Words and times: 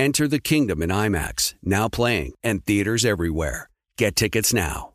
Enter 0.00 0.26
the 0.26 0.40
kingdom 0.40 0.80
in 0.80 0.88
IMAX, 0.88 1.56
now 1.62 1.86
playing, 1.86 2.32
and 2.42 2.64
theaters 2.64 3.04
everywhere. 3.04 3.68
Get 3.98 4.16
tickets 4.16 4.54
now. 4.54 4.94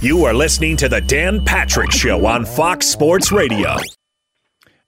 You 0.00 0.24
are 0.24 0.34
listening 0.34 0.76
to 0.78 0.88
the 0.88 1.00
Dan 1.00 1.44
Patrick 1.44 1.90
Show 1.90 2.26
on 2.26 2.44
Fox 2.44 2.86
Sports 2.86 3.32
Radio. 3.32 3.76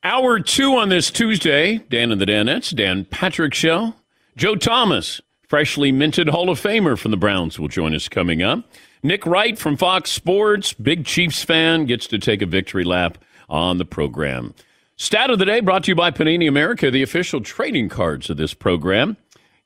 Hour 0.04 0.40
two 0.40 0.76
on 0.76 0.90
this 0.90 1.10
Tuesday, 1.10 1.78
Dan 1.78 2.12
and 2.12 2.20
the 2.20 2.26
Danettes, 2.26 2.74
Dan 2.74 3.04
Patrick 3.04 3.54
Show. 3.54 3.94
Joe 4.36 4.54
Thomas, 4.54 5.20
freshly 5.48 5.90
minted 5.90 6.28
Hall 6.28 6.50
of 6.50 6.60
Famer 6.60 6.96
from 6.96 7.10
the 7.10 7.16
Browns, 7.16 7.58
will 7.58 7.68
join 7.68 7.94
us 7.94 8.08
coming 8.08 8.42
up. 8.42 8.64
Nick 9.02 9.26
Wright 9.26 9.58
from 9.58 9.76
Fox 9.76 10.10
Sports, 10.10 10.72
big 10.72 11.04
Chiefs 11.04 11.42
fan, 11.42 11.86
gets 11.86 12.06
to 12.08 12.18
take 12.18 12.42
a 12.42 12.46
victory 12.46 12.84
lap 12.84 13.18
on 13.48 13.78
the 13.78 13.84
program. 13.84 14.54
Stat 14.96 15.30
of 15.30 15.38
the 15.38 15.44
day 15.44 15.60
brought 15.60 15.84
to 15.84 15.92
you 15.92 15.94
by 15.94 16.10
Panini 16.10 16.48
America, 16.48 16.90
the 16.90 17.02
official 17.02 17.40
trading 17.40 17.88
cards 17.88 18.30
of 18.30 18.36
this 18.36 18.52
program. 18.52 19.16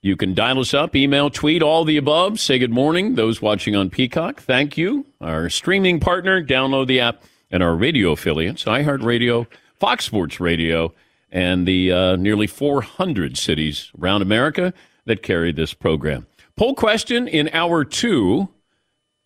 You 0.05 0.17
can 0.17 0.35
dial 0.35 0.59
us 0.59 0.75
up, 0.75 0.97
email, 0.97 1.31
tweet, 1.31 1.63
all 1.63 1.85
the 1.85 1.97
above. 1.97 2.41
Say 2.41 2.59
good 2.59 2.73
morning. 2.73 3.15
Those 3.15 3.41
watching 3.41 3.77
on 3.77 3.89
Peacock, 3.89 4.41
thank 4.41 4.77
you. 4.77 5.07
Our 5.21 5.49
streaming 5.49 6.01
partner, 6.01 6.43
download 6.45 6.89
the 6.89 6.99
app, 6.99 7.23
and 7.53 7.63
our 7.63 7.77
radio 7.77 8.11
affiliates, 8.11 8.65
iHeartRadio, 8.65 9.47
Fox 9.79 10.05
Sports 10.05 10.41
Radio, 10.41 10.93
and 11.31 11.69
the 11.69 11.93
uh, 11.93 12.17
nearly 12.17 12.49
400 12.49 13.37
cities 13.39 13.93
around 14.01 14.23
America 14.23 14.75
that 15.05 15.23
carry 15.23 15.53
this 15.53 15.73
program. 15.73 16.27
Poll 16.57 16.75
question 16.75 17.29
in 17.29 17.49
hour 17.53 17.85
two. 17.85 18.49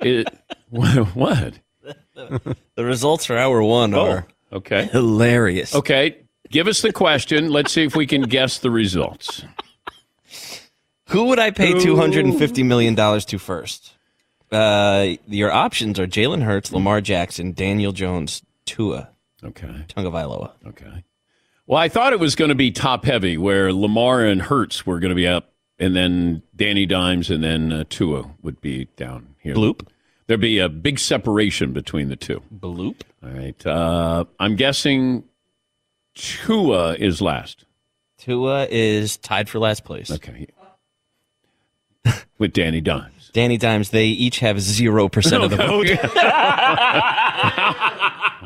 It, 0.00 0.28
what? 0.70 1.54
The 2.14 2.84
results 2.84 3.24
for 3.24 3.36
hour 3.38 3.62
one 3.62 3.94
Oh, 3.94 4.10
are 4.10 4.26
okay. 4.52 4.84
hilarious. 4.92 5.74
Okay. 5.74 6.18
Give 6.50 6.68
us 6.68 6.82
the 6.82 6.92
question. 6.92 7.48
Let's 7.50 7.72
see 7.72 7.84
if 7.84 7.96
we 7.96 8.06
can 8.06 8.22
guess 8.22 8.58
the 8.58 8.70
results. 8.70 9.42
Who 11.08 11.24
would 11.26 11.38
I 11.38 11.50
pay 11.50 11.72
$250 11.72 12.64
million 12.64 12.96
to 12.96 13.38
first? 13.38 13.92
Uh, 14.50 15.14
your 15.26 15.52
options 15.52 15.98
are 15.98 16.06
Jalen 16.06 16.42
Hurts, 16.42 16.72
Lamar 16.72 17.00
Jackson, 17.00 17.52
Daniel 17.52 17.92
Jones, 17.92 18.42
Tua, 18.64 19.10
Okay. 19.44 19.84
Tagovailoa. 19.88 20.52
Okay. 20.66 21.04
Well, 21.66 21.78
I 21.78 21.88
thought 21.88 22.12
it 22.12 22.20
was 22.20 22.34
going 22.34 22.48
to 22.48 22.54
be 22.54 22.70
top 22.70 23.04
heavy, 23.04 23.36
where 23.36 23.72
Lamar 23.72 24.24
and 24.24 24.40
Hurts 24.42 24.86
were 24.86 24.98
going 24.98 25.10
to 25.10 25.16
be 25.16 25.26
up, 25.26 25.52
and 25.78 25.94
then 25.94 26.42
Danny 26.54 26.86
Dimes 26.86 27.30
and 27.30 27.42
then 27.44 27.72
uh, 27.72 27.84
Tua 27.88 28.30
would 28.42 28.60
be 28.60 28.86
down 28.96 29.34
here. 29.40 29.54
Bloop. 29.54 29.86
There'd 30.26 30.40
be 30.40 30.58
a 30.58 30.68
big 30.68 30.98
separation 30.98 31.72
between 31.72 32.08
the 32.08 32.16
two. 32.16 32.42
Bloop. 32.52 33.02
All 33.22 33.30
right. 33.30 33.66
Uh, 33.66 34.24
I'm 34.40 34.56
guessing 34.56 35.24
Tua 36.14 36.94
is 36.94 37.20
last. 37.20 37.64
Tua 38.18 38.66
is 38.70 39.16
tied 39.18 39.48
for 39.48 39.58
last 39.58 39.84
place. 39.84 40.10
Okay. 40.10 40.46
With 42.38 42.52
Danny 42.52 42.80
Dimes. 42.80 43.30
Danny 43.32 43.56
Dimes, 43.58 43.90
they 43.90 44.06
each 44.06 44.38
have 44.40 44.56
0% 44.56 45.44
of 45.44 45.50
the 45.50 45.56
vote. 45.56 45.88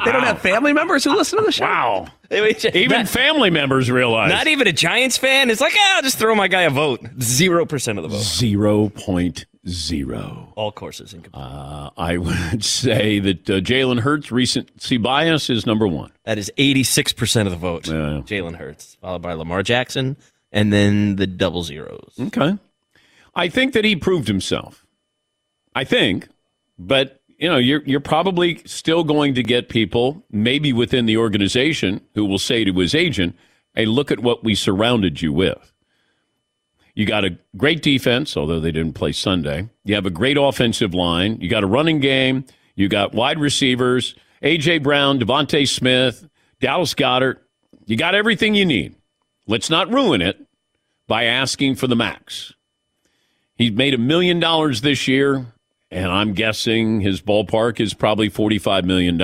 They 0.05 0.13
don't 0.13 0.23
have 0.25 0.41
family 0.41 0.73
members 0.73 1.05
who 1.05 1.15
listen 1.15 1.39
to 1.39 1.45
the 1.45 1.53
show. 1.53 1.65
Wow. 1.67 2.07
They 2.31 2.49
each- 2.51 2.65
Even 2.65 3.01
not, 3.01 3.09
family 3.09 3.51
members 3.51 3.91
realize. 3.91 4.31
not 4.31 4.47
even 4.47 4.67
a 4.67 4.73
Giants 4.73 5.19
fan 5.19 5.51
is 5.51 5.61
like, 5.61 5.75
ah, 5.77 5.97
I'll 5.97 6.03
just 6.03 6.17
throw 6.19 6.35
my 6.35 6.49
guy 6.49 6.63
a 6.63 6.71
vote. 6.71 7.03
0% 7.03 7.97
of 7.99 8.03
the 8.03 8.09
vote. 8.09 8.23
0.0. 8.23 10.53
All 10.57 10.73
courses 10.73 11.13
incomplete. 11.13 11.45
Uh, 11.45 11.91
I 11.99 12.17
would 12.17 12.65
say 12.65 13.19
that 13.19 13.51
uh, 13.51 13.55
Jalen 13.61 14.01
Hurts' 14.01 14.33
recency 14.33 14.97
bias 14.97 15.51
is 15.51 15.67
number 15.67 15.87
one. 15.87 16.11
That 16.25 16.39
is 16.39 16.51
86% 16.57 17.45
of 17.45 17.51
the 17.51 17.59
vote. 17.59 17.87
Yeah. 17.87 18.23
Jalen 18.25 18.57
Hurts, 18.57 18.97
followed 19.03 19.21
by 19.23 19.35
Lamar 19.35 19.63
Jackson, 19.63 20.17
and 20.51 20.73
then 20.73 21.17
the 21.17 21.27
double 21.27 21.63
zeros. 21.63 22.15
Okay. 22.19 22.57
I 23.35 23.49
think 23.49 23.73
that 23.73 23.85
he 23.85 23.97
proved 23.97 24.29
himself. 24.29 24.87
I 25.75 25.85
think, 25.85 26.29
but 26.79 27.21
you 27.39 27.49
know, 27.49 27.57
you're 27.57 27.83
you're 27.85 28.01
probably 28.01 28.61
still 28.67 29.03
going 29.03 29.35
to 29.35 29.43
get 29.43 29.69
people, 29.69 30.25
maybe 30.31 30.73
within 30.73 31.07
the 31.07 31.17
organization, 31.17 32.03
who 32.15 32.25
will 32.25 32.39
say 32.39 32.65
to 32.65 32.73
his 32.79 32.95
agent, 32.95 33.35
"Hey, 33.75 33.87
look 33.87 34.11
at 34.11 34.21
what 34.21 34.45
we 34.45 34.55
surrounded 34.55 35.23
you 35.23 35.33
with. 35.33 35.73
You 36.95 37.07
got 37.07 37.25
a 37.25 37.39
great 37.57 37.83
defense, 37.83 38.37
although 38.37 38.61
they 38.61 38.73
didn't 38.73 38.95
play 38.95 39.13
Sunday. 39.13 39.71
You 39.85 39.95
have 39.95 40.07
a 40.07 40.11
great 40.11 40.37
offensive 40.37 40.93
line. 40.93 41.41
You 41.41 41.49
got 41.49 41.65
a 41.65 41.69
running 41.69 42.01
game. 42.01 42.45
You 42.75 42.89
got 42.89 43.15
wide 43.15 43.39
receivers, 43.39 44.15
AJ 44.43 44.83
Brown, 44.83 45.19
DeVonta 45.19 45.67
Smith, 45.69 46.29
Dallas 46.61 46.95
Goedert. 46.95 47.39
You 47.87 47.97
got 47.97 48.15
everything 48.15 48.55
you 48.55 48.67
need. 48.67 48.97
Let's 49.47 49.71
not 49.71 49.93
ruin 49.93 50.21
it 50.21 50.47
by 51.07 51.25
asking 51.25 51.77
for 51.77 51.87
the 51.87 51.97
max." 51.97 52.53
He's 53.61 53.73
made 53.73 53.93
a 53.93 53.99
million 53.99 54.41
dollars 54.41 54.81
this 54.81 55.07
year, 55.07 55.45
and 55.91 56.11
I'm 56.11 56.33
guessing 56.33 57.03
his 57.03 57.21
ballpark 57.21 57.79
is 57.79 57.93
probably 57.93 58.31
$45 58.31 58.85
million. 58.85 59.21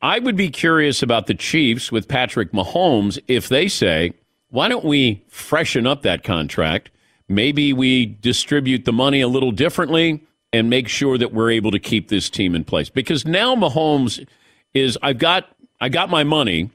I 0.00 0.18
would 0.18 0.34
be 0.34 0.48
curious 0.48 1.02
about 1.02 1.26
the 1.26 1.34
Chiefs 1.34 1.92
with 1.92 2.08
Patrick 2.08 2.52
Mahomes 2.52 3.22
if 3.28 3.50
they 3.50 3.68
say, 3.68 4.14
why 4.48 4.68
don't 4.68 4.86
we 4.86 5.22
freshen 5.28 5.86
up 5.86 6.00
that 6.00 6.24
contract? 6.24 6.90
Maybe 7.28 7.74
we 7.74 8.06
distribute 8.06 8.86
the 8.86 8.94
money 8.94 9.20
a 9.20 9.28
little 9.28 9.52
differently 9.52 10.24
and 10.50 10.70
make 10.70 10.88
sure 10.88 11.18
that 11.18 11.34
we're 11.34 11.50
able 11.50 11.70
to 11.70 11.78
keep 11.78 12.08
this 12.08 12.30
team 12.30 12.54
in 12.54 12.64
place. 12.64 12.88
Because 12.88 13.26
now 13.26 13.54
Mahomes 13.54 14.26
is, 14.72 14.96
I've 15.02 15.18
got, 15.18 15.54
I 15.82 15.90
got 15.90 16.08
my 16.08 16.24
money. 16.24 16.70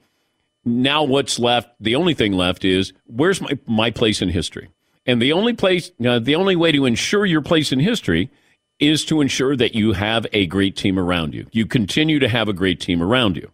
Now 0.64 1.04
what's 1.04 1.40
left? 1.40 1.72
The 1.80 1.96
only 1.96 2.14
thing 2.14 2.34
left 2.34 2.64
is 2.64 2.94
where's 3.08 3.42
my, 3.42 3.58
my 3.66 3.90
place 3.90 4.22
in 4.22 4.30
history? 4.30 4.70
And 5.08 5.22
the 5.22 5.32
only 5.32 5.54
place, 5.54 5.90
uh, 6.06 6.20
the 6.20 6.36
only 6.36 6.58
way 6.58 6.74
to 6.74 6.86
ensure 6.86 7.26
your 7.26 7.42
place 7.42 7.72
in 7.72 7.80
history 7.80 8.30
is 8.78 9.06
to 9.06 9.22
ensure 9.22 9.56
that 9.56 9.74
you 9.74 9.94
have 9.94 10.28
a 10.34 10.46
great 10.46 10.76
team 10.76 11.00
around 11.00 11.34
you. 11.34 11.48
You 11.52 11.66
continue 11.66 12.20
to 12.20 12.28
have 12.28 12.50
a 12.50 12.54
great 12.54 12.80
team 12.80 13.02
around 13.02 13.38
you. 13.38 13.52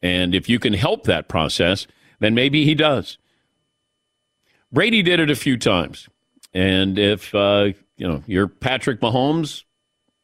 And 0.00 0.34
if 0.34 0.48
you 0.48 0.58
can 0.58 0.72
help 0.72 1.04
that 1.04 1.28
process, 1.28 1.86
then 2.20 2.34
maybe 2.34 2.64
he 2.64 2.74
does. 2.74 3.18
Brady 4.72 5.02
did 5.02 5.20
it 5.20 5.30
a 5.30 5.36
few 5.36 5.58
times. 5.58 6.08
And 6.54 6.98
if, 6.98 7.34
uh, 7.34 7.72
you 7.96 8.08
know, 8.08 8.22
you're 8.26 8.48
Patrick 8.48 9.00
Mahomes, 9.00 9.64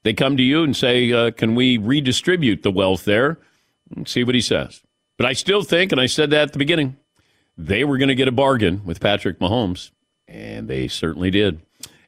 they 0.04 0.14
come 0.14 0.36
to 0.36 0.42
you 0.42 0.62
and 0.62 0.76
say, 0.76 1.12
uh, 1.12 1.32
can 1.32 1.54
we 1.54 1.76
redistribute 1.76 2.62
the 2.62 2.70
wealth 2.70 3.04
there? 3.04 3.38
And 3.94 4.08
see 4.08 4.24
what 4.24 4.34
he 4.34 4.40
says. 4.40 4.82
But 5.16 5.26
I 5.26 5.32
still 5.32 5.62
think, 5.62 5.92
and 5.92 6.00
I 6.00 6.06
said 6.06 6.30
that 6.30 6.42
at 6.42 6.52
the 6.52 6.58
beginning, 6.58 6.96
they 7.56 7.84
were 7.84 7.98
going 7.98 8.08
to 8.08 8.14
get 8.14 8.28
a 8.28 8.32
bargain 8.32 8.84
with 8.84 9.00
Patrick 9.00 9.38
Mahomes. 9.38 9.90
And 10.28 10.68
they 10.68 10.86
certainly 10.88 11.30
did. 11.30 11.60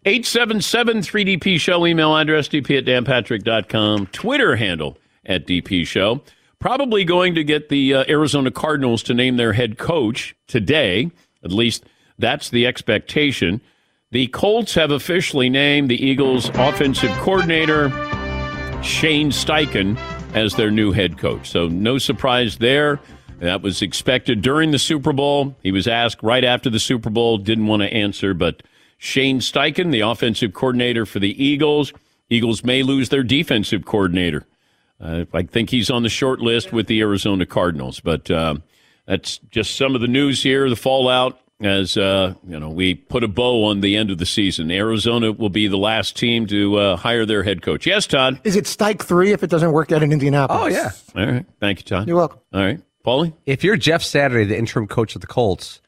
877 0.04 0.98
3DP 0.98 1.60
Show, 1.60 1.86
email 1.86 2.16
address 2.16 2.48
dp 2.48 2.78
at 2.78 2.84
danpatrick.com, 2.84 4.06
Twitter 4.06 4.56
handle 4.56 4.96
at 5.26 5.46
DP 5.46 5.86
Show. 5.86 6.22
Probably 6.58 7.04
going 7.04 7.34
to 7.34 7.44
get 7.44 7.68
the 7.68 7.94
uh, 7.94 8.04
Arizona 8.08 8.50
Cardinals 8.50 9.02
to 9.04 9.14
name 9.14 9.36
their 9.36 9.52
head 9.52 9.78
coach 9.78 10.34
today. 10.46 11.10
At 11.42 11.52
least 11.52 11.84
that's 12.18 12.50
the 12.50 12.66
expectation. 12.66 13.60
The 14.10 14.26
Colts 14.28 14.74
have 14.74 14.90
officially 14.90 15.48
named 15.48 15.90
the 15.90 16.04
Eagles' 16.04 16.48
offensive 16.50 17.12
coordinator, 17.18 17.90
Shane 18.82 19.30
Steichen, 19.30 19.96
as 20.34 20.54
their 20.54 20.70
new 20.70 20.92
head 20.92 21.18
coach. 21.18 21.48
So 21.48 21.68
no 21.68 21.98
surprise 21.98 22.58
there. 22.58 23.00
That 23.40 23.62
was 23.62 23.82
expected 23.82 24.42
during 24.42 24.70
the 24.70 24.78
Super 24.78 25.12
Bowl. 25.12 25.56
He 25.62 25.72
was 25.72 25.88
asked 25.88 26.22
right 26.22 26.44
after 26.44 26.68
the 26.70 26.78
Super 26.78 27.10
Bowl, 27.10 27.38
didn't 27.38 27.66
want 27.66 27.82
to 27.82 27.92
answer, 27.92 28.34
but 28.34 28.62
Shane 28.98 29.40
Steichen, 29.40 29.90
the 29.90 30.00
offensive 30.00 30.52
coordinator 30.52 31.06
for 31.06 31.18
the 31.18 31.42
Eagles, 31.42 31.92
Eagles 32.28 32.62
may 32.62 32.82
lose 32.82 33.08
their 33.08 33.22
defensive 33.22 33.84
coordinator. 33.84 34.46
Uh, 35.00 35.24
I 35.32 35.42
think 35.42 35.70
he's 35.70 35.90
on 35.90 36.02
the 36.02 36.10
short 36.10 36.40
list 36.40 36.72
with 36.72 36.86
the 36.86 37.00
Arizona 37.00 37.46
Cardinals, 37.46 38.00
but 38.00 38.30
uh, 38.30 38.56
that's 39.06 39.38
just 39.50 39.74
some 39.74 39.94
of 39.94 40.02
the 40.02 40.06
news 40.06 40.42
here, 40.42 40.68
the 40.68 40.76
fallout 40.76 41.40
as 41.62 41.96
uh, 41.96 42.34
you 42.46 42.58
know 42.58 42.70
we 42.70 42.94
put 42.94 43.22
a 43.22 43.28
bow 43.28 43.64
on 43.64 43.80
the 43.80 43.96
end 43.96 44.10
of 44.10 44.18
the 44.18 44.26
season. 44.26 44.70
Arizona 44.70 45.32
will 45.32 45.50
be 45.50 45.68
the 45.68 45.76
last 45.76 46.16
team 46.16 46.46
to 46.46 46.76
uh, 46.76 46.96
hire 46.96 47.26
their 47.26 47.42
head 47.42 47.62
coach. 47.62 47.86
Yes, 47.86 48.06
Todd. 48.06 48.40
Is 48.44 48.56
it 48.56 48.64
Stike 48.64 49.02
three 49.02 49.32
if 49.32 49.42
it 49.42 49.50
doesn't 49.50 49.72
work 49.72 49.92
out 49.92 50.02
in 50.02 50.12
Indianapolis? 50.12 50.62
Oh 50.62 50.66
yeah. 50.66 50.90
All 51.14 51.32
right, 51.32 51.46
thank 51.60 51.80
you, 51.80 51.84
Todd. 51.84 52.06
You're 52.08 52.16
welcome. 52.16 52.40
All 52.52 52.60
right, 52.60 52.80
Paulie. 53.10 53.32
If 53.46 53.64
you're 53.64 53.76
Jeff 53.76 54.02
Saturday, 54.02 54.44
the 54.44 54.56
interim 54.56 54.86
coach 54.86 55.14
of 55.14 55.20
the 55.20 55.26
Colts, 55.26 55.80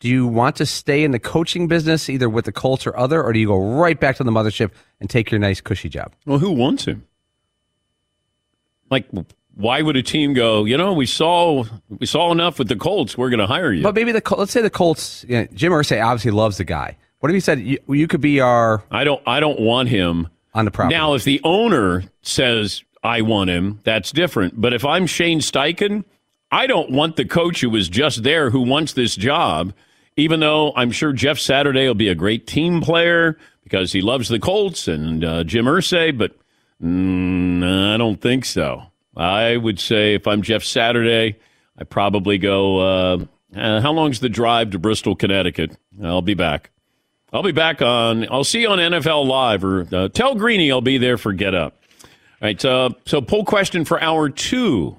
do 0.00 0.08
you 0.08 0.26
want 0.26 0.56
to 0.56 0.66
stay 0.66 1.02
in 1.02 1.12
the 1.12 1.18
coaching 1.18 1.66
business 1.66 2.08
either 2.08 2.28
with 2.28 2.44
the 2.44 2.52
Colts 2.52 2.86
or 2.86 2.96
other, 2.96 3.22
or 3.22 3.32
do 3.32 3.38
you 3.38 3.46
go 3.46 3.58
right 3.58 3.98
back 3.98 4.16
to 4.16 4.24
the 4.24 4.30
mothership 4.30 4.70
and 5.00 5.08
take 5.08 5.30
your 5.30 5.40
nice 5.40 5.60
cushy 5.60 5.88
job? 5.88 6.12
Well, 6.26 6.38
who 6.38 6.50
wants 6.50 6.84
him? 6.84 7.06
Like, 8.90 9.06
why 9.54 9.82
would 9.82 9.96
a 9.96 10.02
team 10.02 10.34
go? 10.34 10.64
You 10.64 10.76
know, 10.76 10.92
we 10.92 11.06
saw 11.06 11.64
we 11.88 12.06
saw 12.06 12.30
enough 12.32 12.58
with 12.58 12.68
the 12.68 12.76
Colts. 12.76 13.18
We're 13.18 13.30
going 13.30 13.40
to 13.40 13.46
hire 13.46 13.72
you. 13.72 13.82
But 13.82 13.94
maybe 13.94 14.12
the 14.12 14.22
let's 14.36 14.52
say 14.52 14.62
the 14.62 14.70
Colts. 14.70 15.24
You 15.28 15.40
know, 15.40 15.48
Jim 15.52 15.72
Irsay 15.72 16.04
obviously 16.04 16.30
loves 16.30 16.58
the 16.58 16.64
guy. 16.64 16.96
What 17.20 17.30
if 17.30 17.34
he 17.34 17.40
said 17.40 17.60
you, 17.60 17.78
you 17.88 18.06
could 18.06 18.20
be 18.20 18.40
our 18.40 18.84
I 18.90 19.04
don't. 19.04 19.22
I 19.26 19.40
don't 19.40 19.60
want 19.60 19.88
him 19.88 20.28
on 20.54 20.64
the 20.64 20.70
property? 20.70 20.94
Now, 20.94 21.14
if 21.14 21.24
the 21.24 21.40
owner 21.44 22.04
says 22.22 22.84
I 23.02 23.22
want 23.22 23.50
him, 23.50 23.80
that's 23.84 24.12
different. 24.12 24.60
But 24.60 24.72
if 24.72 24.84
I'm 24.84 25.06
Shane 25.06 25.40
Steichen, 25.40 26.04
I 26.50 26.66
don't 26.66 26.90
want 26.90 27.16
the 27.16 27.24
coach 27.24 27.60
who 27.60 27.70
was 27.70 27.88
just 27.88 28.22
there 28.22 28.50
who 28.50 28.60
wants 28.62 28.92
this 28.92 29.14
job. 29.16 29.72
Even 30.16 30.40
though 30.40 30.72
I'm 30.74 30.90
sure 30.90 31.12
Jeff 31.12 31.38
Saturday 31.38 31.86
will 31.86 31.94
be 31.94 32.08
a 32.08 32.14
great 32.14 32.46
team 32.46 32.80
player 32.80 33.38
because 33.62 33.92
he 33.92 34.00
loves 34.00 34.28
the 34.28 34.40
Colts 34.40 34.88
and 34.88 35.24
uh, 35.24 35.44
Jim 35.44 35.66
Irsay, 35.66 36.16
but 36.16 36.32
mm, 36.82 37.94
I 37.94 37.96
don't 37.96 38.20
think 38.20 38.44
so. 38.44 38.82
I 39.16 39.56
would 39.56 39.78
say 39.78 40.14
if 40.14 40.26
I'm 40.26 40.42
Jeff 40.42 40.64
Saturday, 40.64 41.38
I 41.78 41.84
probably 41.84 42.38
go. 42.38 42.78
Uh, 42.78 43.24
uh, 43.56 43.80
how 43.80 43.92
long's 43.92 44.20
the 44.20 44.28
drive 44.28 44.70
to 44.70 44.78
Bristol, 44.78 45.14
Connecticut? 45.14 45.76
I'll 46.02 46.22
be 46.22 46.34
back. 46.34 46.70
I'll 47.32 47.42
be 47.42 47.52
back 47.52 47.82
on. 47.82 48.30
I'll 48.30 48.44
see 48.44 48.62
you 48.62 48.68
on 48.68 48.78
NFL 48.78 49.26
Live 49.26 49.64
or 49.64 49.86
uh, 49.92 50.08
tell 50.08 50.34
Greeny 50.34 50.72
I'll 50.72 50.80
be 50.80 50.98
there 50.98 51.18
for 51.18 51.32
Get 51.32 51.54
Up. 51.54 51.74
All 52.02 52.08
right. 52.42 52.60
So, 52.60 52.90
poll 53.26 53.44
question 53.44 53.84
for 53.84 54.00
hour 54.00 54.30
two, 54.30 54.98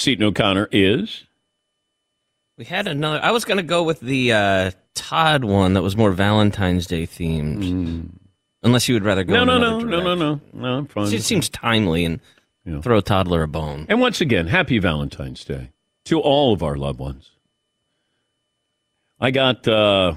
Seton 0.00 0.24
O'Connor 0.24 0.68
is. 0.72 1.24
We 2.56 2.64
had 2.64 2.88
another. 2.88 3.20
I 3.22 3.30
was 3.30 3.44
going 3.44 3.58
to 3.58 3.62
go 3.62 3.82
with 3.82 4.00
the 4.00 4.32
uh, 4.32 4.70
Todd 4.94 5.44
one 5.44 5.74
that 5.74 5.82
was 5.82 5.96
more 5.96 6.10
Valentine's 6.10 6.86
Day 6.86 7.06
themed. 7.06 8.10
Unless 8.62 8.88
you 8.88 8.94
would 8.94 9.04
rather 9.04 9.24
go. 9.24 9.32
No, 9.34 9.44
no, 9.44 9.58
no, 9.58 9.78
no, 9.80 10.00
no, 10.00 10.14
no, 10.14 10.40
no. 10.52 10.66
I'm 10.78 10.86
fine. 10.86 11.12
It 11.12 11.22
seems 11.22 11.48
timely 11.48 12.04
and 12.04 12.20
Yeah. 12.64 12.80
throw 12.80 12.98
a 12.98 13.02
toddler 13.02 13.42
a 13.42 13.48
bone. 13.48 13.86
And 13.88 14.00
once 14.00 14.20
again, 14.20 14.46
happy 14.48 14.78
Valentine's 14.78 15.44
Day 15.44 15.70
to 16.06 16.20
all 16.20 16.52
of 16.52 16.62
our 16.62 16.76
loved 16.76 16.98
ones. 16.98 17.30
I 19.18 19.30
got 19.30 19.66
uh, 19.68 20.14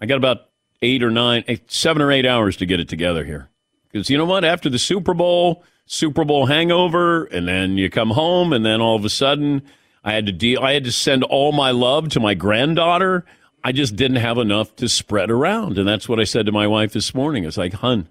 I 0.00 0.06
got 0.06 0.16
about 0.16 0.48
eight 0.82 1.02
or 1.02 1.10
nine, 1.10 1.44
eight, 1.48 1.70
seven 1.70 2.02
or 2.02 2.10
eight 2.12 2.26
hours 2.26 2.56
to 2.58 2.66
get 2.66 2.80
it 2.80 2.88
together 2.88 3.24
here. 3.24 3.48
Because 3.90 4.08
you 4.10 4.16
know 4.16 4.24
what? 4.24 4.44
After 4.44 4.68
the 4.70 4.78
Super 4.78 5.12
Bowl, 5.14 5.64
Super 5.92 6.24
Bowl 6.24 6.46
hangover, 6.46 7.24
and 7.24 7.46
then 7.46 7.76
you 7.76 7.90
come 7.90 8.12
home, 8.12 8.54
and 8.54 8.64
then 8.64 8.80
all 8.80 8.96
of 8.96 9.04
a 9.04 9.10
sudden, 9.10 9.60
I 10.02 10.14
had 10.14 10.24
to 10.24 10.32
deal. 10.32 10.62
I 10.62 10.72
had 10.72 10.84
to 10.84 10.92
send 10.92 11.22
all 11.22 11.52
my 11.52 11.70
love 11.70 12.08
to 12.10 12.20
my 12.20 12.32
granddaughter. 12.32 13.26
I 13.62 13.72
just 13.72 13.94
didn't 13.94 14.16
have 14.16 14.38
enough 14.38 14.74
to 14.76 14.88
spread 14.88 15.30
around, 15.30 15.76
and 15.76 15.86
that's 15.86 16.08
what 16.08 16.18
I 16.18 16.24
said 16.24 16.46
to 16.46 16.52
my 16.52 16.66
wife 16.66 16.94
this 16.94 17.14
morning. 17.14 17.44
It's 17.44 17.58
like, 17.58 17.74
hun, 17.74 18.08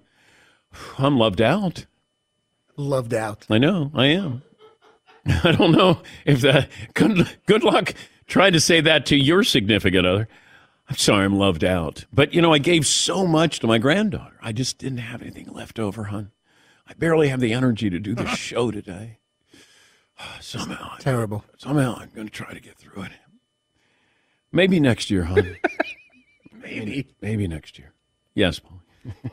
I'm 0.96 1.18
loved 1.18 1.40
out. 1.40 1.86
Loved 2.76 3.12
out. 3.12 3.46
I 3.50 3.58
know, 3.58 3.90
I 3.94 4.06
am. 4.06 4.42
I 5.42 5.50
don't 5.50 5.72
know 5.72 6.02
if 6.24 6.40
that. 6.42 6.68
Good, 6.94 7.36
good 7.46 7.64
luck 7.64 7.94
trying 8.28 8.52
to 8.52 8.60
say 8.60 8.80
that 8.80 9.06
to 9.06 9.16
your 9.16 9.42
significant 9.42 10.06
other. 10.06 10.28
I'm 10.88 10.96
sorry, 10.96 11.24
I'm 11.24 11.36
loved 11.36 11.64
out. 11.64 12.04
But, 12.12 12.32
you 12.32 12.42
know, 12.42 12.52
I 12.52 12.58
gave 12.58 12.86
so 12.86 13.26
much 13.26 13.58
to 13.58 13.66
my 13.66 13.78
granddaughter. 13.78 14.38
I 14.40 14.52
just 14.52 14.78
didn't 14.78 14.98
have 14.98 15.20
anything 15.20 15.52
left 15.52 15.80
over, 15.80 16.04
hon. 16.04 16.30
I 16.86 16.94
barely 16.94 17.28
have 17.28 17.40
the 17.40 17.52
energy 17.52 17.90
to 17.90 17.98
do 17.98 18.14
the 18.14 18.22
uh-huh. 18.22 18.34
show 18.36 18.70
today. 18.70 19.18
Somehow, 20.40 20.96
Terrible. 20.98 21.44
somehow 21.56 21.96
I'm 21.98 22.10
going 22.14 22.28
to 22.28 22.32
try 22.32 22.52
to 22.52 22.60
get 22.60 22.76
through 22.76 23.04
it. 23.04 23.12
Maybe 24.52 24.78
next 24.78 25.10
year, 25.10 25.24
hon. 25.24 25.56
maybe. 26.52 27.08
Maybe 27.20 27.48
next 27.48 27.78
year. 27.78 27.92
Yes, 28.34 28.58
Paul. 28.58 28.82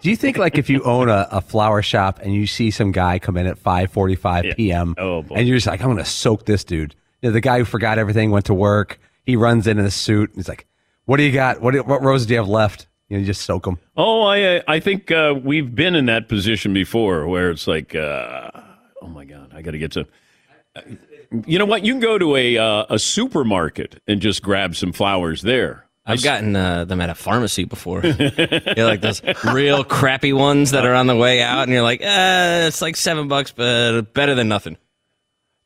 Do 0.02 0.10
you 0.10 0.16
think 0.16 0.38
like 0.38 0.58
if 0.58 0.70
you 0.70 0.82
own 0.86 1.10
a, 1.10 1.28
a 1.32 1.42
flower 1.42 1.82
shop 1.82 2.20
and 2.24 2.34
you 2.34 2.48
see 2.48 2.72
some 2.72 2.92
guy 2.92 3.20
come 3.20 3.38
in 3.38 3.46
at 3.46 3.60
five 3.60 3.92
forty 3.92 4.16
five 4.16 4.56
p.m. 4.56 4.96
Oh, 4.98 5.22
boy. 5.22 5.36
and 5.36 5.48
you're 5.48 5.58
just 5.58 5.68
like, 5.68 5.82
I'm 5.82 5.88
going 5.88 5.98
to 5.98 6.06
soak 6.06 6.46
this 6.46 6.64
dude. 6.64 6.96
You 7.22 7.30
know, 7.30 7.34
the 7.34 7.42
guy 7.42 7.60
who 7.60 7.66
forgot 7.66 8.00
everything 8.00 8.32
went 8.32 8.46
to 8.46 8.54
work. 8.54 9.00
He 9.26 9.36
runs 9.36 9.68
in 9.68 9.78
in 9.78 9.86
a 9.86 9.92
suit. 9.92 10.30
And 10.30 10.38
he's 10.38 10.48
like, 10.48 10.66
"What 11.06 11.18
do 11.18 11.24
you 11.24 11.32
got? 11.32 11.62
What 11.62 11.74
do, 11.74 11.84
what 11.84 12.02
roses 12.02 12.26
do 12.28 12.34
you 12.34 12.40
have 12.40 12.50
left?" 12.50 12.88
You 13.10 13.18
know, 13.18 13.22
you 13.22 13.26
just 13.26 13.42
soak 13.42 13.66
them. 13.66 13.80
Oh, 13.98 14.22
I 14.22 14.44
uh, 14.58 14.62
I 14.68 14.80
think 14.80 15.12
uh, 15.12 15.34
we've 15.44 15.74
been 15.74 15.96
in 15.96 16.06
that 16.06 16.30
position 16.30 16.74
before, 16.74 17.28
where 17.28 17.50
it's 17.52 17.68
like, 17.68 17.96
uh, 17.96 18.52
oh 19.02 19.08
my 19.08 19.26
god, 19.26 19.52
I 19.54 19.62
got 19.62 19.72
to 19.72 19.78
get 19.80 19.94
some. 19.94 20.06
uh, 20.76 20.82
You 21.46 21.58
know 21.60 21.66
what? 21.66 21.84
You 21.86 21.94
can 21.94 22.00
go 22.02 22.18
to 22.18 22.36
a 22.36 22.58
uh, 22.58 22.86
a 22.90 23.00
supermarket 23.00 24.02
and 24.08 24.22
just 24.22 24.42
grab 24.44 24.76
some 24.76 24.92
flowers 24.94 25.42
there. 25.42 25.86
I've 26.06 26.24
gotten 26.24 26.56
uh, 26.56 26.86
them 26.86 27.02
at 27.02 27.10
a 27.12 27.16
pharmacy 27.16 27.66
before. 27.66 28.04
you're 28.06 28.86
like 28.88 29.02
those 29.02 29.22
real 29.54 29.84
crappy 29.84 30.34
ones 30.34 30.72
that 30.72 30.84
are 30.86 30.94
on 30.96 31.06
the 31.08 31.16
way 31.16 31.42
out, 31.44 31.64
and 31.64 31.72
you're 31.72 31.84
like, 31.84 32.02
uh, 32.02 32.66
it's 32.68 32.82
like 32.82 32.96
seven 32.96 33.28
bucks, 33.28 33.52
but 33.52 34.02
better 34.14 34.34
than 34.34 34.48
nothing. 34.48 34.78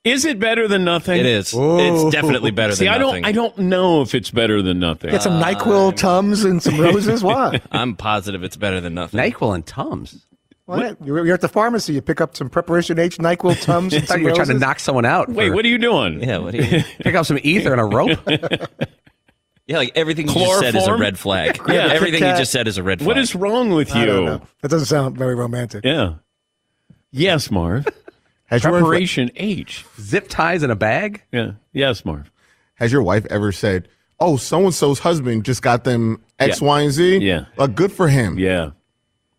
Is 0.03 0.25
it 0.25 0.37
better 0.37 0.67
than 0.67 0.83
nothing? 0.83 1.17
It 1.19 1.25
is. 1.25 1.53
It's 1.55 2.11
definitely 2.13 2.51
better 2.51 2.75
See, 2.75 2.85
than 2.85 2.93
I 2.95 2.97
nothing. 2.97 3.21
don't 3.23 3.29
I 3.29 3.31
don't 3.31 3.57
know 3.59 4.01
if 4.01 4.13
it's 4.13 4.31
better 4.31 4.61
than 4.61 4.79
nothing. 4.79 5.11
Get 5.11 5.23
some 5.23 5.41
NyQuil 5.41 5.95
Tums 5.95 6.43
and 6.43 6.61
some 6.61 6.77
roses. 6.79 7.23
Why? 7.23 7.61
I'm 7.71 7.95
positive 7.95 8.43
it's 8.43 8.57
better 8.57 8.81
than 8.81 8.93
nothing. 8.95 9.19
Nyquil 9.19 9.55
and 9.55 9.65
Tums. 9.65 10.25
Why? 10.65 10.95
You're, 11.03 11.25
you're 11.25 11.33
at 11.33 11.41
the 11.41 11.47
pharmacy. 11.49 11.93
You 11.93 12.01
pick 12.01 12.19
up 12.21 12.35
some 12.35 12.49
Preparation 12.49 12.99
H 12.99 13.17
NyQuil 13.17 13.61
Tums 13.63 13.93
and 13.93 14.05
some 14.07 14.19
you 14.21 14.27
were 14.27 14.33
trying 14.33 14.47
to 14.47 14.53
knock 14.55 14.79
someone 14.79 15.05
out. 15.05 15.29
Wait, 15.29 15.49
for- 15.49 15.55
what 15.55 15.63
are 15.63 15.69
you 15.69 15.77
doing? 15.77 16.21
Yeah, 16.21 16.39
what 16.39 16.51
do 16.53 16.57
you? 16.63 16.83
pick 16.99 17.15
up 17.15 17.25
some 17.25 17.39
ether 17.41 17.71
and 17.71 17.79
a 17.79 17.85
rope? 17.85 18.19
Yeah, 19.65 19.77
like 19.77 19.93
everything 19.95 20.27
you 20.27 20.33
just 20.33 20.59
said 20.59 20.75
is 20.75 20.87
a 20.87 20.95
red 20.97 21.17
flag. 21.17 21.57
Yeah. 21.69 21.73
Yeah, 21.87 21.93
everything 21.93 22.23
you 22.23 22.35
just 22.35 22.51
said 22.51 22.67
is 22.67 22.77
a 22.77 22.83
red 22.83 22.99
flag. 22.99 23.07
What 23.07 23.17
is 23.17 23.33
wrong 23.35 23.69
with 23.71 23.95
I 23.95 24.05
don't 24.05 24.19
you? 24.19 24.25
know. 24.25 24.41
That 24.61 24.67
doesn't 24.69 24.87
sound 24.87 25.17
very 25.17 25.35
romantic. 25.35 25.85
Yeah. 25.85 26.15
Yes, 27.11 27.49
Marv. 27.49 27.85
Has 28.53 28.63
your, 28.63 28.73
wife, 28.73 28.81
Preparation 28.81 29.31
H. 29.35 29.85
Zip 29.99 30.27
ties 30.29 30.63
in 30.63 30.71
a 30.71 30.75
bag? 30.75 31.23
Yeah. 31.31 31.51
Yes, 31.73 32.05
Marv. 32.05 32.29
has 32.75 32.91
your 32.91 33.01
wife 33.03 33.25
ever 33.29 33.51
said, 33.51 33.87
"Oh, 34.19 34.37
so 34.37 34.63
and 34.65 34.73
so's 34.73 34.99
husband 34.99 35.43
just 35.45 35.61
got 35.61 35.83
them 35.83 36.21
X, 36.39 36.61
Yeah. 36.61 36.67
Y, 36.67 36.81
and 36.81 36.91
Z"? 36.91 37.17
Yeah. 37.17 37.45
like 37.57 37.75
good 37.75 37.91
for 37.91 38.07
him. 38.07 38.37
Yeah. 38.39 38.71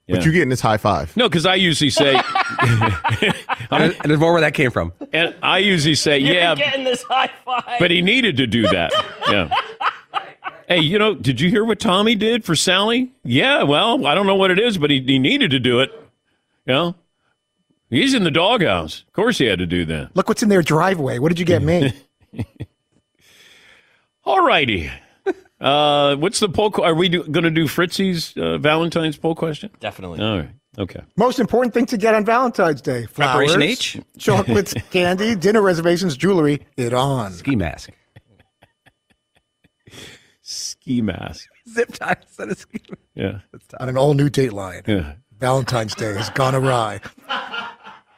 but 0.09 0.19
Yeah. 0.21 0.25
you 0.25 0.33
getting 0.33 0.49
this 0.51 0.61
high 0.61 0.77
five. 0.79 1.17
No, 1.17 1.29
because 1.29 1.47
I 1.47 1.55
usually 1.55 1.91
say, 1.91 2.15
And 3.71 3.95
there's 4.05 4.21
more 4.21 4.33
where 4.33 4.41
that 4.41 4.55
came 4.55 4.71
from. 4.71 4.93
and 5.13 5.35
I 5.43 5.59
usually 5.59 5.95
say, 5.95 6.19
yeah, 6.19 6.55
getting 6.55 6.85
this 6.85 7.03
high 7.05 7.31
five? 7.45 7.79
but 7.79 7.91
he 7.91 8.03
needed 8.03 8.37
to 8.39 8.47
do 8.47 8.63
that. 8.63 8.93
Yeah. 9.29 9.49
Hey, 10.69 10.81
you 10.81 10.99
know, 10.99 11.15
did 11.15 11.41
you 11.41 11.51
hear 11.51 11.65
what 11.65 11.79
Tommy 11.79 12.15
did 12.15 12.45
for 12.45 12.57
Sally? 12.57 13.13
Yeah, 13.23 13.63
well, 13.65 14.07
I 14.07 14.15
don't 14.15 14.27
know 14.27 14.35
what 14.35 14.51
it 14.51 14.59
is, 14.59 14.79
but 14.79 14.91
he, 14.91 15.01
he 15.01 15.19
needed 15.19 15.51
to 15.51 15.59
do 15.59 15.81
it. 15.81 15.91
You 16.67 16.73
know, 16.75 16.95
he's 17.95 18.15
in 18.15 18.25
the 18.25 18.31
doghouse. 18.31 19.05
Of 19.07 19.13
course, 19.13 19.39
he 19.39 19.47
had 19.47 19.59
to 19.59 19.67
do 19.67 19.85
that. 19.87 20.15
Look 20.15 20.29
what's 20.29 20.43
in 20.43 20.49
their 20.49 20.63
driveway. 20.63 21.19
What 21.19 21.29
did 21.29 21.39
you 21.39 21.45
get 21.45 21.63
me? 21.63 21.93
All 24.25 24.45
righty. 24.45 24.91
Uh, 25.61 26.17
what's 26.17 26.41
the 26.41 26.49
poll? 26.49 26.75
Are 26.83 26.95
we 26.95 27.09
going 27.09 27.45
to 27.45 27.51
do 27.51 27.67
Fritzy's 27.67 28.37
uh, 28.37 28.59
Valentine's 28.59 29.17
poll 29.17 29.35
question? 29.35 29.71
Definitely. 29.81 30.21
All 30.21 30.39
right. 30.39 30.51
Okay. 30.79 31.01
Most 31.17 31.39
important 31.39 31.73
thing 31.73 31.87
to 31.87 31.97
get 31.97 32.15
on 32.15 32.25
Valentine's 32.25 32.83
Day: 32.83 33.07
flowers, 33.07 33.53
Preparation 33.53 33.63
H? 33.63 34.01
chocolates, 34.19 34.75
candy, 34.91 35.37
dinner 35.37 35.63
reservations, 35.63 36.17
jewelry. 36.17 36.67
It 36.77 36.93
on. 36.93 37.33
Ski 37.33 37.55
mask. 37.57 37.91
Ski 40.43 41.01
mask. 41.01 41.49
Zip 41.69 41.93
ties 41.93 42.17
and 42.39 42.51
a 42.51 42.55
ski 42.57 42.81
mask. 42.91 43.01
Yeah. 43.15 43.39
on 43.81 43.89
an 43.89 43.97
all 43.97 44.15
new 44.15 44.29
Dateline. 44.29 44.87
Yeah. 44.87 45.15
Valentine's 45.39 45.95
Day 45.95 46.15
has 46.15 46.31
gone 46.31 46.55
awry. 46.55 47.01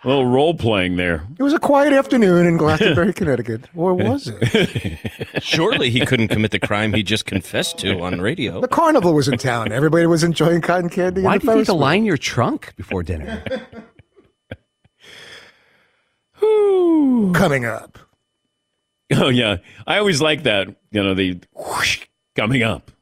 A 0.06 0.08
little 0.08 0.26
role 0.26 0.54
playing 0.54 0.94
there. 0.94 1.26
It 1.36 1.42
was 1.42 1.52
a 1.52 1.58
quiet 1.58 1.92
afternoon 1.92 2.46
in 2.46 2.56
Glastonbury, 2.58 3.12
Connecticut. 3.16 3.62
Or 3.74 3.92
was 3.92 4.28
it? 4.28 5.00
Surely 5.42 5.90
he 5.90 6.06
couldn't 6.06 6.28
commit 6.28 6.52
the 6.52 6.60
crime 6.60 6.92
he 6.92 7.02
just 7.02 7.26
confessed 7.26 7.78
to 7.78 7.98
on 8.02 8.20
radio. 8.20 8.60
The 8.60 8.68
carnival 8.68 9.14
was 9.14 9.26
in 9.26 9.36
town. 9.36 9.72
Everybody 9.72 10.06
was 10.06 10.22
enjoying 10.22 10.60
cotton 10.60 10.90
candy. 10.90 11.22
Why 11.22 11.32
and 11.32 11.42
do 11.42 11.50
you 11.50 11.56
need 11.56 11.66
to 11.66 11.74
line 11.74 12.04
your 12.04 12.16
trunk 12.16 12.72
before 12.76 13.02
dinner? 13.02 13.42
Coming 17.34 17.64
up. 17.64 17.98
Oh 19.12 19.28
yeah, 19.28 19.56
I 19.88 19.98
always 19.98 20.22
like 20.22 20.44
that. 20.44 20.68
You 20.92 21.02
know, 21.02 21.14
the 21.14 21.40
whoosh, 21.52 22.06
coming 22.36 22.62
up, 22.62 22.92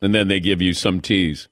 and 0.00 0.14
then 0.14 0.28
they 0.28 0.38
give 0.38 0.62
you 0.62 0.74
some 0.74 1.00
teas. 1.00 1.48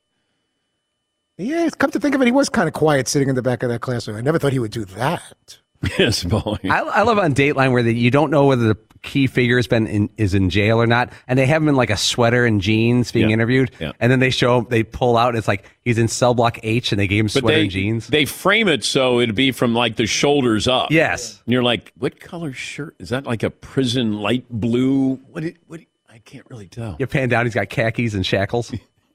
Yeah, 1.37 1.69
come 1.79 1.91
to 1.91 1.99
think 2.01 2.15
of 2.15 2.23
it, 2.23 2.27
he 2.27 2.33
was 2.33 2.49
kind 2.49 2.69
of 2.69 2.75
quiet 2.75 3.09
sitting 3.09 3.29
in 3.29 3.35
the 3.35 3.43
back 3.43 3.63
of 3.63 3.69
that 3.71 3.81
classroom. 3.81 4.17
I 4.17 4.21
never 4.21 4.39
thought 4.39 4.53
he 4.53 4.59
would 4.61 4.71
do 4.71 4.85
that. 4.85 5.59
yes, 5.99 6.23
boy. 6.25 6.57
I, 6.65 6.81
I 6.81 7.03
love 7.03 7.19
on 7.19 7.35
Dateline 7.35 7.73
where 7.73 7.83
the, 7.83 7.93
you 7.95 8.11
don't 8.11 8.31
know 8.31 8.47
whether 8.47 8.69
the 8.69 8.77
key 9.03 9.27
figure 9.27 9.57
has 9.57 9.67
been 9.67 9.87
in, 9.87 10.09
is 10.17 10.33
in 10.33 10.49
jail 10.49 10.81
or 10.81 10.87
not, 10.87 11.13
and 11.29 11.39
they 11.39 11.45
have 11.45 11.61
him 11.61 11.69
in 11.69 11.75
like 11.75 11.91
a 11.91 11.97
sweater 11.97 12.47
and 12.47 12.61
jeans 12.63 13.11
being 13.13 13.29
Yeah. 13.29 13.35
interviewed, 13.35 13.71
Yeah. 13.81 13.93
and 14.01 14.11
then 14.11 14.21
they 14.21 14.31
show 14.31 14.61
him, 14.61 14.67
they 14.71 14.83
pull 14.85 15.17
out, 15.19 15.31
and 15.31 15.39
it's 15.39 15.49
like 15.49 15.69
he's 15.83 15.99
in 15.99 16.09
cell 16.09 16.33
block 16.35 16.59
H, 16.63 16.93
and 16.93 16.99
they 17.01 17.07
gave 17.09 17.21
him 17.21 17.27
But 17.27 17.41
sweater 17.41 17.57
they 17.59 17.63
and 17.63 17.71
jeans. 17.71 18.07
they 18.07 18.25
frame 18.25 18.69
it 18.69 18.83
so 18.85 19.21
it'd 19.21 19.35
be 19.35 19.51
from 19.53 19.75
like 19.75 19.97
the 19.97 20.07
shoulders 20.07 20.67
up. 20.69 20.91
Yes. 20.91 21.43
and 21.45 21.53
you're 21.53 21.63
like, 21.65 21.93
what 21.99 22.19
color 22.21 22.53
shirt 22.53 22.95
is 22.99 23.11
that? 23.11 23.27
Like 23.27 23.43
a 23.43 23.51
prison 23.51 24.21
light 24.21 24.47
blue? 24.49 25.17
What? 25.33 25.45
It, 25.45 25.57
what? 25.67 25.81
I 26.09 26.19
can't 26.19 26.47
really 26.49 26.69
tell. 26.69 26.97
You 26.99 27.07
pan 27.09 27.29
down, 27.29 27.45
he's 27.45 27.55
got 27.55 27.69
khakis 27.69 28.15
and 28.15 28.25
shackles. 28.25 28.73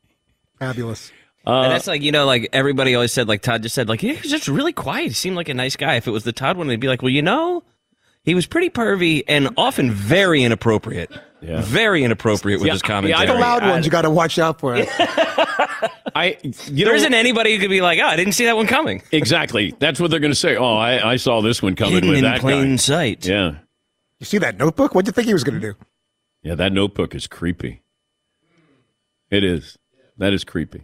Fabulous. 0.59 1.11
And 1.45 1.65
uh, 1.65 1.69
that's 1.69 1.87
like 1.87 2.01
you 2.01 2.11
know, 2.11 2.25
like 2.25 2.49
everybody 2.53 2.95
always 2.95 3.11
said, 3.13 3.27
like 3.27 3.41
Todd 3.41 3.63
just 3.63 3.75
said, 3.75 3.89
like 3.89 4.03
yeah, 4.03 4.13
he 4.13 4.21
was 4.21 4.31
just 4.31 4.47
really 4.47 4.73
quiet. 4.73 5.07
He 5.07 5.13
seemed 5.13 5.35
like 5.35 5.49
a 5.49 5.53
nice 5.53 5.75
guy. 5.75 5.95
If 5.95 6.07
it 6.07 6.11
was 6.11 6.23
the 6.23 6.33
Todd 6.33 6.57
one, 6.57 6.67
they'd 6.67 6.79
be 6.79 6.87
like, 6.87 7.01
well, 7.01 7.09
you 7.11 7.21
know, 7.21 7.63
he 8.23 8.35
was 8.35 8.45
pretty 8.45 8.69
pervy 8.69 9.23
and 9.27 9.49
often 9.57 9.91
very 9.91 10.43
inappropriate. 10.43 11.11
Yeah. 11.41 11.61
Very 11.61 12.03
inappropriate 12.03 12.59
with 12.59 12.67
Yeah, 12.67 12.73
his 12.73 12.81
yeah, 12.85 13.25
The 13.25 13.33
loud 13.33 13.63
ones, 13.63 13.85
you 13.85 13.91
got 13.91 14.01
to 14.01 14.09
watch 14.09 14.37
out 14.37 14.59
for 14.59 14.75
it. 14.75 14.89
I 16.13 16.37
you 16.43 16.51
there 16.83 16.87
know 16.87 16.93
isn't 16.95 17.13
anybody 17.13 17.55
who 17.55 17.61
could 17.61 17.69
be 17.69 17.79
like, 17.79 17.97
oh, 18.03 18.07
I 18.07 18.17
didn't 18.17 18.33
see 18.33 18.43
that 18.45 18.57
one 18.57 18.67
coming. 18.67 19.01
exactly. 19.13 19.73
That's 19.79 20.01
what 20.01 20.11
they're 20.11 20.19
going 20.19 20.33
to 20.33 20.37
say. 20.39 20.57
Oh, 20.57 20.75
I, 20.75 21.11
I 21.13 21.15
saw 21.15 21.41
this 21.41 21.61
one 21.61 21.75
coming 21.77 21.93
Hidden 21.93 22.09
with 22.09 22.17
in 22.19 22.23
that 22.25 22.41
plain 22.41 22.71
guy. 22.71 22.75
sight. 22.75 23.25
Yeah, 23.25 23.55
You 24.19 24.25
see 24.25 24.37
that 24.39 24.57
notebook? 24.57 24.93
What 24.95 25.05
do 25.05 25.09
you 25.09 25.13
think 25.13 25.27
he 25.27 25.33
was 25.33 25.45
going 25.45 25.61
to 25.61 25.65
do? 25.71 25.77
yeah. 26.43 26.55
That 26.55 26.73
notebook 26.73 27.15
is 27.15 27.25
creepy. 27.25 27.83
It 29.31 29.45
is. 29.45 29.77
That 30.17 30.33
is 30.33 30.43
creepy. 30.43 30.83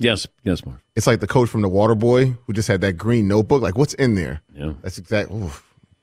Yes, 0.00 0.26
yes, 0.44 0.64
Mark. 0.64 0.80
It's 0.96 1.06
like 1.06 1.20
the 1.20 1.26
coach 1.26 1.50
from 1.50 1.60
the 1.60 1.68
Water 1.68 1.94
Boy 1.94 2.34
who 2.46 2.54
just 2.54 2.68
had 2.68 2.80
that 2.80 2.94
green 2.94 3.28
notebook. 3.28 3.60
Like, 3.60 3.76
what's 3.76 3.92
in 3.94 4.14
there? 4.14 4.40
Yeah. 4.54 4.72
That's 4.80 4.96
exactly. 4.96 5.50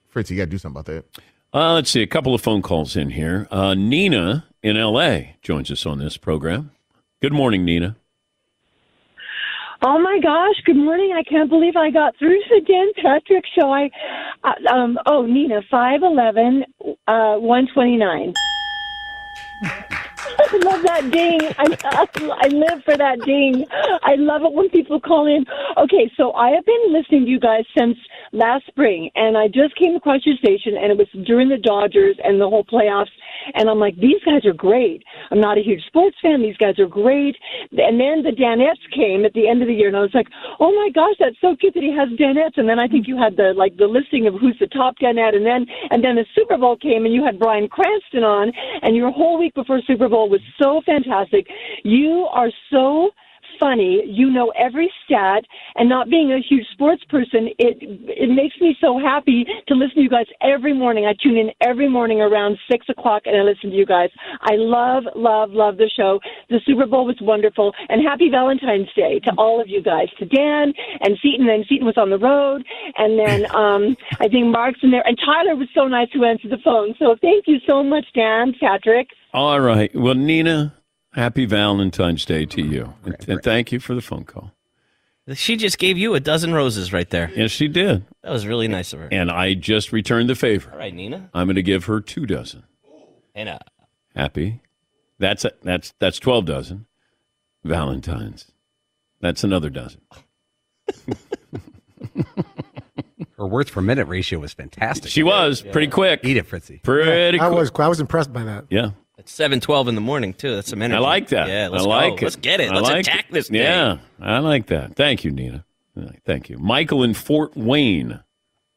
Fritz, 0.08 0.30
you 0.30 0.38
got 0.38 0.44
to 0.44 0.50
do 0.52 0.60
something 0.60 0.80
about 0.80 0.86
that. 0.86 1.06
Uh, 1.52 1.74
let's 1.74 1.90
see, 1.90 2.04
a 2.04 2.08
couple 2.08 2.36
of 2.36 2.42
phone 2.42 2.62
calls 2.62 2.96
in 2.96 3.10
here. 3.10 3.48
Uh, 3.50 3.74
Nina 3.74 4.46
in 4.62 4.78
L.A. 4.78 5.38
joins 5.42 5.72
us 5.72 5.84
on 5.88 5.98
this 5.98 6.16
program. 6.16 6.70
Good 7.24 7.34
morning, 7.34 7.66
Nina. 7.66 7.96
Oh 9.82 10.00
my 10.00 10.20
gosh! 10.22 10.56
Good 10.66 10.76
morning. 10.76 11.14
I 11.16 11.24
can't 11.24 11.50
believe 11.50 11.76
I 11.76 11.90
got 11.92 12.16
through 12.18 12.40
to 12.40 12.50
the 12.50 12.62
Dan 12.62 12.92
Patrick 13.04 13.46
show. 13.56 13.72
I, 13.72 13.90
uh, 14.44 14.74
um, 14.74 14.98
oh 15.06 15.26
Nina, 15.26 15.62
five 15.70 16.02
eleven, 16.02 16.64
uh, 17.08 17.36
one 17.36 17.68
twenty 17.74 17.96
nine. 17.96 18.34
I 20.40 20.58
love 20.64 20.84
that 20.84 21.12
ding. 21.12 21.40
I, 21.58 21.66
I 22.44 22.48
live 22.48 22.84
for 22.84 22.98
that 22.98 23.22
ding. 23.26 23.66
I 24.04 24.16
love 24.16 24.44
it 24.44 24.54
when 24.54 24.70
people 24.70 25.00
call 25.00 25.26
in. 25.28 25.46
Okay, 25.78 26.12
so 26.16 26.34
I 26.34 26.50
have 26.52 26.66
been 26.66 26.94
listening 26.94 27.26
to 27.26 27.32
you 27.32 27.40
guys 27.40 27.66
since 27.78 27.98
last 28.32 28.66
spring, 28.68 29.10
and 29.16 29.38
I 29.38 29.48
just 29.48 29.76
came 29.76 29.96
across 29.96 30.26
your 30.26 30.36
station, 30.38 30.78
and 30.78 30.92
it 30.92 30.98
was 30.98 31.08
during 31.26 31.50
the 31.50 31.58
Dodgers 31.58 32.18
and 32.24 32.40
the 32.40 32.50
whole 32.50 32.64
playoffs, 32.64 33.12
and 33.56 33.70
I'm 33.70 33.80
like, 33.80 33.96
these 33.98 34.22
guys 34.26 34.46
are 34.46 34.54
great. 34.54 35.04
I'm 35.32 35.40
not 35.40 35.58
a 35.58 35.62
huge 35.62 35.84
sports 35.88 36.18
fan. 36.22 36.42
These 36.42 36.58
guys 36.58 36.78
are 36.80 36.88
great. 36.88 37.36
And 37.72 38.00
then 38.00 38.24
the 38.24 38.36
Danettes 38.36 38.84
came 38.94 39.26
at 39.26 39.34
the 39.34 39.48
end 39.48 39.62
of 39.62 39.68
the 39.68 39.74
year, 39.74 39.88
and 39.88 39.98
I 39.98 40.02
was 40.02 40.14
like, 40.14 40.28
oh 40.60 40.72
my 40.72 40.90
gosh, 40.94 41.16
that's 41.20 41.40
so 41.42 41.56
cute 41.56 41.74
that 41.74 41.84
he 41.84 41.96
has 41.96 42.10
Danettes. 42.20 42.58
And 42.58 42.68
then 42.68 42.80
I 42.80 42.88
think 42.88 43.08
you 43.08 43.18
had 43.18 43.38
the 43.38 43.54
like 43.56 43.78
the 43.78 43.88
listing 43.88 44.28
of 44.28 44.36
who's 44.36 44.58
the 44.60 44.68
top 44.68 44.96
Danette, 45.02 45.36
and 45.36 45.46
then 45.46 45.66
and 45.92 46.04
then 46.04 46.16
the 46.16 46.26
Super 46.36 46.58
Bowl 46.58 46.78
came, 46.78 47.06
and 47.06 47.14
you 47.14 47.24
had 47.24 47.40
Bryan 47.40 47.68
Cranston 47.68 48.24
on, 48.24 48.52
and 48.82 48.96
your 48.96 49.12
whole 49.12 49.40
week 49.40 49.54
before 49.56 49.82
Super 49.88 50.10
Bowl 50.10 50.27
was 50.30 50.42
so 50.62 50.82
fantastic. 50.86 51.48
You 51.84 52.28
are 52.32 52.52
so 52.72 53.12
funny. 53.60 54.04
You 54.06 54.30
know 54.30 54.52
every 54.58 54.92
stat, 55.06 55.44
and 55.76 55.90
not 55.90 56.10
being 56.10 56.32
a 56.32 56.40
huge 56.40 56.66
sports 56.74 57.04
person, 57.10 57.50
it 57.60 57.78
it 57.82 58.30
makes 58.30 58.56
me 58.60 58.76
so 58.82 59.00
happy 59.00 59.46
to 59.68 59.74
listen 59.74 59.96
to 59.96 60.02
you 60.02 60.10
guys 60.10 60.28
every 60.42 60.74
morning. 60.74 61.06
I 61.06 61.14
tune 61.22 61.38
in 61.38 61.52
every 61.62 61.90
morning 61.90 62.22
around 62.22 62.58
six 62.70 62.88
o'clock, 62.90 63.24
and 63.26 63.36
I 63.36 63.44
listen 63.44 63.70
to 63.72 63.76
you 63.76 63.86
guys. 63.86 64.10
I 64.42 64.56
love, 64.56 65.04
love, 65.16 65.52
love 65.52 65.78
the 65.78 65.90
show. 65.90 66.20
The 66.50 66.60
Super 66.66 66.86
Bowl 66.86 67.06
was 67.06 67.18
wonderful, 67.22 67.74
and 67.90 68.02
happy 68.02 68.30
Valentine's 68.30 68.92
Day 68.96 69.20
to 69.20 69.32
all 69.38 69.62
of 69.62 69.68
you 69.68 69.82
guys. 69.82 70.08
To 70.20 70.26
Dan 70.26 70.74
and 71.02 71.18
Seton, 71.22 71.50
and 71.50 71.66
Seton 71.68 71.86
was 71.86 71.98
on 71.98 72.10
the 72.10 72.20
road, 72.20 72.66
and 72.98 73.20
then 73.20 73.56
um, 73.56 73.96
I 74.20 74.28
think 74.28 74.48
Mark's 74.48 74.80
in 74.84 74.92
there, 74.92 75.06
and 75.06 75.18
Tyler 75.24 75.56
was 75.56 75.68
so 75.74 75.88
nice 75.88 76.10
who 76.14 76.24
answered 76.24 76.52
the 76.52 76.62
phone. 76.64 76.96
So 77.00 77.16
thank 77.22 77.46
you 77.48 77.58
so 77.66 77.84
much, 77.84 78.06
Dan, 78.14 78.54
Patrick. 78.60 79.08
All 79.34 79.60
right. 79.60 79.94
Well, 79.94 80.16
Nina, 80.16 80.74
happy 81.18 81.46
Valentine's 81.46 82.24
Day 82.24 82.46
to 82.46 82.62
you. 82.62 82.94
And, 83.04 83.18
and 83.28 83.44
thank 83.44 83.72
you 83.74 83.80
for 83.80 83.94
the 83.96 84.02
phone 84.02 84.24
call. 84.24 84.54
She 85.34 85.58
just 85.58 85.78
gave 85.78 85.98
you 85.98 86.14
a 86.14 86.22
dozen 86.22 86.54
roses 86.54 86.94
right 86.94 87.10
there. 87.10 87.30
Yes, 87.36 87.52
she 87.52 87.68
did. 87.68 88.06
That 88.24 88.32
was 88.32 88.48
really 88.48 88.70
nice 88.70 88.94
of 88.94 89.00
her. 89.00 89.10
And 89.12 89.30
I 89.30 89.56
just 89.56 89.92
returned 89.92 90.30
the 90.30 90.36
favor. 90.36 90.72
All 90.72 90.78
right, 90.78 90.94
Nina. 90.94 91.30
I'm 91.34 91.48
going 91.48 91.58
to 91.58 91.64
give 91.64 91.84
her 91.86 92.00
two 92.00 92.26
dozen. 92.26 92.64
And 93.36 93.50
uh, 93.50 93.60
Happy. 94.16 94.62
That's 95.20 95.44
a, 95.44 95.52
that's 95.64 95.94
that's 96.00 96.18
12 96.20 96.46
dozen. 96.46 96.86
Valentine's. 97.64 98.52
That's 99.20 99.44
another 99.44 99.70
dozen. 99.70 100.00
Her 103.38 103.46
words 103.46 103.70
per 103.70 103.82
minute 103.82 104.06
ratio 104.08 104.40
was 104.40 104.54
fantastic. 104.54 105.12
She 105.12 105.22
was 105.24 105.62
pretty 105.62 105.88
quick. 105.88 106.22
Eat 106.24 106.38
it, 106.38 106.48
Fritzy. 106.48 106.82
Pretty 106.82 107.40
I 107.40 107.48
quick. 107.50 107.58
was 107.60 107.72
I 107.80 107.88
was 107.88 108.00
impressed 108.00 108.34
by 108.34 108.44
that. 108.44 108.66
Yeah. 108.70 108.92
It's 109.28 109.36
seven 109.36 109.60
twelve 109.60 109.90
in 109.90 109.96
the 109.96 110.02
morning 110.02 110.34
too. 110.34 110.56
That's 110.56 110.70
some 110.70 110.82
energy. 110.82 110.96
I 110.96 111.00
like 111.02 111.28
that. 111.30 111.50
Yeah, 111.50 111.68
let's 111.68 111.84
I 111.84 111.88
like 111.88 112.12
go. 112.12 112.16
it. 112.16 112.22
Let's 112.24 112.36
get 112.38 112.62
it. 112.62 112.72
I 112.72 112.76
Let's 112.76 112.90
like 112.90 113.00
attack 113.02 113.26
it. 113.28 113.34
this. 113.34 113.50
Day. 113.50 113.60
Yeah, 113.60 113.98
I 114.22 114.40
like 114.40 114.68
that. 114.68 114.96
Thank 114.96 115.26
you, 115.26 115.32
Nina. 115.32 115.66
Thank 116.26 116.50
you, 116.50 116.58
Michael 116.58 117.04
in 117.04 117.14
Fort 117.14 117.56
Wayne. 117.58 118.22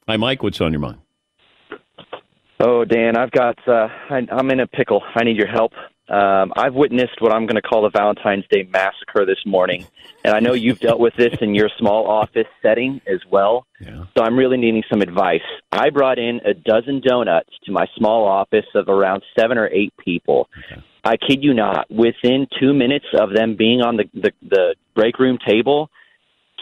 Hi, 0.08 0.16
Mike. 0.16 0.42
What's 0.42 0.60
on 0.60 0.72
your 0.72 0.80
mind? 0.80 0.98
Oh, 2.58 2.84
Dan, 2.84 3.16
I've 3.16 3.30
got. 3.30 3.56
Uh, 3.68 3.88
I, 4.10 4.26
I'm 4.32 4.50
in 4.50 4.58
a 4.58 4.66
pickle. 4.66 5.02
I 5.14 5.22
need 5.22 5.36
your 5.36 5.46
help. 5.46 5.72
Um, 6.10 6.52
I've 6.56 6.74
witnessed 6.74 7.20
what 7.20 7.32
I'm 7.32 7.46
going 7.46 7.56
to 7.56 7.62
call 7.62 7.82
the 7.82 7.90
Valentine's 7.90 8.44
Day 8.50 8.68
massacre 8.72 9.24
this 9.24 9.38
morning, 9.46 9.86
and 10.24 10.34
I 10.34 10.40
know 10.40 10.54
you've 10.54 10.80
dealt 10.80 10.98
with 10.98 11.14
this 11.16 11.34
in 11.40 11.54
your 11.54 11.70
small 11.78 12.08
office 12.08 12.48
setting 12.62 13.00
as 13.06 13.20
well. 13.30 13.64
Yeah. 13.80 14.04
So 14.18 14.24
I'm 14.24 14.36
really 14.36 14.56
needing 14.56 14.82
some 14.90 15.02
advice. 15.02 15.40
I 15.70 15.90
brought 15.90 16.18
in 16.18 16.40
a 16.44 16.52
dozen 16.52 17.00
donuts 17.00 17.50
to 17.64 17.72
my 17.72 17.86
small 17.96 18.26
office 18.26 18.66
of 18.74 18.88
around 18.88 19.22
seven 19.38 19.56
or 19.56 19.68
eight 19.68 19.94
people. 20.04 20.48
I 21.04 21.16
kid 21.16 21.44
you 21.44 21.54
not. 21.54 21.88
Within 21.90 22.48
two 22.60 22.74
minutes 22.74 23.06
of 23.18 23.32
them 23.32 23.56
being 23.56 23.80
on 23.80 23.96
the, 23.96 24.04
the, 24.12 24.32
the 24.42 24.74
break 24.94 25.18
room 25.18 25.38
table, 25.46 25.90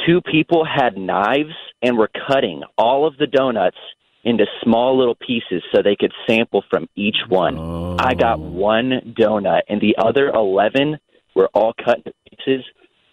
two 0.07 0.21
people 0.21 0.65
had 0.65 0.97
knives 0.97 1.55
and 1.83 1.97
were 1.97 2.11
cutting 2.29 2.63
all 2.77 3.07
of 3.07 3.17
the 3.17 3.27
donuts 3.27 3.79
into 4.25 4.47
small 4.63 4.99
little 4.99 5.15
pieces 5.15 5.63
so 5.73 5.83
they 5.83 5.97
could 5.97 6.13
sample 6.27 6.65
from 6.71 6.89
each 6.97 7.17
one. 7.29 7.59
I 8.01 8.15
got 8.15 8.39
oh. 8.39 8.43
one 8.43 9.15
donut, 9.19 9.63
and 9.69 9.81
the 9.81 9.97
other 9.99 10.29
11 10.29 10.99
were 11.35 11.49
all 11.55 11.73
cut 11.73 11.99
into 11.99 12.13
pieces. 12.31 12.65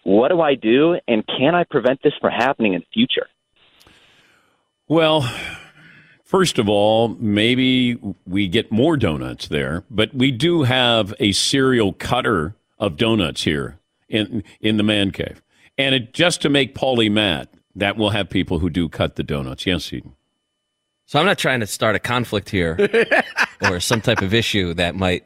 What 0.02 0.28
do 0.28 0.40
I 0.40 0.54
do, 0.54 0.98
and 1.08 1.24
can 1.26 1.54
I 1.54 1.64
prevent 1.64 2.02
this 2.02 2.12
from 2.20 2.30
happening 2.30 2.74
in 2.74 2.80
the 2.80 2.86
future? 2.92 3.28
Well, 4.88 5.28
first 6.24 6.58
of 6.58 6.68
all, 6.68 7.08
maybe 7.08 7.98
we 8.26 8.46
get 8.48 8.70
more 8.70 8.96
donuts 8.96 9.48
there, 9.48 9.84
but 9.90 10.14
we 10.14 10.30
do 10.30 10.62
have 10.62 11.14
a 11.18 11.32
serial 11.32 11.92
cutter 11.92 12.54
of 12.78 12.96
donuts 12.96 13.44
here 13.44 13.78
in 14.08 14.44
in 14.60 14.76
the 14.76 14.82
man 14.82 15.10
cave, 15.10 15.42
and 15.76 15.94
it, 15.94 16.12
just 16.12 16.40
to 16.42 16.48
make 16.48 16.74
Paulie 16.74 17.10
mad, 17.10 17.48
that 17.74 17.96
will 17.96 18.10
have 18.10 18.30
people 18.30 18.60
who 18.60 18.70
do 18.70 18.88
cut 18.88 19.16
the 19.16 19.22
donuts. 19.22 19.66
Yes, 19.66 19.92
Eden. 19.92 20.15
So 21.06 21.20
I'm 21.20 21.26
not 21.26 21.38
trying 21.38 21.60
to 21.60 21.66
start 21.66 21.94
a 21.94 22.00
conflict 22.00 22.50
here 22.50 22.76
or 23.62 23.80
some 23.80 24.00
type 24.00 24.22
of 24.22 24.34
issue 24.34 24.74
that 24.74 24.96
might 24.96 25.24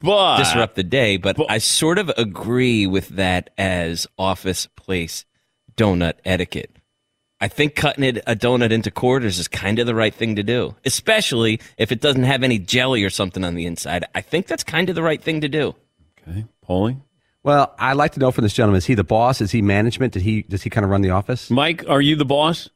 But 0.00 0.38
disrupt 0.38 0.74
the 0.74 0.82
day, 0.82 1.16
but 1.16 1.36
I 1.48 1.58
sort 1.58 1.98
of 1.98 2.10
agree 2.16 2.86
with 2.86 3.08
that 3.10 3.50
as 3.56 4.06
office 4.18 4.66
place 4.76 5.24
donut 5.76 6.14
etiquette. 6.24 6.70
I 7.40 7.48
think 7.48 7.74
cutting 7.76 8.02
it 8.02 8.18
a 8.26 8.34
donut 8.34 8.72
into 8.72 8.90
quarters 8.90 9.38
is 9.38 9.46
kind 9.46 9.78
of 9.78 9.86
the 9.86 9.94
right 9.94 10.14
thing 10.14 10.36
to 10.36 10.42
do, 10.42 10.74
especially 10.84 11.60
if 11.76 11.92
it 11.92 12.00
doesn't 12.00 12.22
have 12.24 12.42
any 12.42 12.58
jelly 12.58 13.04
or 13.04 13.10
something 13.10 13.44
on 13.44 13.54
the 13.54 13.66
inside. 13.66 14.06
I 14.14 14.22
think 14.22 14.46
that's 14.46 14.64
kind 14.64 14.88
of 14.88 14.94
the 14.94 15.02
right 15.02 15.22
thing 15.22 15.42
to 15.42 15.48
do. 15.48 15.74
Okay, 16.26 16.46
Paulie. 16.66 17.00
Well, 17.42 17.76
I'd 17.78 17.92
like 17.92 18.12
to 18.12 18.20
know 18.20 18.32
from 18.32 18.42
this 18.42 18.54
gentleman: 18.54 18.78
is 18.78 18.86
he 18.86 18.94
the 18.94 19.04
boss? 19.04 19.40
Is 19.40 19.52
he 19.52 19.60
management? 19.62 20.14
Did 20.14 20.22
he 20.22 20.42
does 20.42 20.62
he 20.62 20.70
kind 20.70 20.82
of 20.82 20.90
run 20.90 21.02
the 21.02 21.10
office? 21.10 21.50
Mike, 21.50 21.84
are 21.88 22.00
you 22.00 22.16
the 22.16 22.24
boss? 22.24 22.70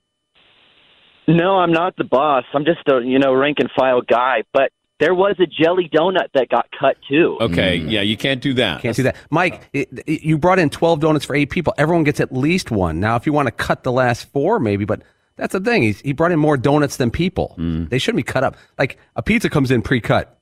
No, 1.29 1.59
I'm 1.59 1.73
not 1.73 1.97
the 1.97 2.05
boss. 2.05 2.45
I'm 2.55 2.65
just 2.65 2.81
a 2.89 3.01
you 3.05 3.19
know 3.19 3.33
rank 3.35 3.59
and 3.61 3.71
file 3.77 4.01
guy. 4.03 4.43
But 4.53 4.73
there 4.99 5.15
was 5.15 5.37
a 5.39 5.47
jelly 5.47 5.89
donut 5.93 6.29
that 6.35 6.49
got 6.49 6.67
cut 6.79 6.97
too. 7.09 7.39
Okay, 7.41 7.77
yeah, 7.77 8.01
you 8.03 8.17
can't 8.17 8.41
do 8.43 8.53
that. 8.55 8.83
Can't 8.83 8.97
do 8.97 9.05
that, 9.05 9.17
Mike. 9.31 9.69
It, 9.73 9.89
it- 10.07 10.23
you 10.23 10.37
brought 10.39 10.59
in 10.59 10.71
twelve 10.71 11.01
donuts 11.01 11.25
for 11.25 11.35
eight 11.37 11.51
people. 11.51 11.73
Everyone 11.79 12.05
gets 12.05 12.21
at 12.21 12.33
least 12.33 12.71
one. 12.71 13.01
Now, 13.01 13.17
if 13.17 13.27
you 13.27 13.33
want 13.33 13.47
to 13.47 13.53
cut 13.53 13.83
the 13.85 13.93
last 13.93 14.31
four, 14.33 14.59
maybe, 14.59 14.85
but 14.85 15.03
That's 15.37 15.53
the 15.53 15.61
thing. 15.61 15.83
He's, 15.83 16.01
he 16.03 16.13
brought 16.13 16.33
in 16.33 16.39
more 16.39 16.59
donuts 16.59 16.97
than 16.99 17.11
people. 17.11 17.55
Mm. 17.59 17.89
They 17.89 17.99
shouldn't 17.99 18.19
be 18.27 18.33
cut 18.33 18.45
up. 18.45 18.57
Like 18.79 18.99
a 19.17 19.23
pizza 19.23 19.49
comes 19.49 19.71
in 19.71 19.81
pre-cut. 19.81 20.37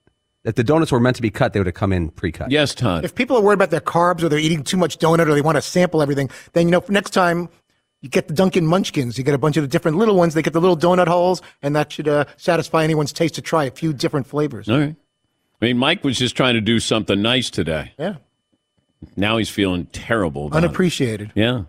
If 0.44 0.54
the 0.56 0.64
donuts 0.64 0.90
were 0.90 0.98
meant 0.98 1.14
to 1.16 1.22
be 1.22 1.30
cut, 1.30 1.52
they 1.52 1.60
would 1.60 1.66
have 1.66 1.74
come 1.76 1.92
in 1.92 2.08
pre-cut. 2.10 2.50
Yes, 2.50 2.74
Todd. 2.74 3.04
If 3.04 3.14
people 3.14 3.36
are 3.36 3.42
worried 3.42 3.54
about 3.62 3.70
their 3.70 3.80
carbs 3.80 4.22
or 4.24 4.28
they're 4.28 4.38
eating 4.40 4.64
too 4.64 4.76
much 4.76 4.98
donut 4.98 5.28
or 5.28 5.34
they 5.34 5.40
want 5.42 5.54
to 5.56 5.62
sample 5.62 6.02
everything, 6.02 6.30
then 6.54 6.66
you 6.66 6.72
know 6.72 6.82
next 6.88 7.10
time 7.10 7.48
you 8.00 8.08
get 8.08 8.28
the 8.28 8.34
Dunkin' 8.34 8.66
Munchkins. 8.66 9.18
You 9.18 9.24
get 9.24 9.34
a 9.34 9.38
bunch 9.38 9.56
of 9.56 9.62
the 9.62 9.68
different 9.68 9.96
little 9.96 10.14
ones. 10.16 10.34
They 10.34 10.42
get 10.42 10.52
the 10.52 10.60
little 10.60 10.76
donut 10.76 11.08
holes, 11.08 11.42
and 11.62 11.74
that 11.74 11.90
should 11.92 12.08
uh, 12.08 12.24
satisfy 12.36 12.84
anyone's 12.84 13.12
taste 13.12 13.34
to 13.36 13.42
try 13.42 13.64
a 13.64 13.70
few 13.70 13.92
different 13.92 14.26
flavors. 14.26 14.68
All 14.68 14.78
right. 14.78 14.94
I 15.60 15.64
mean, 15.64 15.78
Mike 15.78 16.04
was 16.04 16.16
just 16.16 16.36
trying 16.36 16.54
to 16.54 16.60
do 16.60 16.78
something 16.78 17.20
nice 17.20 17.50
today. 17.50 17.92
Yeah, 17.98 18.16
Now 19.16 19.38
he's 19.38 19.50
feeling 19.50 19.86
terrible. 19.86 20.46
About 20.46 20.62
it. 20.62 20.66
unappreciated. 20.66 21.32
Yeah. 21.34 21.62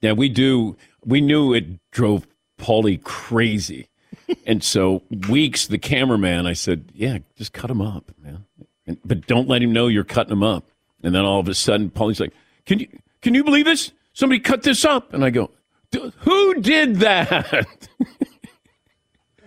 Yeah, 0.00 0.12
we 0.12 0.28
do. 0.28 0.76
We 1.04 1.20
knew 1.20 1.52
it 1.52 1.64
drove 1.90 2.26
Paulie 2.58 3.02
crazy. 3.02 3.88
and 4.46 4.62
so, 4.62 5.02
Weeks, 5.28 5.66
the 5.66 5.78
cameraman, 5.78 6.46
I 6.46 6.52
said, 6.52 6.92
yeah, 6.94 7.18
just 7.36 7.52
cut 7.52 7.70
him 7.70 7.80
up, 7.80 8.12
man. 8.22 8.44
And, 8.86 8.98
but 9.04 9.26
don't 9.26 9.48
let 9.48 9.60
him 9.62 9.72
know 9.72 9.88
you're 9.88 10.04
cutting 10.04 10.32
him 10.32 10.44
up. 10.44 10.70
And 11.02 11.14
then 11.14 11.24
all 11.24 11.40
of 11.40 11.48
a 11.48 11.54
sudden, 11.54 11.90
Paulie's 11.90 12.20
like, 12.20 12.32
can 12.66 12.78
you, 12.78 12.88
can 13.22 13.34
you 13.34 13.42
believe 13.42 13.64
this? 13.64 13.90
Somebody 14.18 14.40
cut 14.40 14.64
this 14.64 14.84
up. 14.84 15.14
And 15.14 15.24
I 15.24 15.30
go, 15.30 15.52
"D- 15.92 16.12
who 16.22 16.60
did 16.60 16.96
that? 16.96 17.68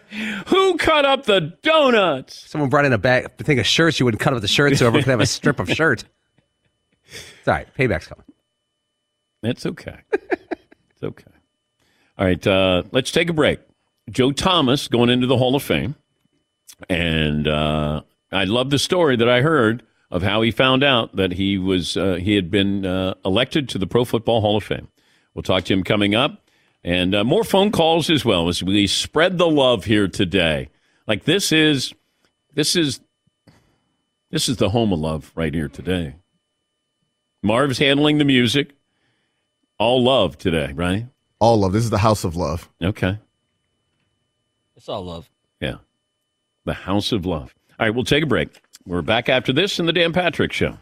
who 0.48 0.78
cut 0.78 1.04
up 1.04 1.26
the 1.26 1.58
donuts? 1.62 2.50
Someone 2.50 2.70
brought 2.70 2.86
in 2.86 2.94
a 2.94 2.98
bag, 2.98 3.26
I 3.26 3.44
think 3.44 3.60
of 3.60 3.68
shirts. 3.68 4.00
You 4.00 4.06
wouldn't 4.06 4.22
cut 4.22 4.34
up 4.34 4.40
the 4.40 4.48
shirt 4.48 4.78
so 4.78 4.88
everyone 4.88 5.04
could 5.04 5.12
have 5.12 5.20
a 5.20 5.26
strip 5.26 5.60
of 5.60 5.70
shirt. 5.70 6.06
It's 7.04 7.48
all 7.48 7.54
right. 7.54 7.68
Payback's 7.78 8.08
coming. 8.08 8.24
It's 9.44 9.66
okay. 9.66 9.98
it's 10.14 11.04
okay. 11.04 11.26
All 12.18 12.26
right, 12.26 12.48
uh, 12.48 12.84
let's 12.94 13.12
take 13.12 13.30
a 13.30 13.34
break. 13.34 13.60
Joe 14.10 14.32
Thomas 14.32 14.88
going 14.88 15.10
into 15.10 15.28
the 15.28 15.36
Hall 15.36 15.54
of 15.54 15.64
Fame. 15.64 15.96
And 16.88 17.46
uh, 17.46 18.04
I 18.32 18.46
love 18.46 18.70
the 18.70 18.80
story 18.80 19.18
that 19.18 19.28
I 19.28 19.42
heard 19.42 19.84
of 20.12 20.22
how 20.22 20.42
he 20.42 20.52
found 20.52 20.84
out 20.84 21.16
that 21.16 21.32
he 21.32 21.58
was 21.58 21.96
uh, 21.96 22.16
he 22.16 22.36
had 22.36 22.52
been 22.52 22.86
uh, 22.86 23.16
elected 23.24 23.70
to 23.70 23.78
the 23.78 23.88
Pro 23.88 24.06
Football 24.06 24.42
Hall 24.42 24.58
of 24.58 24.64
Fame. 24.64 24.90
We'll 25.34 25.44
talk 25.44 25.64
to 25.66 25.74
him 25.74 25.84
coming 25.84 26.14
up, 26.14 26.44
and 26.84 27.16
uh, 27.16 27.24
more 27.24 27.44
phone 27.44 27.72
calls 27.72 28.10
as 28.10 28.26
well 28.26 28.50
as 28.50 28.62
we 28.62 28.88
spread 28.88 29.38
the 29.38 29.48
love 29.48 29.86
here 29.86 30.08
today. 30.08 30.70
Like 31.08 31.24
this 31.24 31.52
is 31.52 31.94
this 32.54 32.76
is 32.76 33.00
this 34.30 34.50
is 34.50 34.58
the 34.58 34.70
home 34.70 34.92
of 34.92 35.00
love 35.00 35.32
right 35.34 35.54
here 35.54 35.70
today. 35.70 36.16
Marv's 37.42 37.80
handling 37.80 38.18
the 38.18 38.26
music. 38.26 38.76
All 39.80 40.04
love 40.04 40.38
today, 40.38 40.74
right? 40.74 41.08
All 41.40 41.60
love. 41.60 41.74
This 41.74 41.84
is 41.84 41.90
the 41.90 41.98
house 41.98 42.24
of 42.24 42.36
love. 42.36 42.70
Okay. 42.84 43.18
It's 44.76 44.88
all 44.88 45.04
love. 45.04 45.30
Yeah. 45.60 45.78
The 46.66 46.74
House 46.74 47.12
of 47.12 47.26
Love. 47.26 47.56
All 47.80 47.88
right, 47.88 47.90
we'll 47.96 48.04
take 48.04 48.24
a 48.24 48.28
break. 48.28 48.62
We're 48.86 49.02
back 49.02 49.30
after 49.30 49.54
this 49.54 49.80
in 49.80 49.86
the 49.86 49.94
Dan 49.94 50.12
Patrick 50.12 50.52
Show. 50.52 50.78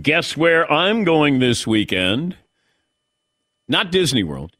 Guess 0.00 0.36
where 0.36 0.70
I'm 0.70 1.04
going 1.04 1.38
this 1.38 1.66
weekend? 1.66 2.36
Not 3.68 3.92
Disney 3.92 4.24
World. 4.24 4.52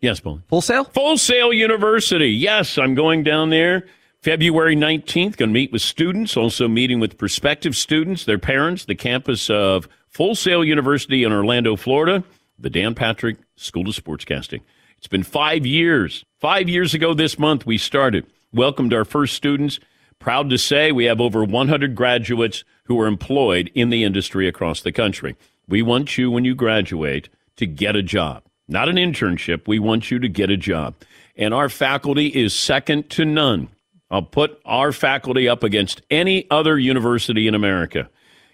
Yes, 0.00 0.20
Paul. 0.20 0.42
Full 0.48 0.60
Sail? 0.60 0.84
Full 0.84 1.18
Sail 1.18 1.52
University. 1.52 2.28
Yes, 2.28 2.78
I'm 2.78 2.94
going 2.94 3.22
down 3.22 3.50
there 3.50 3.86
February 4.22 4.76
19th. 4.76 5.36
Going 5.36 5.48
to 5.50 5.54
meet 5.54 5.72
with 5.72 5.82
students, 5.82 6.36
also 6.36 6.68
meeting 6.68 7.00
with 7.00 7.18
prospective 7.18 7.74
students, 7.74 8.24
their 8.24 8.38
parents, 8.38 8.84
the 8.84 8.94
campus 8.94 9.50
of 9.50 9.88
Full 10.10 10.34
Sail 10.34 10.64
University 10.64 11.24
in 11.24 11.32
Orlando, 11.32 11.74
Florida, 11.74 12.22
the 12.58 12.70
Dan 12.70 12.94
Patrick 12.94 13.38
School 13.56 13.88
of 13.88 13.94
Sportscasting. 13.94 14.60
It's 14.98 15.08
been 15.08 15.22
five 15.22 15.66
years. 15.66 16.24
Five 16.38 16.68
years 16.68 16.94
ago 16.94 17.14
this 17.14 17.38
month, 17.38 17.66
we 17.66 17.78
started. 17.78 18.26
Welcomed 18.52 18.94
our 18.94 19.04
first 19.04 19.34
students. 19.34 19.80
Proud 20.18 20.50
to 20.50 20.58
say 20.58 20.92
we 20.92 21.04
have 21.04 21.20
over 21.20 21.44
100 21.44 21.94
graduates 21.94 22.64
who 22.84 23.00
are 23.00 23.06
employed 23.06 23.70
in 23.74 23.90
the 23.90 24.04
industry 24.04 24.48
across 24.48 24.80
the 24.80 24.92
country. 24.92 25.36
We 25.68 25.82
want 25.82 26.16
you, 26.16 26.30
when 26.30 26.44
you 26.44 26.54
graduate, 26.54 27.28
to 27.56 27.66
get 27.66 27.96
a 27.96 28.02
job. 28.02 28.42
Not 28.68 28.88
an 28.88 28.96
internship. 28.96 29.66
We 29.66 29.78
want 29.78 30.10
you 30.10 30.18
to 30.18 30.28
get 30.28 30.50
a 30.50 30.56
job. 30.56 30.94
And 31.36 31.52
our 31.52 31.68
faculty 31.68 32.28
is 32.28 32.54
second 32.54 33.10
to 33.10 33.24
none. 33.24 33.68
I'll 34.10 34.22
put 34.22 34.60
our 34.64 34.92
faculty 34.92 35.48
up 35.48 35.62
against 35.62 36.02
any 36.10 36.48
other 36.50 36.78
university 36.78 37.48
in 37.48 37.54
America. 37.54 38.08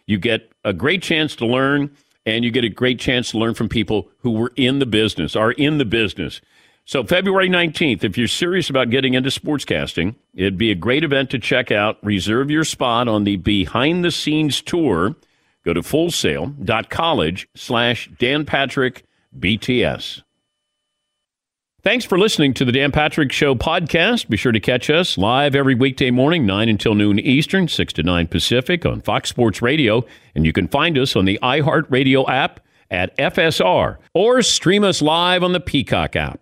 You 0.06 0.18
get 0.18 0.50
a 0.64 0.72
great 0.72 1.02
chance 1.02 1.36
to 1.36 1.46
learn, 1.46 1.94
and 2.26 2.44
you 2.44 2.50
get 2.50 2.64
a 2.64 2.68
great 2.68 2.98
chance 2.98 3.30
to 3.30 3.38
learn 3.38 3.54
from 3.54 3.68
people 3.68 4.08
who 4.18 4.32
were 4.32 4.52
in 4.56 4.78
the 4.78 4.86
business, 4.86 5.36
are 5.36 5.52
in 5.52 5.78
the 5.78 5.84
business. 5.84 6.40
So, 6.84 7.04
February 7.04 7.48
19th, 7.48 8.02
if 8.02 8.18
you're 8.18 8.26
serious 8.26 8.68
about 8.68 8.90
getting 8.90 9.14
into 9.14 9.30
sportscasting, 9.30 10.16
it'd 10.34 10.58
be 10.58 10.72
a 10.72 10.74
great 10.74 11.04
event 11.04 11.30
to 11.30 11.38
check 11.38 11.70
out. 11.70 11.98
Reserve 12.02 12.50
your 12.50 12.64
spot 12.64 13.06
on 13.06 13.24
the 13.24 13.36
behind 13.36 14.04
the 14.04 14.10
scenes 14.10 14.60
tour. 14.60 15.14
Go 15.64 15.72
to 15.72 15.80
fullsail.college 15.80 17.48
slash 17.54 18.10
Dan 18.18 18.44
Patrick 18.44 19.04
BTS. 19.38 20.22
Thanks 21.84 22.04
for 22.04 22.18
listening 22.18 22.54
to 22.54 22.64
the 22.64 22.72
Dan 22.72 22.92
Patrick 22.92 23.32
Show 23.32 23.54
podcast. 23.54 24.28
Be 24.28 24.36
sure 24.36 24.52
to 24.52 24.60
catch 24.60 24.90
us 24.90 25.18
live 25.18 25.54
every 25.54 25.74
weekday 25.74 26.10
morning, 26.12 26.46
9 26.46 26.68
until 26.68 26.94
noon 26.94 27.18
Eastern, 27.18 27.66
6 27.68 27.92
to 27.94 28.02
9 28.02 28.26
Pacific 28.28 28.84
on 28.86 29.00
Fox 29.00 29.28
Sports 29.28 29.62
Radio. 29.62 30.04
And 30.34 30.44
you 30.46 30.52
can 30.52 30.68
find 30.68 30.98
us 30.98 31.16
on 31.16 31.24
the 31.24 31.38
iHeartRadio 31.42 32.28
app 32.28 32.60
at 32.90 33.16
FSR 33.16 33.98
or 34.14 34.42
stream 34.42 34.84
us 34.84 35.00
live 35.00 35.42
on 35.42 35.52
the 35.52 35.60
Peacock 35.60 36.14
app. 36.14 36.41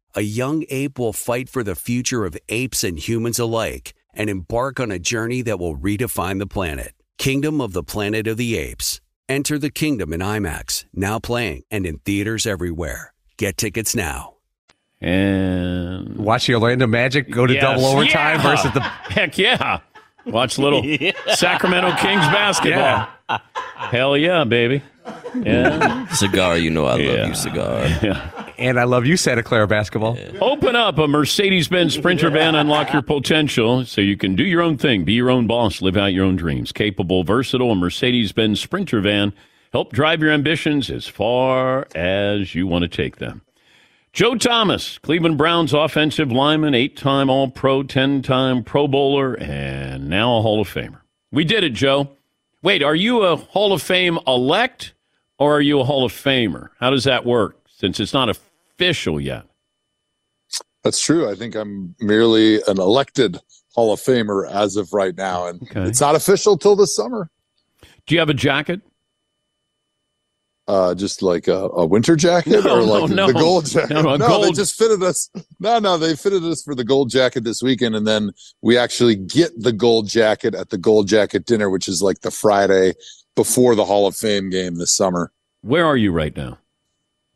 a 0.15 0.21
young 0.21 0.63
ape 0.69 0.99
will 0.99 1.13
fight 1.13 1.49
for 1.49 1.63
the 1.63 1.75
future 1.75 2.25
of 2.25 2.37
apes 2.49 2.83
and 2.83 2.97
humans 2.99 3.39
alike 3.39 3.93
and 4.13 4.29
embark 4.29 4.79
on 4.79 4.91
a 4.91 4.99
journey 4.99 5.41
that 5.43 5.59
will 5.59 5.77
redefine 5.77 6.39
the 6.39 6.47
planet. 6.47 6.93
Kingdom 7.17 7.61
of 7.61 7.73
the 7.73 7.83
Planet 7.83 8.27
of 8.27 8.37
the 8.37 8.57
Apes. 8.57 8.99
Enter 9.29 9.57
the 9.57 9.69
kingdom 9.69 10.11
in 10.11 10.19
IMAX, 10.19 10.85
now 10.93 11.19
playing 11.19 11.63
and 11.71 11.85
in 11.85 11.99
theaters 11.99 12.45
everywhere. 12.45 13.13
Get 13.37 13.57
tickets 13.57 13.95
now. 13.95 14.33
And 14.99 16.17
Watch 16.17 16.47
the 16.47 16.55
Orlando 16.55 16.87
Magic 16.87 17.29
go 17.31 17.45
to 17.47 17.53
Yes. 17.53 17.61
double 17.63 17.85
overtime 17.85 18.37
Yeah. 18.39 18.43
versus 18.43 18.71
the. 18.73 18.81
Heck 19.13 19.37
yeah. 19.37 19.79
Watch 20.25 20.57
little 20.59 20.83
Sacramento 21.35 21.91
Kings 21.97 22.25
basketball. 22.27 23.07
Hell 23.75 24.15
yeah, 24.17 24.43
baby. 24.43 24.81
Yeah. 25.43 26.07
Cigar, 26.13 26.57
you 26.57 26.69
know 26.69 26.85
I 26.85 26.91
love 26.91 26.99
Yeah. 27.01 27.27
you, 27.27 27.33
cigar. 27.35 28.50
And 28.61 28.79
I 28.79 28.83
love 28.83 29.07
you, 29.07 29.17
Santa 29.17 29.41
Clara 29.41 29.67
basketball. 29.67 30.19
Open 30.39 30.75
up 30.75 30.99
a 30.99 31.07
Mercedes 31.07 31.67
Benz 31.67 31.95
Sprinter 31.95 32.29
van, 32.29 32.53
unlock 32.53 32.93
your 32.93 33.01
potential 33.01 33.85
so 33.85 34.01
you 34.01 34.15
can 34.15 34.35
do 34.35 34.43
your 34.43 34.61
own 34.61 34.77
thing, 34.77 35.03
be 35.03 35.13
your 35.13 35.31
own 35.31 35.47
boss, 35.47 35.81
live 35.81 35.97
out 35.97 36.13
your 36.13 36.25
own 36.25 36.35
dreams. 36.35 36.71
Capable, 36.71 37.23
versatile, 37.23 37.71
a 37.71 37.75
Mercedes 37.75 38.31
Benz 38.31 38.59
Sprinter 38.59 39.01
van 39.01 39.33
help 39.73 39.91
drive 39.93 40.21
your 40.21 40.31
ambitions 40.31 40.91
as 40.91 41.07
far 41.07 41.87
as 41.95 42.53
you 42.53 42.67
want 42.67 42.83
to 42.83 42.87
take 42.87 43.17
them. 43.17 43.41
Joe 44.13 44.35
Thomas, 44.35 44.99
Cleveland 44.99 45.39
Browns 45.39 45.73
offensive 45.73 46.31
lineman, 46.31 46.75
eight 46.75 46.95
time 46.95 47.31
All 47.31 47.49
Pro, 47.49 47.81
10 47.81 48.21
time 48.21 48.63
Pro 48.63 48.87
Bowler, 48.87 49.33
and 49.39 50.07
now 50.07 50.37
a 50.37 50.41
Hall 50.43 50.61
of 50.61 50.67
Famer. 50.67 50.99
We 51.31 51.45
did 51.45 51.63
it, 51.63 51.73
Joe. 51.73 52.11
Wait, 52.61 52.83
are 52.83 52.93
you 52.93 53.23
a 53.23 53.37
Hall 53.37 53.73
of 53.73 53.81
Fame 53.81 54.19
elect 54.27 54.93
or 55.39 55.55
are 55.55 55.61
you 55.61 55.79
a 55.79 55.83
Hall 55.83 56.05
of 56.05 56.13
Famer? 56.13 56.69
How 56.79 56.91
does 56.91 57.05
that 57.05 57.25
work 57.25 57.57
since 57.65 57.99
it's 57.99 58.13
not 58.13 58.29
official 58.81 59.21
yet? 59.21 59.43
That's 60.83 60.99
true. 60.99 61.29
I 61.29 61.35
think 61.35 61.55
I'm 61.55 61.95
merely 61.99 62.55
an 62.67 62.79
elected 62.79 63.37
Hall 63.75 63.93
of 63.93 63.99
Famer 63.99 64.49
as 64.51 64.75
of 64.75 64.91
right 64.91 65.15
now, 65.15 65.45
and 65.47 65.61
Okay. 65.63 65.81
it's 65.83 66.01
not 66.01 66.15
official 66.15 66.57
till 66.57 66.75
this 66.75 66.95
summer. 66.95 67.29
Do 68.07 68.15
you 68.15 68.19
have 68.19 68.29
a 68.29 68.33
jacket? 68.33 68.81
Uh, 70.67 70.95
just 70.95 71.21
like 71.21 71.47
a, 71.47 71.67
a 71.69 71.85
winter 71.85 72.15
jacket 72.15 72.51
No, 72.65 72.77
or 72.77 72.81
like 72.81 73.09
no, 73.11 73.27
the 73.27 73.33
no. 73.33 73.39
gold 73.39 73.65
jacket. 73.67 73.93
No, 73.93 74.13
a 74.13 74.41
they 74.45 74.51
just 74.51 74.75
fitted 74.77 75.03
us. 75.03 75.29
No, 75.59 75.79
no, 75.79 75.97
they 75.97 76.15
fitted 76.15 76.43
us 76.43 76.63
for 76.63 76.73
the 76.75 76.83
gold 76.83 77.09
jacket 77.11 77.43
this 77.43 77.61
weekend, 77.61 77.95
and 77.95 78.07
then 78.07 78.31
we 78.61 78.77
actually 78.77 79.15
get 79.15 79.51
the 79.59 79.73
gold 79.73 80.07
jacket 80.07 80.55
at 80.55 80.69
the 80.69 80.77
gold 80.77 81.07
jacket 81.07 81.45
dinner, 81.45 81.69
which 81.69 81.87
is 81.87 82.01
like 82.01 82.21
the 82.21 82.31
Friday 82.31 82.93
before 83.35 83.75
the 83.75 83.85
Hall 83.85 84.07
of 84.07 84.15
Fame 84.15 84.49
game 84.49 84.75
this 84.75 84.95
summer. 84.95 85.31
Where 85.61 85.85
are 85.85 85.97
you 85.97 86.11
right 86.11 86.35
now? 86.35 86.57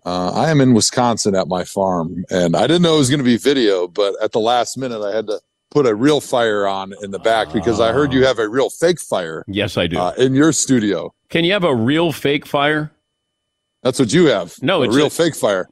Uh, 0.06 0.32
I 0.34 0.52
am 0.52 0.62
in 0.62 0.74
Wisconsin 0.74 1.36
at 1.36 1.48
my 1.48 1.64
farm, 1.64 2.26
and 2.30 2.56
I 2.56 2.68
didn't 2.68 2.84
know 2.84 2.96
it 2.96 3.00
was 3.00 3.10
going 3.10 3.20
to 3.20 3.24
be 3.24 3.38
video, 3.38 3.88
but 3.88 4.14
at 4.22 4.32
the 4.34 4.40
last 4.40 4.78
minute, 4.78 5.02
I 5.02 5.16
had 5.16 5.26
to 5.28 5.40
put 5.72 5.88
a 5.88 5.96
real 5.96 6.22
fire 6.22 6.68
on 6.68 6.94
in 7.02 7.10
the 7.12 7.18
back 7.20 7.52
because 7.52 7.80
I 7.80 7.92
heard 7.92 8.14
you 8.14 8.24
have 8.26 8.38
a 8.38 8.48
real 8.48 8.70
fake 8.70 9.00
fire 9.02 9.44
Yes, 9.48 9.78
I 9.78 9.88
do. 9.88 9.98
uh, 9.98 10.14
in 10.18 10.36
your 10.36 10.52
studio. 10.52 11.14
Can 11.30 11.44
you 11.44 11.54
have 11.54 11.64
a 11.64 11.76
real 11.76 12.12
fake 12.12 12.46
fire? 12.46 12.92
That's 13.82 13.98
what 14.00 14.14
you 14.14 14.28
have. 14.28 14.56
No, 14.62 14.82
a 14.84 14.86
it's 14.86 14.96
real 14.96 15.08
a- 15.08 15.10
fake 15.10 15.36
fire. 15.36 15.68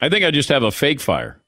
I 0.00 0.08
think 0.10 0.24
I 0.24 0.30
just 0.30 0.48
have 0.50 0.62
a 0.62 0.70
fake 0.70 1.00
fire. 1.00 1.40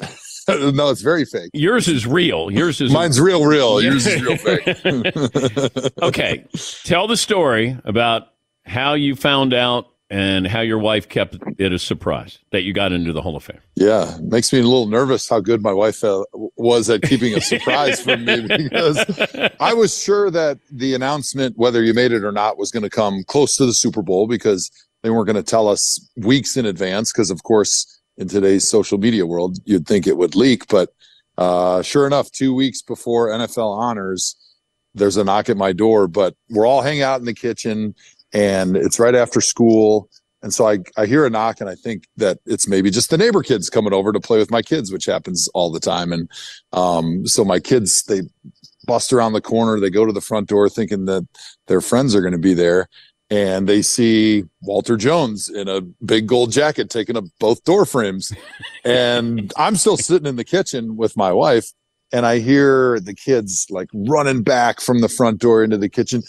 no, 0.48 0.88
it's 0.90 1.00
very 1.02 1.24
fake. 1.24 1.50
Yours 1.52 1.86
is 1.86 2.06
real. 2.06 2.50
Yours 2.50 2.80
is 2.80 2.92
Mine's 2.92 3.20
real, 3.20 3.44
real. 3.44 3.80
Yours 3.82 4.06
is 4.06 4.22
real 4.22 4.36
fake. 4.36 5.92
okay. 6.02 6.44
Tell 6.84 7.06
the 7.06 7.16
story 7.16 7.78
about 7.84 8.28
how 8.66 8.94
you 8.94 9.14
found 9.14 9.54
out 9.54 9.86
and 10.14 10.46
how 10.46 10.60
your 10.60 10.78
wife 10.78 11.08
kept 11.08 11.36
it 11.58 11.72
a 11.72 11.78
surprise 11.78 12.38
that 12.52 12.62
you 12.62 12.72
got 12.72 12.92
into 12.92 13.12
the 13.12 13.20
Hall 13.20 13.34
of 13.34 13.42
Fame. 13.42 13.58
Yeah, 13.74 14.16
makes 14.22 14.52
me 14.52 14.60
a 14.60 14.62
little 14.62 14.86
nervous 14.86 15.28
how 15.28 15.40
good 15.40 15.60
my 15.60 15.72
wife 15.72 16.04
uh, 16.04 16.22
was 16.56 16.88
at 16.88 17.02
keeping 17.02 17.34
a 17.34 17.40
surprise 17.40 18.00
from 18.00 18.24
me 18.24 18.42
because 18.48 19.04
I 19.58 19.74
was 19.74 20.00
sure 20.00 20.30
that 20.30 20.60
the 20.70 20.94
announcement, 20.94 21.58
whether 21.58 21.82
you 21.82 21.94
made 21.94 22.12
it 22.12 22.22
or 22.22 22.30
not, 22.30 22.58
was 22.58 22.70
going 22.70 22.84
to 22.84 22.90
come 22.90 23.24
close 23.26 23.56
to 23.56 23.66
the 23.66 23.74
Super 23.74 24.02
Bowl 24.02 24.28
because 24.28 24.70
they 25.02 25.10
weren't 25.10 25.26
going 25.26 25.34
to 25.34 25.42
tell 25.42 25.66
us 25.66 26.08
weeks 26.16 26.56
in 26.56 26.64
advance. 26.64 27.12
Because, 27.12 27.32
of 27.32 27.42
course, 27.42 28.00
in 28.16 28.28
today's 28.28 28.70
social 28.70 28.98
media 28.98 29.26
world, 29.26 29.58
you'd 29.64 29.88
think 29.88 30.06
it 30.06 30.16
would 30.16 30.36
leak. 30.36 30.68
But 30.68 30.90
uh, 31.38 31.82
sure 31.82 32.06
enough, 32.06 32.30
two 32.30 32.54
weeks 32.54 32.82
before 32.82 33.30
NFL 33.30 33.76
honors, 33.76 34.36
there's 34.94 35.16
a 35.16 35.24
knock 35.24 35.48
at 35.50 35.56
my 35.56 35.72
door. 35.72 36.06
But 36.06 36.36
we're 36.50 36.66
all 36.66 36.82
hanging 36.82 37.02
out 37.02 37.18
in 37.18 37.26
the 37.26 37.34
kitchen 37.34 37.96
and 38.34 38.76
it's 38.76 38.98
right 38.98 39.14
after 39.14 39.40
school. 39.40 40.10
And 40.42 40.52
so 40.52 40.68
I, 40.68 40.80
I 40.98 41.06
hear 41.06 41.24
a 41.24 41.30
knock 41.30 41.62
and 41.62 41.70
I 41.70 41.74
think 41.74 42.06
that 42.18 42.38
it's 42.44 42.68
maybe 42.68 42.90
just 42.90 43.08
the 43.08 43.16
neighbor 43.16 43.42
kids 43.42 43.70
coming 43.70 43.94
over 43.94 44.12
to 44.12 44.20
play 44.20 44.38
with 44.38 44.50
my 44.50 44.60
kids, 44.60 44.92
which 44.92 45.06
happens 45.06 45.48
all 45.54 45.72
the 45.72 45.80
time. 45.80 46.12
And 46.12 46.28
um, 46.72 47.26
so 47.26 47.46
my 47.46 47.60
kids, 47.60 48.02
they 48.02 48.22
bust 48.86 49.12
around 49.12 49.32
the 49.32 49.40
corner, 49.40 49.80
they 49.80 49.88
go 49.88 50.04
to 50.04 50.12
the 50.12 50.20
front 50.20 50.48
door 50.48 50.68
thinking 50.68 51.06
that 51.06 51.26
their 51.66 51.80
friends 51.80 52.14
are 52.14 52.20
going 52.20 52.32
to 52.32 52.38
be 52.38 52.52
there. 52.52 52.88
And 53.30 53.66
they 53.66 53.80
see 53.80 54.44
Walter 54.60 54.98
Jones 54.98 55.48
in 55.48 55.66
a 55.66 55.80
big 56.04 56.26
gold 56.26 56.52
jacket 56.52 56.90
taking 56.90 57.16
up 57.16 57.24
both 57.40 57.64
door 57.64 57.86
frames. 57.86 58.30
And 58.84 59.50
I'm 59.56 59.76
still 59.76 59.96
sitting 59.96 60.26
in 60.26 60.36
the 60.36 60.44
kitchen 60.44 60.96
with 60.96 61.16
my 61.16 61.32
wife. 61.32 61.72
And 62.12 62.26
I 62.26 62.38
hear 62.38 63.00
the 63.00 63.14
kids 63.14 63.66
like 63.70 63.88
running 63.94 64.42
back 64.42 64.80
from 64.80 65.00
the 65.00 65.08
front 65.08 65.40
door 65.40 65.64
into 65.64 65.78
the 65.78 65.88
kitchen. 65.88 66.22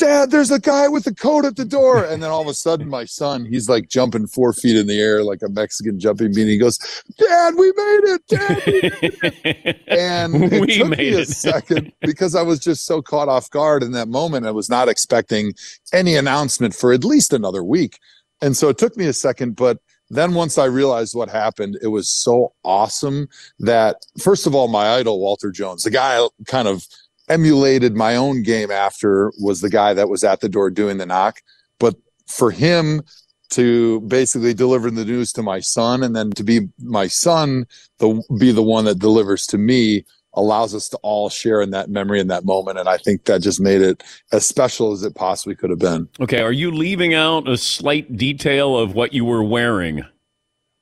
Dad, 0.00 0.30
there's 0.30 0.50
a 0.50 0.58
guy 0.58 0.88
with 0.88 1.06
a 1.06 1.14
coat 1.14 1.44
at 1.44 1.56
the 1.56 1.64
door. 1.64 2.02
And 2.04 2.22
then 2.22 2.30
all 2.30 2.40
of 2.40 2.46
a 2.48 2.54
sudden, 2.54 2.88
my 2.88 3.04
son, 3.04 3.44
he's 3.44 3.68
like 3.68 3.88
jumping 3.90 4.26
four 4.26 4.54
feet 4.54 4.76
in 4.76 4.86
the 4.86 4.98
air 4.98 5.22
like 5.22 5.42
a 5.42 5.48
Mexican 5.50 6.00
jumping 6.00 6.32
bean. 6.34 6.46
He 6.48 6.56
goes, 6.56 6.78
Dad, 7.18 7.54
we 7.56 7.66
made 7.66 8.00
it. 8.04 8.22
Dad, 8.28 8.62
we 8.66 8.72
made 8.82 9.40
it. 9.44 9.80
And 9.88 10.52
it 10.52 10.60
We 10.60 10.78
took 10.78 10.88
made 10.88 10.98
me 10.98 11.14
a 11.14 11.18
it. 11.20 11.28
second 11.28 11.92
because 12.00 12.34
I 12.34 12.40
was 12.40 12.58
just 12.60 12.86
so 12.86 13.02
caught 13.02 13.28
off 13.28 13.50
guard 13.50 13.82
in 13.82 13.92
that 13.92 14.08
moment. 14.08 14.46
I 14.46 14.52
was 14.52 14.70
not 14.70 14.88
expecting 14.88 15.52
any 15.92 16.16
announcement 16.16 16.74
for 16.74 16.92
at 16.94 17.04
least 17.04 17.34
another 17.34 17.62
week. 17.62 17.98
And 18.40 18.56
so 18.56 18.70
it 18.70 18.78
took 18.78 18.96
me 18.96 19.04
a 19.06 19.12
second, 19.12 19.54
but 19.56 19.78
then 20.08 20.32
once 20.32 20.56
I 20.56 20.64
realized 20.64 21.14
what 21.14 21.28
happened, 21.28 21.78
it 21.82 21.88
was 21.88 22.10
so 22.10 22.54
awesome 22.64 23.28
that 23.58 23.96
first 24.18 24.46
of 24.46 24.54
all, 24.54 24.66
my 24.66 24.94
idol, 24.94 25.20
Walter 25.20 25.50
Jones, 25.50 25.82
the 25.82 25.90
guy 25.90 26.16
I 26.16 26.28
kind 26.46 26.66
of 26.68 26.86
emulated 27.30 27.94
my 27.94 28.16
own 28.16 28.42
game 28.42 28.70
after 28.70 29.32
was 29.40 29.60
the 29.60 29.70
guy 29.70 29.94
that 29.94 30.08
was 30.08 30.24
at 30.24 30.40
the 30.40 30.48
door 30.48 30.68
doing 30.68 30.98
the 30.98 31.06
knock. 31.06 31.40
But 31.78 31.94
for 32.26 32.50
him 32.50 33.02
to 33.50 34.00
basically 34.02 34.54
deliver 34.54 34.90
the 34.90 35.04
news 35.04 35.32
to 35.32 35.42
my 35.42 35.60
son 35.60 36.02
and 36.02 36.14
then 36.14 36.30
to 36.32 36.44
be 36.44 36.68
my 36.78 37.06
son, 37.06 37.66
the 37.98 38.22
be 38.38 38.52
the 38.52 38.62
one 38.62 38.84
that 38.84 38.98
delivers 38.98 39.46
to 39.46 39.58
me 39.58 40.04
allows 40.34 40.74
us 40.74 40.88
to 40.88 40.96
all 40.98 41.28
share 41.28 41.60
in 41.60 41.70
that 41.70 41.90
memory 41.90 42.20
in 42.20 42.28
that 42.28 42.44
moment. 42.44 42.78
And 42.78 42.88
I 42.88 42.96
think 42.96 43.24
that 43.24 43.42
just 43.42 43.60
made 43.60 43.82
it 43.82 44.02
as 44.32 44.46
special 44.46 44.92
as 44.92 45.02
it 45.02 45.14
possibly 45.14 45.56
could 45.56 45.70
have 45.70 45.80
been. 45.80 46.08
Okay, 46.20 46.40
are 46.40 46.52
you 46.52 46.70
leaving 46.70 47.14
out 47.14 47.48
a 47.48 47.56
slight 47.56 48.16
detail 48.16 48.76
of 48.76 48.94
what 48.94 49.12
you 49.12 49.24
were 49.24 49.42
wearing 49.42 50.04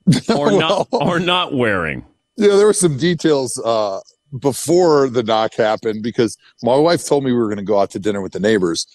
or 0.34 0.52
not 0.52 0.88
or 0.92 1.18
not 1.18 1.54
wearing? 1.54 2.04
Yeah, 2.36 2.56
there 2.56 2.66
were 2.66 2.72
some 2.72 2.98
details 2.98 3.58
uh, 3.64 4.00
before 4.38 5.08
the 5.08 5.22
knock 5.22 5.54
happened 5.54 6.02
because 6.02 6.36
my 6.62 6.76
wife 6.76 7.06
told 7.06 7.24
me 7.24 7.32
we 7.32 7.38
were 7.38 7.46
going 7.46 7.58
to 7.58 7.62
go 7.62 7.78
out 7.78 7.90
to 7.90 7.98
dinner 7.98 8.20
with 8.20 8.32
the 8.32 8.40
neighbors 8.40 8.86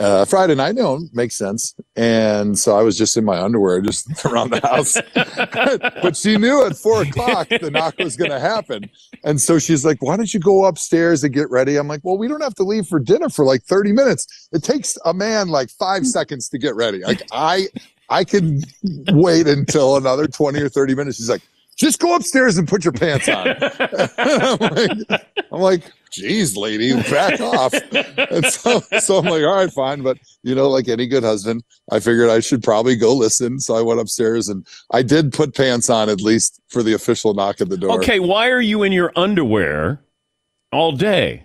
uh, 0.00 0.24
Friday 0.24 0.54
night. 0.54 0.74
No, 0.74 1.00
makes 1.12 1.34
sense. 1.34 1.74
And 1.96 2.58
so 2.58 2.76
I 2.76 2.82
was 2.82 2.96
just 2.96 3.16
in 3.16 3.24
my 3.24 3.40
underwear, 3.40 3.80
just 3.80 4.24
around 4.24 4.50
the 4.50 4.60
house. 4.60 4.96
but 6.02 6.16
she 6.16 6.36
knew 6.36 6.64
at 6.64 6.76
four 6.76 7.02
o'clock 7.02 7.48
the 7.48 7.70
knock 7.70 7.98
was 7.98 8.16
going 8.16 8.30
to 8.30 8.40
happen. 8.40 8.88
And 9.24 9.40
so 9.40 9.58
she's 9.58 9.84
like, 9.84 10.00
"Why 10.00 10.16
don't 10.16 10.32
you 10.32 10.40
go 10.40 10.66
upstairs 10.66 11.24
and 11.24 11.34
get 11.34 11.50
ready?" 11.50 11.76
I'm 11.76 11.88
like, 11.88 12.00
"Well, 12.04 12.18
we 12.18 12.28
don't 12.28 12.42
have 12.42 12.54
to 12.56 12.64
leave 12.64 12.86
for 12.86 13.00
dinner 13.00 13.28
for 13.28 13.44
like 13.44 13.62
30 13.64 13.92
minutes. 13.92 14.48
It 14.52 14.62
takes 14.62 14.96
a 15.04 15.12
man 15.12 15.48
like 15.48 15.70
five 15.70 16.06
seconds 16.06 16.48
to 16.50 16.58
get 16.58 16.74
ready. 16.74 17.02
Like 17.02 17.22
I." 17.32 17.68
I 18.10 18.24
can 18.24 18.62
wait 19.08 19.46
until 19.46 19.98
another 19.98 20.26
20 20.26 20.62
or 20.62 20.70
30 20.70 20.94
minutes. 20.94 21.18
She's 21.18 21.28
like, 21.28 21.42
just 21.78 22.00
go 22.00 22.16
upstairs 22.16 22.58
and 22.58 22.66
put 22.66 22.84
your 22.84 22.92
pants 22.92 23.28
on. 23.28 23.48
I'm, 24.18 24.58
like, 24.58 25.26
I'm 25.52 25.60
like, 25.60 25.92
geez, 26.10 26.56
lady, 26.56 26.92
back 27.02 27.40
off. 27.40 27.72
And 27.92 28.44
so, 28.46 28.80
so 28.98 29.18
I'm 29.18 29.26
like, 29.26 29.44
all 29.44 29.54
right, 29.54 29.72
fine. 29.72 30.02
But, 30.02 30.18
you 30.42 30.54
know, 30.54 30.68
like 30.68 30.88
any 30.88 31.06
good 31.06 31.22
husband, 31.22 31.62
I 31.90 32.00
figured 32.00 32.30
I 32.30 32.40
should 32.40 32.62
probably 32.64 32.96
go 32.96 33.14
listen. 33.14 33.60
So 33.60 33.76
I 33.76 33.82
went 33.82 34.00
upstairs 34.00 34.48
and 34.48 34.66
I 34.90 35.02
did 35.02 35.32
put 35.32 35.54
pants 35.54 35.88
on 35.88 36.08
at 36.08 36.20
least 36.20 36.60
for 36.68 36.82
the 36.82 36.94
official 36.94 37.32
knock 37.32 37.60
at 37.60 37.68
the 37.68 37.76
door. 37.76 37.92
Okay, 37.92 38.18
why 38.18 38.50
are 38.50 38.60
you 38.60 38.82
in 38.82 38.90
your 38.90 39.12
underwear 39.14 40.02
all 40.72 40.92
day? 40.92 41.44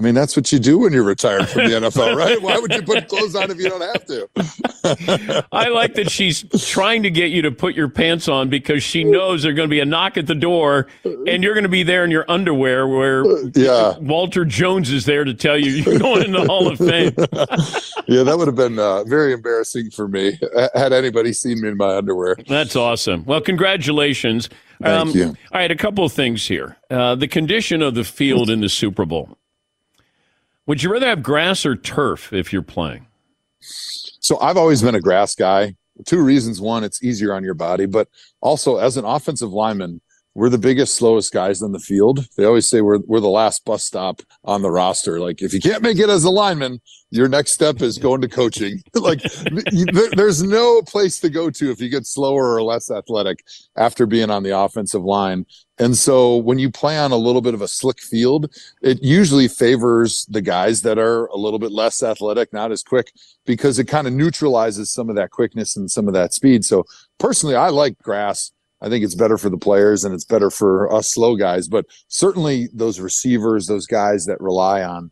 I 0.00 0.02
mean, 0.02 0.14
that's 0.14 0.34
what 0.34 0.50
you 0.50 0.58
do 0.58 0.78
when 0.78 0.94
you're 0.94 1.04
retired 1.04 1.46
from 1.50 1.68
the 1.68 1.76
NFL, 1.76 2.16
right? 2.16 2.40
Why 2.40 2.58
would 2.58 2.72
you 2.72 2.80
put 2.80 3.06
clothes 3.06 3.36
on 3.36 3.50
if 3.50 3.58
you 3.58 3.68
don't 3.68 3.82
have 3.82 4.06
to? 4.06 5.46
I 5.52 5.68
like 5.68 5.92
that 5.94 6.10
she's 6.10 6.42
trying 6.70 7.02
to 7.02 7.10
get 7.10 7.30
you 7.30 7.42
to 7.42 7.52
put 7.52 7.74
your 7.74 7.90
pants 7.90 8.26
on 8.26 8.48
because 8.48 8.82
she 8.82 9.04
knows 9.04 9.42
there's 9.42 9.54
going 9.54 9.68
to 9.68 9.70
be 9.70 9.80
a 9.80 9.84
knock 9.84 10.16
at 10.16 10.26
the 10.26 10.34
door 10.34 10.86
and 11.04 11.42
you're 11.42 11.52
going 11.52 11.64
to 11.64 11.68
be 11.68 11.82
there 11.82 12.02
in 12.02 12.10
your 12.10 12.24
underwear 12.30 12.88
where 12.88 13.26
yeah. 13.54 13.98
Walter 13.98 14.46
Jones 14.46 14.90
is 14.90 15.04
there 15.04 15.22
to 15.24 15.34
tell 15.34 15.58
you 15.58 15.70
you're 15.70 15.98
going 15.98 16.24
in 16.24 16.32
the 16.32 16.46
Hall 16.46 16.66
of 16.66 16.78
Fame. 16.78 17.12
yeah, 18.08 18.22
that 18.22 18.36
would 18.38 18.48
have 18.48 18.56
been 18.56 18.78
uh, 18.78 19.04
very 19.04 19.34
embarrassing 19.34 19.90
for 19.90 20.08
me 20.08 20.38
had 20.74 20.94
anybody 20.94 21.34
seen 21.34 21.60
me 21.60 21.68
in 21.68 21.76
my 21.76 21.98
underwear. 21.98 22.36
That's 22.48 22.74
awesome. 22.74 23.26
Well, 23.26 23.42
congratulations. 23.42 24.48
Thank 24.80 25.08
um, 25.08 25.10
you. 25.10 25.26
All 25.26 25.34
right, 25.52 25.70
a 25.70 25.76
couple 25.76 26.04
of 26.04 26.12
things 26.12 26.46
here. 26.46 26.78
Uh, 26.88 27.14
the 27.14 27.28
condition 27.28 27.82
of 27.82 27.94
the 27.94 28.04
field 28.04 28.48
in 28.50 28.60
the 28.60 28.70
Super 28.70 29.04
Bowl. 29.04 29.36
Would 30.70 30.84
you 30.84 30.92
rather 30.92 31.08
have 31.08 31.24
grass 31.24 31.66
or 31.66 31.74
turf 31.74 32.32
if 32.32 32.52
you're 32.52 32.62
playing? 32.62 33.08
So 33.58 34.38
I've 34.38 34.56
always 34.56 34.82
been 34.82 34.94
a 34.94 35.00
grass 35.00 35.34
guy. 35.34 35.74
Two 36.06 36.22
reasons. 36.22 36.60
One, 36.60 36.84
it's 36.84 37.02
easier 37.02 37.34
on 37.34 37.42
your 37.42 37.54
body, 37.54 37.86
but 37.86 38.06
also 38.40 38.76
as 38.76 38.96
an 38.96 39.04
offensive 39.04 39.50
lineman, 39.50 40.00
we're 40.34 40.48
the 40.48 40.58
biggest, 40.58 40.94
slowest 40.94 41.32
guys 41.32 41.60
on 41.60 41.72
the 41.72 41.80
field. 41.80 42.24
They 42.36 42.44
always 42.44 42.68
say 42.68 42.82
we're 42.82 43.00
we're 43.08 43.18
the 43.18 43.28
last 43.28 43.64
bus 43.64 43.84
stop 43.84 44.22
on 44.44 44.62
the 44.62 44.70
roster. 44.70 45.18
Like 45.18 45.42
if 45.42 45.52
you 45.52 45.60
can't 45.60 45.82
make 45.82 45.98
it 45.98 46.08
as 46.08 46.22
a 46.22 46.30
lineman, 46.30 46.80
your 47.10 47.26
next 47.26 47.50
step 47.50 47.82
is 47.82 47.98
going 47.98 48.20
to 48.20 48.28
coaching. 48.28 48.80
like 48.94 49.22
there's 50.12 50.44
no 50.44 50.82
place 50.82 51.18
to 51.18 51.30
go 51.30 51.50
to 51.50 51.72
if 51.72 51.80
you 51.80 51.88
get 51.88 52.06
slower 52.06 52.54
or 52.54 52.62
less 52.62 52.92
athletic 52.92 53.42
after 53.76 54.06
being 54.06 54.30
on 54.30 54.44
the 54.44 54.56
offensive 54.56 55.02
line. 55.02 55.46
And 55.80 55.96
so 55.96 56.36
when 56.36 56.58
you 56.58 56.70
play 56.70 56.98
on 56.98 57.10
a 57.10 57.16
little 57.16 57.40
bit 57.40 57.54
of 57.54 57.62
a 57.62 57.68
slick 57.68 58.00
field, 58.00 58.54
it 58.82 59.02
usually 59.02 59.48
favors 59.48 60.26
the 60.26 60.42
guys 60.42 60.82
that 60.82 60.98
are 60.98 61.24
a 61.28 61.36
little 61.36 61.58
bit 61.58 61.72
less 61.72 62.02
athletic, 62.02 62.52
not 62.52 62.70
as 62.70 62.82
quick, 62.82 63.12
because 63.46 63.78
it 63.78 63.84
kind 63.84 64.06
of 64.06 64.12
neutralizes 64.12 64.92
some 64.92 65.08
of 65.08 65.16
that 65.16 65.30
quickness 65.30 65.78
and 65.78 65.90
some 65.90 66.06
of 66.06 66.12
that 66.12 66.34
speed. 66.34 66.66
So 66.66 66.84
personally, 67.18 67.56
I 67.56 67.70
like 67.70 67.98
grass. 68.02 68.52
I 68.82 68.90
think 68.90 69.02
it's 69.02 69.14
better 69.14 69.38
for 69.38 69.48
the 69.48 69.56
players 69.56 70.04
and 70.04 70.14
it's 70.14 70.24
better 70.24 70.50
for 70.50 70.92
us 70.92 71.14
slow 71.14 71.34
guys. 71.34 71.66
But 71.66 71.86
certainly 72.08 72.68
those 72.74 73.00
receivers, 73.00 73.66
those 73.66 73.86
guys 73.86 74.26
that 74.26 74.40
rely 74.40 74.82
on 74.82 75.10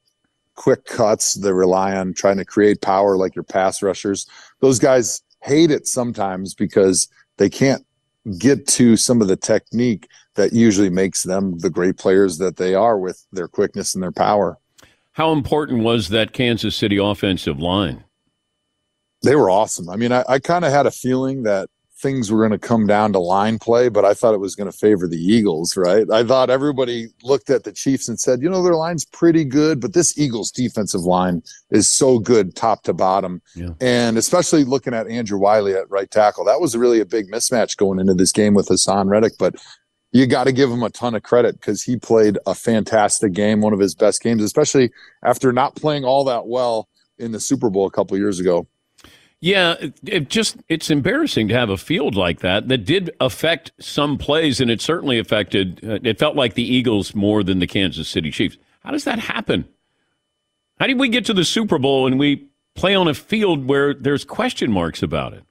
quick 0.55 0.85
cuts, 0.85 1.35
that 1.35 1.55
rely 1.55 1.97
on 1.97 2.13
trying 2.13 2.37
to 2.37 2.45
create 2.45 2.83
power 2.83 3.17
like 3.17 3.35
your 3.35 3.43
pass 3.43 3.83
rushers, 3.83 4.27
those 4.61 4.79
guys 4.79 5.23
hate 5.43 5.71
it 5.71 5.87
sometimes 5.87 6.53
because 6.53 7.09
they 7.39 7.49
can't 7.49 7.87
get 8.37 8.67
to 8.67 8.97
some 8.97 9.23
of 9.23 9.29
the 9.29 9.37
technique 9.37 10.09
that 10.39 10.53
usually 10.53 10.89
makes 10.89 11.25
them 11.25 11.59
the 11.59 11.69
great 11.69 11.99
players 11.99 12.39
that 12.39 12.57
they 12.57 12.75
are 12.75 12.99
with 12.99 13.27
their 13.33 13.49
quickness 13.49 13.95
and 13.95 14.03
their 14.03 14.13
power. 14.13 14.57
How 15.13 15.33
important 15.33 15.83
was 15.83 16.09
that 16.09 16.33
Kansas 16.33 16.77
City 16.77 16.97
offensive 16.97 17.59
line? 17.59 18.05
They 19.25 19.35
were 19.35 19.51
awesome. 19.51 19.91
I 19.91 19.97
mean, 19.97 20.13
I, 20.13 20.25
I 20.29 20.39
kind 20.39 20.65
of 20.65 20.71
had 20.71 20.87
a 20.87 20.93
feeling 20.93 21.43
that 21.43 21.69
things 22.01 22.31
were 22.31 22.39
going 22.39 22.59
to 22.59 22.59
come 22.59 22.87
down 22.87 23.13
to 23.13 23.19
line 23.19 23.59
play, 23.59 23.89
but 23.89 24.05
I 24.05 24.15
thought 24.15 24.35
it 24.35 24.41
was 24.41 24.55
going 24.55 24.71
to 24.71 24.77
favor 24.77 25.09
the 25.09 25.19
Eagles, 25.19 25.77
right? 25.77 26.09
I 26.11 26.23
thought 26.23 26.51
everybody 26.51 27.09
looked 27.25 27.51
at 27.51 27.65
the 27.65 27.73
Chiefs 27.73 28.09
and 28.09 28.21
said, 28.21 28.41
you 28.41 28.49
know, 28.49 28.63
their 28.63 28.77
line's 28.77 29.05
pretty 29.05 29.45
good, 29.45 29.81
but 29.81 29.95
this 29.95 30.17
Eagles 30.17 30.53
defensive 30.53 31.01
line 31.01 31.43
is 31.71 31.93
so 31.93 32.21
good 32.21 32.55
top 32.55 32.85
to 32.85 32.93
bottom. 32.93 33.43
Yeah. 33.57 33.71
And 33.81 34.17
especially 34.17 34.63
looking 34.63 34.95
at 34.95 35.09
Andrew 35.09 35.39
Wylie 35.39 35.75
at 35.75 35.91
right 35.91 36.11
tackle, 36.11 36.45
that 36.45 36.61
was 36.61 36.77
really 36.77 37.01
a 37.01 37.07
big 37.07 37.29
mismatch 37.33 37.77
going 37.77 37.99
into 37.99 38.15
this 38.15 38.33
game 38.33 38.55
with 38.55 38.69
Haason 38.69 39.09
Reddick. 39.09 39.33
But 39.37 39.57
you 40.13 40.27
got 40.27 40.45
to 40.45 40.53
give 40.53 40.71
him 40.71 40.83
a 40.83 40.91
ton 40.91 41.15
of 41.15 41.23
credit 41.23 41.61
because 41.61 41.83
he 41.83 41.97
played 41.97 42.39
a 42.47 42.55
fantastic 42.55 43.33
game, 43.33 43.61
one 43.61 43.73
of 43.73 43.79
his 43.79 43.95
best 43.95 44.23
games, 44.23 44.43
especially 44.43 44.91
after 45.23 45.53
not 45.53 45.77
playing 45.77 46.05
all 46.05 46.25
that 46.25 46.47
well 46.47 46.89
in 47.19 47.33
the 47.33 47.41
Super 47.41 47.69
Bowl 47.69 47.87
a 47.87 47.91
couple 47.91 48.17
years 48.17 48.41
ago. 48.41 48.67
Yeah, 49.41 49.77
it 50.05 50.31
just 50.31 50.57
it's 50.69 50.91
embarrassing 50.91 51.47
to 51.49 51.55
have 51.55 51.71
a 51.71 51.77
field 51.77 52.17
like 52.17 52.41
that 52.41 52.67
that 52.69 52.79
did 52.79 53.11
affect 53.21 53.71
some 53.79 54.19
plays, 54.19 54.61
and 54.61 54.69
it 54.69 54.81
certainly 54.81 55.19
affected. 55.19 55.81
Uh, 55.85 55.99
it 56.03 56.19
felt 56.19 56.35
like 56.35 56.55
the 56.55 56.75
Eagles 56.75 57.15
more 57.15 57.45
than 57.45 57.61
the 57.61 57.67
Kansas 57.69 58.09
City 58.09 58.33
Chiefs. 58.33 58.57
How 58.81 58.91
does 58.91 59.05
that 59.05 59.21
happen? 59.21 59.69
How 60.81 60.87
did 60.89 60.99
we 60.99 61.09
get 61.09 61.25
to 61.27 61.35
the 61.35 61.45
Super 61.45 61.79
Bowl 61.79 62.07
and 62.07 62.19
we 62.19 62.49
play 62.75 62.95
on 62.95 63.07
a 63.07 63.15
field 63.15 63.69
where 63.69 63.95
there's 63.95 64.25
question 64.25 64.73
marks 64.73 65.03
about 65.03 65.35
it? 65.35 65.45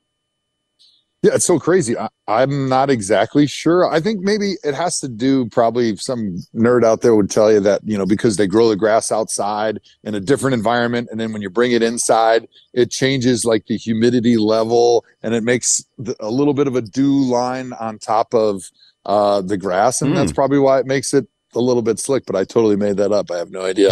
Yeah, 1.28 1.36
it's 1.36 1.46
so 1.46 1.60
crazy. 1.60 1.94
I, 1.98 2.10
am 2.28 2.70
not 2.70 2.90
exactly 2.90 3.48
sure. 3.48 3.92
I 3.92 4.00
think 4.00 4.22
maybe 4.22 4.56
it 4.64 4.74
has 4.74 4.98
to 5.02 5.10
do 5.10 5.50
probably 5.50 5.98
some 5.98 6.38
nerd 6.56 6.86
out 6.86 7.02
there 7.02 7.16
would 7.16 7.30
tell 7.30 7.52
you 7.52 7.60
that, 7.60 7.82
you 7.84 7.98
know, 7.98 8.06
because 8.06 8.38
they 8.38 8.48
grow 8.48 8.70
the 8.70 8.78
grass 8.78 9.12
outside 9.12 9.82
in 10.06 10.16
a 10.16 10.22
different 10.22 10.54
environment. 10.54 11.10
And 11.12 11.20
then 11.20 11.34
when 11.34 11.42
you 11.42 11.50
bring 11.50 11.74
it 11.74 11.84
inside, 11.84 12.48
it 12.74 12.92
changes 12.92 13.44
like 13.44 13.66
the 13.66 13.76
humidity 13.76 14.38
level 14.38 15.04
and 15.22 15.36
it 15.36 15.44
makes 15.44 15.84
the, 15.98 16.16
a 16.22 16.32
little 16.32 16.54
bit 16.54 16.68
of 16.68 16.78
a 16.78 16.82
dew 16.82 17.26
line 17.26 17.74
on 17.74 18.00
top 18.00 18.34
of 18.34 18.72
uh, 19.06 19.42
the 19.42 19.58
grass. 19.58 20.02
And 20.02 20.14
mm. 20.14 20.16
that's 20.16 20.32
hmm. 20.32 20.36
probably 20.36 20.60
why 20.60 20.80
it 20.80 20.86
makes 20.86 21.14
it 21.14 21.28
a 21.56 21.60
little 21.60 21.82
bit 21.82 22.00
slick, 22.00 22.26
but 22.26 22.38
I 22.38 22.46
totally 22.46 22.78
made 22.78 22.96
that 22.98 23.12
up. 23.12 23.32
I 23.32 23.38
have 23.38 23.52
no 23.52 23.64
idea. 23.64 23.90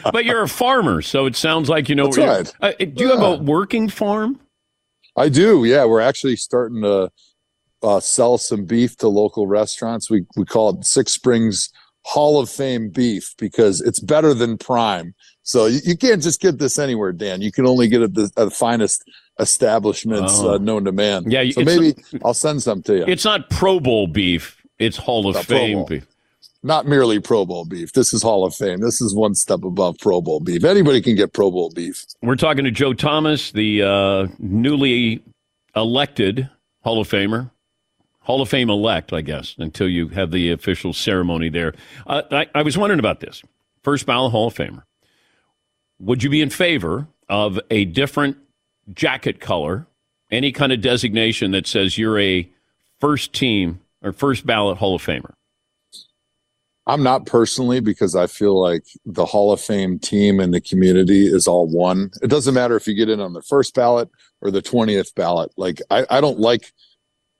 but 0.12 0.24
you're 0.24 0.42
a 0.42 0.48
farmer, 0.48 1.00
so 1.00 1.26
it 1.26 1.36
sounds 1.36 1.68
like 1.68 1.88
you 1.88 1.94
know. 1.94 2.10
That's 2.10 2.54
right. 2.60 2.60
Uh, 2.60 2.72
do 2.78 3.04
you 3.04 3.10
yeah. 3.10 3.20
have 3.20 3.40
a 3.40 3.44
working 3.44 3.88
farm? 3.88 4.40
I 5.16 5.28
do. 5.28 5.64
Yeah, 5.64 5.84
we're 5.84 6.00
actually 6.00 6.36
starting 6.36 6.82
to 6.82 7.10
uh, 7.82 8.00
sell 8.00 8.38
some 8.38 8.64
beef 8.64 8.96
to 8.98 9.08
local 9.08 9.46
restaurants. 9.46 10.10
We 10.10 10.26
we 10.36 10.44
call 10.44 10.70
it 10.70 10.84
Six 10.84 11.12
Springs 11.12 11.70
Hall 12.04 12.40
of 12.40 12.50
Fame 12.50 12.90
beef 12.90 13.34
because 13.38 13.80
it's 13.80 14.00
better 14.00 14.34
than 14.34 14.58
prime. 14.58 15.14
So 15.42 15.66
you, 15.66 15.80
you 15.84 15.96
can't 15.96 16.22
just 16.22 16.40
get 16.40 16.58
this 16.58 16.78
anywhere, 16.78 17.12
Dan. 17.12 17.40
You 17.40 17.52
can 17.52 17.66
only 17.66 17.88
get 17.88 18.02
it 18.02 18.18
at 18.18 18.34
the, 18.34 18.50
finest 18.50 19.04
establishments 19.38 20.34
oh. 20.36 20.54
uh, 20.54 20.58
known 20.58 20.84
to 20.84 20.92
man. 20.92 21.30
Yeah, 21.30 21.48
so 21.50 21.62
maybe 21.62 21.94
i 22.14 22.18
I'll 22.24 22.34
send 22.34 22.62
some 22.62 22.82
to 22.82 22.96
you. 22.98 23.04
It's 23.06 23.24
not 23.24 23.48
Pro 23.50 23.80
Bowl 23.80 24.06
beef; 24.06 24.60
it's 24.78 24.96
Hall 24.96 25.28
of 25.28 25.44
Fame 25.44 25.84
beef 25.86 26.06
not 26.66 26.86
merely 26.86 27.20
Pro 27.20 27.46
Bowl 27.46 27.64
beef. 27.64 27.92
This 27.92 28.12
is 28.12 28.22
Hall 28.22 28.44
of 28.44 28.54
Fame. 28.54 28.80
This 28.80 29.00
is 29.00 29.14
one 29.14 29.34
step 29.34 29.62
above 29.62 29.98
Pro 29.98 30.20
Bowl 30.20 30.40
beef. 30.40 30.64
Anybody 30.64 31.00
can 31.00 31.14
get 31.14 31.32
Pro 31.32 31.50
Bowl 31.50 31.70
beef. 31.70 32.04
We're 32.22 32.36
talking 32.36 32.64
to 32.64 32.70
Joe 32.72 32.92
Thomas, 32.92 33.52
the 33.52 33.82
uh, 33.82 34.26
newly 34.38 35.22
elected 35.76 36.50
Hall 36.82 37.00
of 37.00 37.08
Famer. 37.08 37.50
Hall 38.20 38.42
of 38.42 38.48
Fame 38.48 38.68
elect, 38.68 39.12
I 39.12 39.20
guess, 39.20 39.54
until 39.58 39.88
you 39.88 40.08
have 40.08 40.32
the 40.32 40.50
official 40.50 40.92
ceremony 40.92 41.48
there. 41.48 41.74
Uh, 42.08 42.22
I, 42.32 42.46
I 42.56 42.62
was 42.62 42.76
wondering 42.76 42.98
about 42.98 43.20
this. 43.20 43.42
First 43.84 44.04
ballot 44.04 44.32
Hall 44.32 44.48
of 44.48 44.54
Famer. 44.54 44.82
Would 46.00 46.24
you 46.24 46.30
be 46.30 46.42
in 46.42 46.50
favor 46.50 47.06
of 47.28 47.60
a 47.70 47.84
different 47.84 48.36
jacket 48.92 49.40
color, 49.40 49.86
any 50.32 50.50
kind 50.50 50.72
of 50.72 50.80
designation 50.80 51.52
that 51.52 51.68
says 51.68 51.96
you're 51.96 52.18
a 52.18 52.50
first 53.00 53.32
team 53.32 53.80
or 54.02 54.12
first 54.12 54.44
ballot 54.44 54.78
Hall 54.78 54.96
of 54.96 55.02
Famer? 55.02 55.34
I'm 56.86 57.02
not 57.02 57.26
personally 57.26 57.80
because 57.80 58.14
I 58.14 58.28
feel 58.28 58.60
like 58.60 58.84
the 59.04 59.24
Hall 59.24 59.52
of 59.52 59.60
Fame 59.60 59.98
team 59.98 60.38
and 60.38 60.54
the 60.54 60.60
community 60.60 61.26
is 61.26 61.48
all 61.48 61.66
one. 61.66 62.10
It 62.22 62.28
doesn't 62.28 62.54
matter 62.54 62.76
if 62.76 62.86
you 62.86 62.94
get 62.94 63.08
in 63.08 63.20
on 63.20 63.32
the 63.32 63.42
first 63.42 63.74
ballot 63.74 64.08
or 64.40 64.52
the 64.52 64.62
20th 64.62 65.14
ballot. 65.14 65.50
Like, 65.56 65.82
I, 65.90 66.06
I 66.10 66.20
don't 66.20 66.38
like 66.38 66.72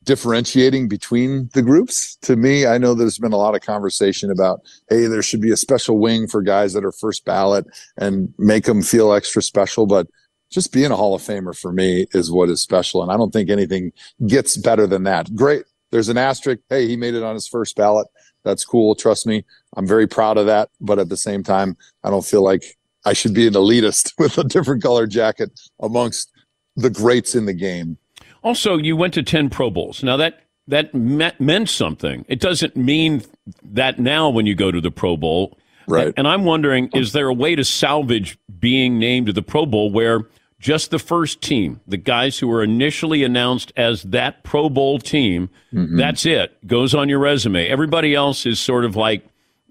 differentiating 0.02 0.88
between 0.88 1.48
the 1.54 1.62
groups. 1.62 2.16
To 2.22 2.34
me, 2.36 2.66
I 2.66 2.78
know 2.78 2.94
there's 2.94 3.18
been 3.18 3.32
a 3.32 3.38
lot 3.38 3.54
of 3.54 3.60
conversation 3.60 4.30
about, 4.30 4.60
hey, 4.88 5.06
there 5.06 5.22
should 5.22 5.40
be 5.40 5.52
a 5.52 5.56
special 5.56 5.98
wing 5.98 6.26
for 6.26 6.42
guys 6.42 6.72
that 6.72 6.84
are 6.84 6.92
first 6.92 7.24
ballot 7.24 7.66
and 7.96 8.32
make 8.38 8.64
them 8.64 8.82
feel 8.82 9.12
extra 9.12 9.42
special. 9.42 9.86
But 9.86 10.08
just 10.50 10.72
being 10.72 10.90
a 10.90 10.96
Hall 10.96 11.14
of 11.14 11.22
Famer 11.22 11.56
for 11.56 11.72
me 11.72 12.06
is 12.12 12.32
what 12.32 12.48
is 12.48 12.62
special. 12.62 13.02
And 13.02 13.12
I 13.12 13.16
don't 13.16 13.32
think 13.32 13.50
anything 13.50 13.92
gets 14.26 14.56
better 14.56 14.86
than 14.88 15.04
that. 15.04 15.34
Great. 15.36 15.64
There's 15.92 16.08
an 16.08 16.18
asterisk. 16.18 16.62
Hey, 16.68 16.88
he 16.88 16.96
made 16.96 17.14
it 17.14 17.22
on 17.22 17.34
his 17.34 17.46
first 17.46 17.76
ballot 17.76 18.08
that's 18.46 18.64
cool. 18.64 18.94
Trust 18.94 19.26
me. 19.26 19.44
I'm 19.76 19.86
very 19.86 20.06
proud 20.06 20.38
of 20.38 20.46
that. 20.46 20.70
But 20.80 21.00
at 21.00 21.08
the 21.08 21.16
same 21.16 21.42
time, 21.42 21.76
I 22.04 22.10
don't 22.10 22.24
feel 22.24 22.42
like 22.42 22.78
I 23.04 23.12
should 23.12 23.34
be 23.34 23.46
an 23.46 23.54
elitist 23.54 24.12
with 24.18 24.38
a 24.38 24.44
different 24.44 24.82
color 24.82 25.06
jacket 25.06 25.50
amongst 25.80 26.32
the 26.76 26.88
greats 26.88 27.34
in 27.34 27.44
the 27.44 27.52
game. 27.52 27.98
Also, 28.42 28.78
you 28.78 28.96
went 28.96 29.12
to 29.14 29.22
10 29.22 29.50
Pro 29.50 29.68
Bowls. 29.68 30.02
Now 30.02 30.16
that 30.16 30.44
that 30.68 30.94
meant, 30.94 31.40
meant 31.40 31.68
something. 31.68 32.24
It 32.28 32.40
doesn't 32.40 32.76
mean 32.76 33.22
that 33.62 33.98
now 33.98 34.28
when 34.28 34.46
you 34.46 34.54
go 34.54 34.70
to 34.70 34.80
the 34.80 34.90
Pro 34.90 35.16
Bowl. 35.16 35.58
Right. 35.88 36.12
And 36.16 36.26
I'm 36.26 36.44
wondering, 36.44 36.90
um, 36.92 37.00
is 37.00 37.12
there 37.12 37.28
a 37.28 37.34
way 37.34 37.54
to 37.54 37.64
salvage 37.64 38.38
being 38.58 38.98
named 38.98 39.26
to 39.26 39.32
the 39.32 39.42
Pro 39.42 39.66
Bowl 39.66 39.92
where 39.92 40.22
just 40.58 40.90
the 40.90 40.98
first 40.98 41.42
team, 41.42 41.80
the 41.86 41.96
guys 41.98 42.38
who 42.38 42.48
were 42.48 42.62
initially 42.62 43.22
announced 43.22 43.72
as 43.76 44.02
that 44.04 44.42
Pro 44.42 44.68
Bowl 44.68 44.98
team. 44.98 45.50
Mm-hmm. 45.72 45.96
That's 45.98 46.24
it. 46.24 46.66
Goes 46.66 46.94
on 46.94 47.08
your 47.08 47.18
resume. 47.18 47.66
Everybody 47.68 48.14
else 48.14 48.46
is 48.46 48.58
sort 48.58 48.84
of 48.84 48.96
like, 48.96 49.24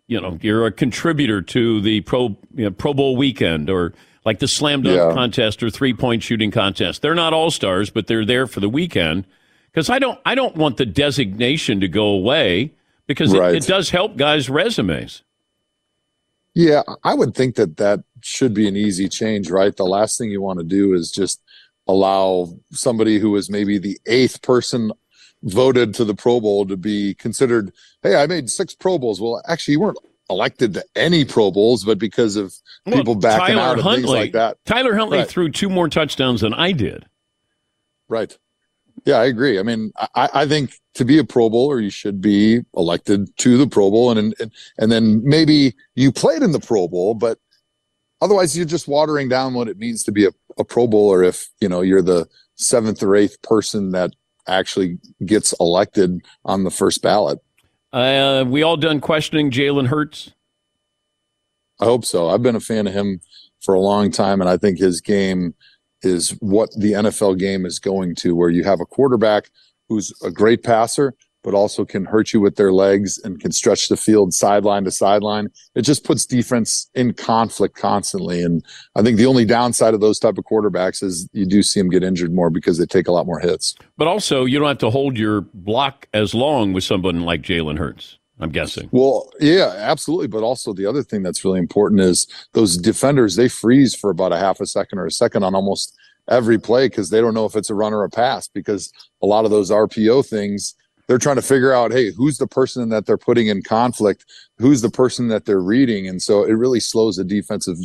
you 0.08 0.21
know, 0.21 0.38
you're 0.41 0.65
a 0.67 0.71
contributor 0.71 1.41
to 1.41 1.82
the 1.82 2.02
Pro 2.02 2.38
you 2.54 2.65
know, 2.65 2.71
Pro 2.71 2.93
Bowl 2.93 3.15
weekend 3.17 3.69
or 3.69 3.93
like 4.26 4.39
the 4.39 4.48
slam 4.48 4.84
dunk 4.84 4.98
Yeah. 4.98 5.13
contest 5.13 5.63
or 5.63 5.69
three 5.71 5.93
point 5.93 6.21
shooting 6.21 6.52
contest. 6.52 7.02
They're 7.02 7.15
not 7.15 7.34
all 7.34 7.50
stars, 7.52 7.89
but 7.89 8.06
they're 8.08 8.26
there 8.26 8.45
for 8.48 8.60
the 8.60 8.69
weekend. 8.69 9.26
Because 9.71 9.89
I 9.89 10.00
don't, 10.00 10.19
I 10.26 10.36
don't 10.36 10.56
want 10.56 10.78
the 10.78 10.86
designation 10.86 11.82
to 11.82 11.88
go 11.88 12.06
away 12.06 12.71
because 13.08 13.34
it, 13.34 13.38
it 13.56 13.67
does 13.67 13.89
help 13.89 14.15
guys' 14.15 14.50
resumes. 14.50 15.24
Yeah, 16.56 16.84
I 17.04 17.13
would 17.13 17.36
think 17.36 17.56
that 17.56 17.78
that 17.78 18.00
should 18.22 18.54
be 18.54 18.68
an 18.68 18.76
easy 18.78 19.10
change, 19.10 19.52
right? 19.52 19.76
The 19.76 19.86
last 19.86 20.18
thing 20.18 20.32
you 20.32 20.41
want 20.41 20.60
to 20.60 20.65
do 20.65 20.94
is 20.94 21.12
just 21.12 21.41
allow 21.88 22.58
somebody 22.72 23.20
who 23.20 23.36
is 23.36 23.50
maybe 23.50 23.78
the 23.78 24.00
eighth 24.08 24.41
person 24.41 24.91
voted 25.44 25.94
to 25.96 26.06
the 26.06 26.15
Pro 26.15 26.39
Bowl 26.39 26.65
to 26.65 26.78
be 26.78 27.13
considered, 27.15 27.72
hey, 28.02 28.15
I 28.15 28.26
made 28.26 28.50
six 28.50 28.74
Pro 28.74 28.98
Bowls. 28.98 29.20
Well, 29.22 29.44
actually, 29.48 29.74
you 29.74 29.82
weren't 29.82 29.98
elected 30.30 30.74
to 30.76 30.84
any 30.96 31.26
Pro 31.26 31.52
Bowls, 31.52 31.84
but 31.84 32.00
because 32.00 32.36
of 32.38 32.56
Well, 32.86 32.96
people 32.96 33.15
backing 33.15 33.60
out 33.60 33.78
and 33.78 33.84
things 33.84 34.06
like 34.08 34.32
that. 34.32 34.58
Tyler 34.65 34.96
Huntley 34.96 35.20
Right. 35.20 35.28
threw 35.28 35.52
two 35.52 35.70
more 35.70 35.89
touchdowns 35.89 36.41
than 36.41 36.54
I 36.54 36.72
did. 36.72 37.06
Right. 38.08 38.36
Yeah, 39.06 39.18
I 39.18 39.26
agree. 39.26 39.60
I 39.60 39.63
mean, 39.63 39.91
I, 40.15 40.30
I 40.34 40.48
think 40.48 40.80
to 40.96 41.06
be 41.06 41.20
a 41.20 41.24
Pro 41.24 41.50
Bowler, 41.50 41.80
you 41.80 41.91
should 41.91 42.22
be 42.22 42.62
elected 42.76 43.30
to 43.38 43.58
the 43.58 43.68
Pro 43.68 43.91
Bowl, 43.91 44.12
and 44.12 44.36
and 44.39 44.52
and 44.80 44.91
then 44.91 45.22
maybe 45.24 45.76
you 45.94 46.12
played 46.12 46.41
in 46.41 46.52
the 46.52 46.60
Pro 46.60 46.88
Bowl, 46.88 47.13
but 47.13 47.38
otherwise 48.20 48.58
you're 48.58 48.65
just 48.65 48.88
watering 48.88 49.30
down 49.30 49.54
what 49.54 49.68
it 49.68 49.78
means 49.78 50.04
to 50.04 50.12
be 50.12 50.26
a, 50.26 50.32
a 50.58 50.63
Pro 50.65 50.88
Bowler 50.88 51.24
if 51.24 51.48
you 51.62 51.70
know 51.70 51.82
you're 51.82 52.02
the 52.02 52.28
seventh 52.56 53.04
or 53.04 53.15
eighth 53.15 53.39
person 53.44 53.91
that 53.91 54.12
actually 54.48 54.98
gets 55.26 55.54
elected 55.60 56.22
on 56.44 56.63
the 56.63 56.72
first 56.72 57.02
ballot. 57.02 57.39
Uh, 57.94 58.44
we 58.48 58.63
all 58.63 58.78
done 58.78 59.00
questioning 59.00 59.52
Jalen 59.52 59.88
Hurts. 59.88 60.32
I 61.80 61.86
hope 61.86 62.06
so. 62.06 62.30
I've 62.30 62.44
been 62.44 62.56
a 62.56 62.62
fan 62.62 62.88
of 62.88 62.94
him 62.94 63.22
for 63.62 63.76
a 63.76 63.80
long 63.80 64.12
time, 64.12 64.41
and 64.41 64.50
I 64.50 64.58
think 64.58 64.80
his 64.80 65.02
game 65.02 65.54
is 66.06 66.32
what 66.39 66.72
the 66.78 66.94
NFL 66.94 67.38
game 67.39 67.65
is 67.65 67.80
going 67.80 68.15
to, 68.15 68.36
where 68.36 68.50
you 68.50 68.63
have 68.63 68.80
a 68.80 68.86
quarterback 68.86 69.50
who's 69.89 70.13
a 70.24 70.32
great 70.32 70.63
passer, 70.63 71.13
but 71.44 71.54
also 71.54 71.86
can 71.86 72.06
hurt 72.06 72.34
you 72.34 72.41
with 72.41 72.56
their 72.56 72.74
legs 72.74 73.20
and 73.24 73.39
can 73.39 73.52
stretch 73.52 73.88
the 73.88 73.96
field 73.96 74.34
sideline 74.34 74.84
to 74.84 74.91
sideline. 74.91 75.48
It 75.76 75.84
just 75.84 76.04
puts 76.04 76.26
defense 76.26 76.89
in 76.96 77.13
conflict 77.13 77.76
constantly. 77.76 78.41
And 78.41 78.65
I 78.96 79.04
think 79.04 79.18
the 79.18 79.28
only 79.28 79.46
downside 79.46 79.94
of 79.94 80.00
those 80.00 80.18
type 80.18 80.39
of 80.39 80.46
quarterbacks 80.46 81.04
is 81.04 81.30
you 81.34 81.46
do 81.46 81.62
see 81.62 81.80
them 81.80 81.89
get 81.89 82.04
injured 82.04 82.34
more 82.34 82.50
because 82.50 82.80
they 82.80 82.88
take 82.88 83.08
a 83.08 83.12
lot 83.12 83.28
more 83.28 83.39
hits. 83.39 83.76
But 83.96 84.08
also, 84.08 84.46
you 84.46 84.58
don't 84.58 84.68
have 84.68 84.80
to 84.80 84.89
hold 84.89 85.20
your 85.20 85.41
block 85.41 86.08
as 86.13 86.34
long 86.34 86.74
with 86.74 86.84
someone 86.84 87.22
like 87.22 87.44
Jalen 87.44 87.78
Hurts. 87.78 88.18
I'm 88.39 88.50
guessing. 88.50 88.89
Well, 88.91 89.32
yeah, 89.39 89.74
absolutely. 89.78 90.28
But 90.28 90.43
also 90.43 90.74
the 90.74 90.86
other 90.86 91.04
thing 91.04 91.24
that's 91.24 91.45
really 91.45 91.60
important 91.60 92.02
is 92.02 92.28
those 92.54 92.78
defenders, 92.78 93.36
they 93.36 93.48
freeze 93.48 93.95
for 93.95 94.10
about 94.10 94.34
a 94.34 94.38
half 94.38 94.60
a 94.60 94.65
second 94.65 95.00
or 95.00 95.06
a 95.06 95.12
second 95.12 95.43
on 95.43 95.56
almost 95.56 95.95
every 96.30 96.60
play 96.60 96.88
because 96.88 97.10
they 97.10 97.21
don't 97.21 97.34
know 97.34 97.45
if 97.45 97.56
it's 97.56 97.69
a 97.69 97.76
run 97.76 97.93
or 97.93 98.04
a 98.04 98.10
pass 98.10 98.48
because 98.48 98.91
a 99.21 99.26
lot 99.26 99.45
of 99.45 99.52
those 99.52 99.71
RPO 99.71 100.28
things, 100.28 100.76
they're 101.08 101.17
trying 101.17 101.36
to 101.36 101.41
figure 101.41 101.71
out, 101.71 101.91
hey, 101.91 102.12
who's 102.12 102.38
the 102.38 102.48
person 102.48 102.89
that 102.89 103.06
they're 103.06 103.17
putting 103.17 103.48
in 103.48 103.62
conflict? 103.62 104.26
Who's 104.58 104.82
the 104.82 104.89
person 104.89 105.28
that 105.30 105.45
they're 105.45 105.62
reading? 105.62 106.08
And 106.08 106.21
so 106.21 106.43
it 106.43 106.54
really 106.54 106.80
slows 106.80 107.17
the 107.17 107.24
defensive 107.24 107.78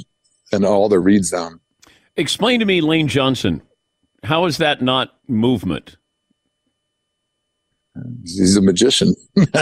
and 0.53 0.65
all 0.65 0.89
their 0.89 1.01
reads 1.01 1.31
down. 1.31 1.61
Explain 2.17 2.61
to 2.61 2.67
me, 2.67 2.81
Lane 2.81 3.09
Johnson. 3.09 3.63
How 4.25 4.47
is 4.47 4.59
that 4.59 4.83
not 4.83 5.19
movement? 5.29 5.97
He's 8.25 8.57
a 8.57 8.63
magician. 8.63 9.15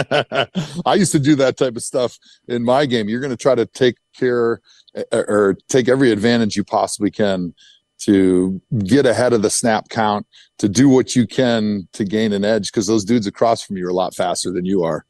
I 0.85 0.95
used 0.95 1.11
to 1.13 1.19
do 1.19 1.35
that 1.35 1.57
type 1.57 1.75
of 1.75 1.83
stuff 1.83 2.17
in 2.47 2.63
my 2.63 2.85
game. 2.85 3.09
You're 3.09 3.21
going 3.21 3.31
to 3.31 3.37
try 3.37 3.55
to 3.55 3.65
take 3.65 3.95
care 4.15 4.61
or, 5.11 5.57
take 5.67 5.89
every 5.89 6.11
advantage 6.11 6.55
you 6.55 6.63
possibly 6.63 7.11
can 7.11 7.53
to 7.99 8.61
get 8.85 9.05
ahead 9.05 9.33
of 9.33 9.41
the 9.41 9.49
snap 9.49 9.89
count, 9.89 10.25
to 10.57 10.69
do 10.69 10.87
what 10.87 11.15
you 11.15 11.27
can 11.27 11.87
to 11.93 12.05
gain 12.05 12.31
an 12.31 12.45
edge 12.45 12.71
because 12.71 12.87
those 12.87 13.03
dudes 13.03 13.27
across 13.27 13.61
from 13.61 13.77
you 13.77 13.85
are 13.85 13.89
a 13.89 13.93
lot 13.93 14.15
faster 14.15 14.51
than 14.51 14.65
you 14.65 14.83
are. 14.83 15.05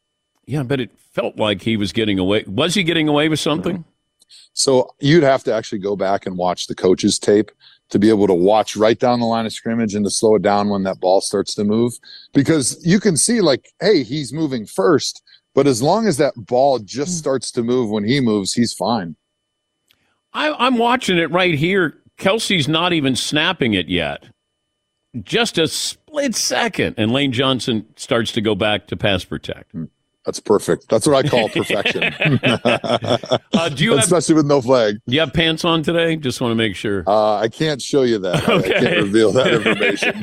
Yeah, 0.46 0.64
but 0.64 0.80
it 0.80 0.92
felt 1.12 1.38
like 1.38 1.62
he 1.62 1.78
was 1.78 1.92
getting 1.92 2.18
away. 2.18 2.44
Was 2.48 2.74
he 2.74 2.84
getting 2.84 3.08
away 3.08 3.30
with 3.30 3.40
something? 3.40 3.86
So 4.60 4.94
you'd 5.00 5.24
have 5.24 5.46
to 5.46 5.54
actually 5.54 5.80
go 5.80 5.96
back 5.96 6.26
and 6.26 6.38
watch 6.38 6.68
the 6.68 6.76
coach's 6.76 7.18
tape 7.18 7.50
to 7.92 7.98
be 7.98 8.10
able 8.10 8.28
to 8.28 8.34
watch 8.34 8.76
right 8.76 9.00
down 9.00 9.22
the 9.22 9.26
line 9.26 9.46
of 9.46 9.54
scrimmage 9.54 9.96
and 9.96 10.04
to 10.04 10.12
slow 10.12 10.36
it 10.36 10.42
down 10.42 10.68
when 10.68 10.84
that 10.84 11.00
ball 11.00 11.22
starts 11.22 11.56
to 11.56 11.64
move 11.64 11.94
because 12.34 12.78
you 12.86 13.00
can 13.00 13.16
see 13.16 13.40
like, 13.40 13.72
hey, 13.80 14.04
he's 14.04 14.34
moving 14.34 14.66
first, 14.66 15.24
but 15.56 15.66
as 15.66 15.82
long 15.82 16.08
as 16.08 16.18
that 16.18 16.34
ball 16.36 16.78
just 16.78 17.12
hmm. 17.12 17.20
starts 17.20 17.52
to 17.52 17.64
move 17.64 17.90
when 17.90 18.04
he 18.04 18.20
moves, 18.20 18.52
he's 18.52 18.74
fine. 18.74 19.16
I, 20.34 20.52
I'm 20.52 20.78
watching 20.78 21.18
it 21.18 21.32
right 21.32 21.56
here. 21.56 21.98
Kelce's 22.18 22.68
not 22.68 22.92
even 22.92 23.16
snapping 23.16 23.76
it 23.76 23.88
yet. 23.88 24.26
Just 25.24 25.58
a 25.58 25.70
split 25.70 26.36
second, 26.36 26.96
and 26.98 27.14
Lane 27.14 27.32
Johnson 27.32 27.88
starts 27.96 28.34
to 28.34 28.42
go 28.42 28.56
back 28.56 28.88
to 28.88 28.98
pass 28.98 29.24
protect. 29.24 29.72
Hmm. 29.72 29.86
That's 30.30 30.40
perfect. 30.40 30.90
That's 30.90 31.08
what 31.08 31.26
I 31.26 31.28
call 31.28 31.50
perfection. 31.60 32.40
Uh, 33.52 33.68
do 33.68 33.84
you 33.84 33.90
have, 33.92 34.00
Especially 34.00 34.36
with 34.36 34.46
no 34.46 34.62
flag. 34.62 35.00
do 35.08 35.16
you 35.16 35.20
have 35.22 35.34
pants 35.34 35.66
on 35.66 35.82
today? 35.82 36.16
Just 36.16 36.40
want 36.40 36.52
to 36.52 36.56
make 36.56 36.76
sure. 36.76 37.04
Uh, 37.08 37.38
I 37.38 37.48
can't 37.50 37.82
show 37.82 38.04
you 38.04 38.20
that. 38.20 38.48
I- 38.48 38.54
I 38.54 38.56
Okay. 38.58 38.70
can't 38.80 38.96
reveal 38.98 39.32
that 39.32 39.54
information. 39.54 40.22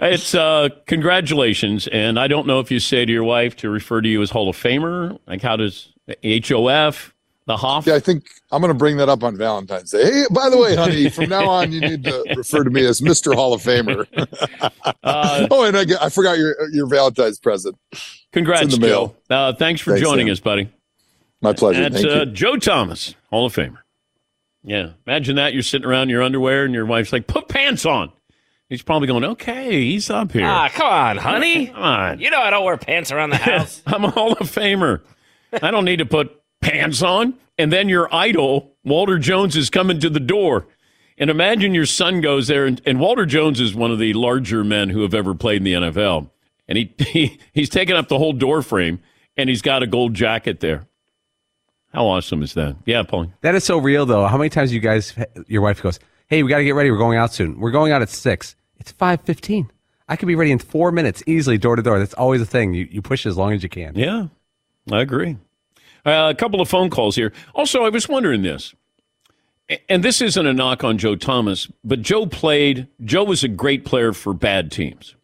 It's 0.02 0.34
uh, 0.34 0.70
congratulations, 0.86 1.86
and 1.88 2.18
I 2.18 2.26
don't 2.26 2.46
know 2.48 2.58
if 2.60 2.70
you 2.72 2.80
say 2.80 3.04
to 3.04 3.12
your 3.12 3.22
wife 3.24 3.54
to 3.58 3.70
refer 3.70 4.00
to 4.00 4.08
you 4.08 4.20
as 4.22 4.30
Hall 4.30 4.48
of 4.48 4.56
Famer. 4.56 5.18
Like, 5.28 5.40
how 5.40 5.54
does 5.56 5.92
HOF, 6.24 7.13
the 7.46 7.56
Hoff? 7.56 7.86
yeah, 7.86 7.94
I 7.94 8.00
think 8.00 8.24
I'm 8.50 8.60
going 8.62 8.72
to 8.72 8.78
bring 8.78 8.96
that 8.98 9.08
up 9.08 9.22
on 9.22 9.36
Valentine's 9.36 9.90
Day. 9.90 10.04
Hey, 10.04 10.24
by 10.30 10.48
the 10.48 10.56
way, 10.58 10.74
honey, 10.76 11.08
from 11.10 11.28
now 11.28 11.48
on, 11.48 11.72
you 11.72 11.80
need 11.80 12.04
to 12.04 12.24
refer 12.36 12.64
to 12.64 12.70
me 12.70 12.84
as 12.86 13.00
Mr. 13.00 13.34
Hall 13.34 13.52
of 13.52 13.62
Famer. 13.62 14.06
Uh, 15.02 15.46
oh, 15.50 15.64
and 15.64 15.76
I, 15.76 15.84
I 16.00 16.08
forgot 16.08 16.38
your 16.38 16.54
your 16.70 16.86
Valentine's 16.86 17.38
present. 17.38 17.76
congrats, 18.32 18.62
It's 18.62 18.74
in 18.76 18.80
the 18.80 18.88
Joe. 18.88 19.16
Uh, 19.30 19.52
thanks 19.52 19.80
for 19.80 19.92
Thanks, 19.92 20.06
joining 20.06 20.26
Sam. 20.28 20.32
us, 20.32 20.40
buddy. 20.40 20.68
My 21.42 21.52
pleasure. 21.52 21.82
That's 21.82 22.02
Thank 22.02 22.06
uh, 22.16 22.20
you. 22.20 22.26
Joe 22.26 22.56
Thomas, 22.56 23.14
Hall 23.30 23.46
of 23.46 23.54
Famer. 23.54 23.78
Yeah, 24.62 24.90
imagine 25.06 25.36
that. 25.36 25.52
You're 25.52 25.62
sitting 25.62 25.86
around 25.86 26.04
in 26.04 26.08
your 26.08 26.22
underwear, 26.22 26.64
and 26.64 26.72
your 26.72 26.86
wife's 26.86 27.12
like, 27.12 27.26
"Put 27.26 27.48
pants 27.48 27.84
on." 27.84 28.10
He's 28.70 28.80
probably 28.80 29.08
going, 29.08 29.22
"Okay, 29.24 29.82
he's 29.84 30.08
up 30.08 30.32
here." 30.32 30.46
Ah, 30.46 30.70
come 30.72 30.86
on, 30.86 31.16
honey. 31.18 31.66
Come 31.66 31.76
on. 31.82 32.18
You 32.20 32.30
know 32.30 32.40
I 32.40 32.48
don't 32.48 32.64
wear 32.64 32.78
pants 32.78 33.12
around 33.12 33.30
the 33.30 33.36
house. 33.52 33.82
I'm 33.86 34.04
a 34.06 34.10
Hall 34.10 34.32
of 34.32 34.50
Famer. 34.50 35.02
I 35.60 35.70
don't 35.70 35.84
need 35.84 35.98
to 35.98 36.06
put 36.06 36.32
pants 36.64 37.02
on. 37.02 37.34
And 37.58 37.72
then 37.72 37.88
your 37.88 38.12
idol, 38.12 38.72
Walter 38.84 39.18
Jones, 39.18 39.56
is 39.56 39.70
coming 39.70 40.00
to 40.00 40.10
the 40.10 40.20
door. 40.20 40.66
And 41.16 41.30
imagine 41.30 41.74
your 41.74 41.86
son 41.86 42.20
goes 42.20 42.48
there, 42.48 42.66
and, 42.66 42.82
and 42.84 42.98
Walter 42.98 43.24
Jones 43.24 43.60
is 43.60 43.74
one 43.74 43.92
of 43.92 44.00
the 44.00 44.12
larger 44.14 44.64
men 44.64 44.90
who 44.90 45.02
have 45.02 45.14
ever 45.14 45.34
played 45.34 45.58
in 45.58 45.64
the 45.64 45.72
NFL. 45.74 46.30
And 46.66 46.76
he, 46.76 46.92
he 46.98 47.38
he's 47.52 47.68
taken 47.68 47.94
up 47.96 48.08
the 48.08 48.18
whole 48.18 48.32
door 48.32 48.62
frame, 48.62 49.00
and 49.36 49.48
he's 49.48 49.62
got 49.62 49.82
a 49.82 49.86
gold 49.86 50.14
jacket 50.14 50.58
there. 50.60 50.86
How 51.92 52.06
awesome 52.06 52.42
is 52.42 52.54
that? 52.54 52.74
Yeah, 52.86 53.04
Paul. 53.04 53.32
That 53.42 53.54
is 53.54 53.62
so 53.62 53.78
real, 53.78 54.04
though. 54.04 54.26
How 54.26 54.36
many 54.36 54.50
times 54.50 54.72
you 54.72 54.80
guys, 54.80 55.14
your 55.46 55.62
wife 55.62 55.80
goes, 55.80 56.00
"Hey, 56.26 56.42
we 56.42 56.48
got 56.48 56.58
to 56.58 56.64
get 56.64 56.74
ready. 56.74 56.90
We're 56.90 56.98
going 56.98 57.18
out 57.18 57.32
soon. 57.32 57.60
We're 57.60 57.70
going 57.70 57.92
out 57.92 58.02
at 58.02 58.08
six. 58.08 58.56
It's 58.78 58.90
five 58.90 59.20
fifteen. 59.20 59.70
I 60.08 60.16
could 60.16 60.26
be 60.26 60.34
ready 60.34 60.50
in 60.50 60.58
four 60.58 60.90
minutes, 60.90 61.22
easily, 61.26 61.56
door 61.56 61.76
to 61.76 61.82
door. 61.82 62.00
That's 62.00 62.14
always 62.14 62.40
a 62.40 62.46
thing. 62.46 62.74
You 62.74 62.88
you 62.90 63.00
push 63.00 63.24
as 63.24 63.36
long 63.36 63.52
as 63.52 63.62
you 63.62 63.68
can. 63.68 63.94
Yeah, 63.94 64.26
I 64.90 65.00
agree. 65.02 65.36
Uh, 66.04 66.28
a 66.30 66.34
couple 66.34 66.60
of 66.60 66.68
phone 66.68 66.90
calls 66.90 67.16
here. 67.16 67.32
Also, 67.54 67.84
I 67.84 67.88
was 67.88 68.08
wondering 68.08 68.42
this, 68.42 68.74
and 69.88 70.02
this 70.02 70.20
isn't 70.20 70.46
a 70.46 70.52
knock 70.52 70.84
on 70.84 70.98
Joe 70.98 71.16
Thomas, 71.16 71.68
but 71.82 72.02
Joe 72.02 72.26
played, 72.26 72.88
Joe 73.02 73.24
was 73.24 73.42
a 73.42 73.48
great 73.48 73.84
player 73.84 74.12
for 74.12 74.34
bad 74.34 74.70
teams. 74.70 75.16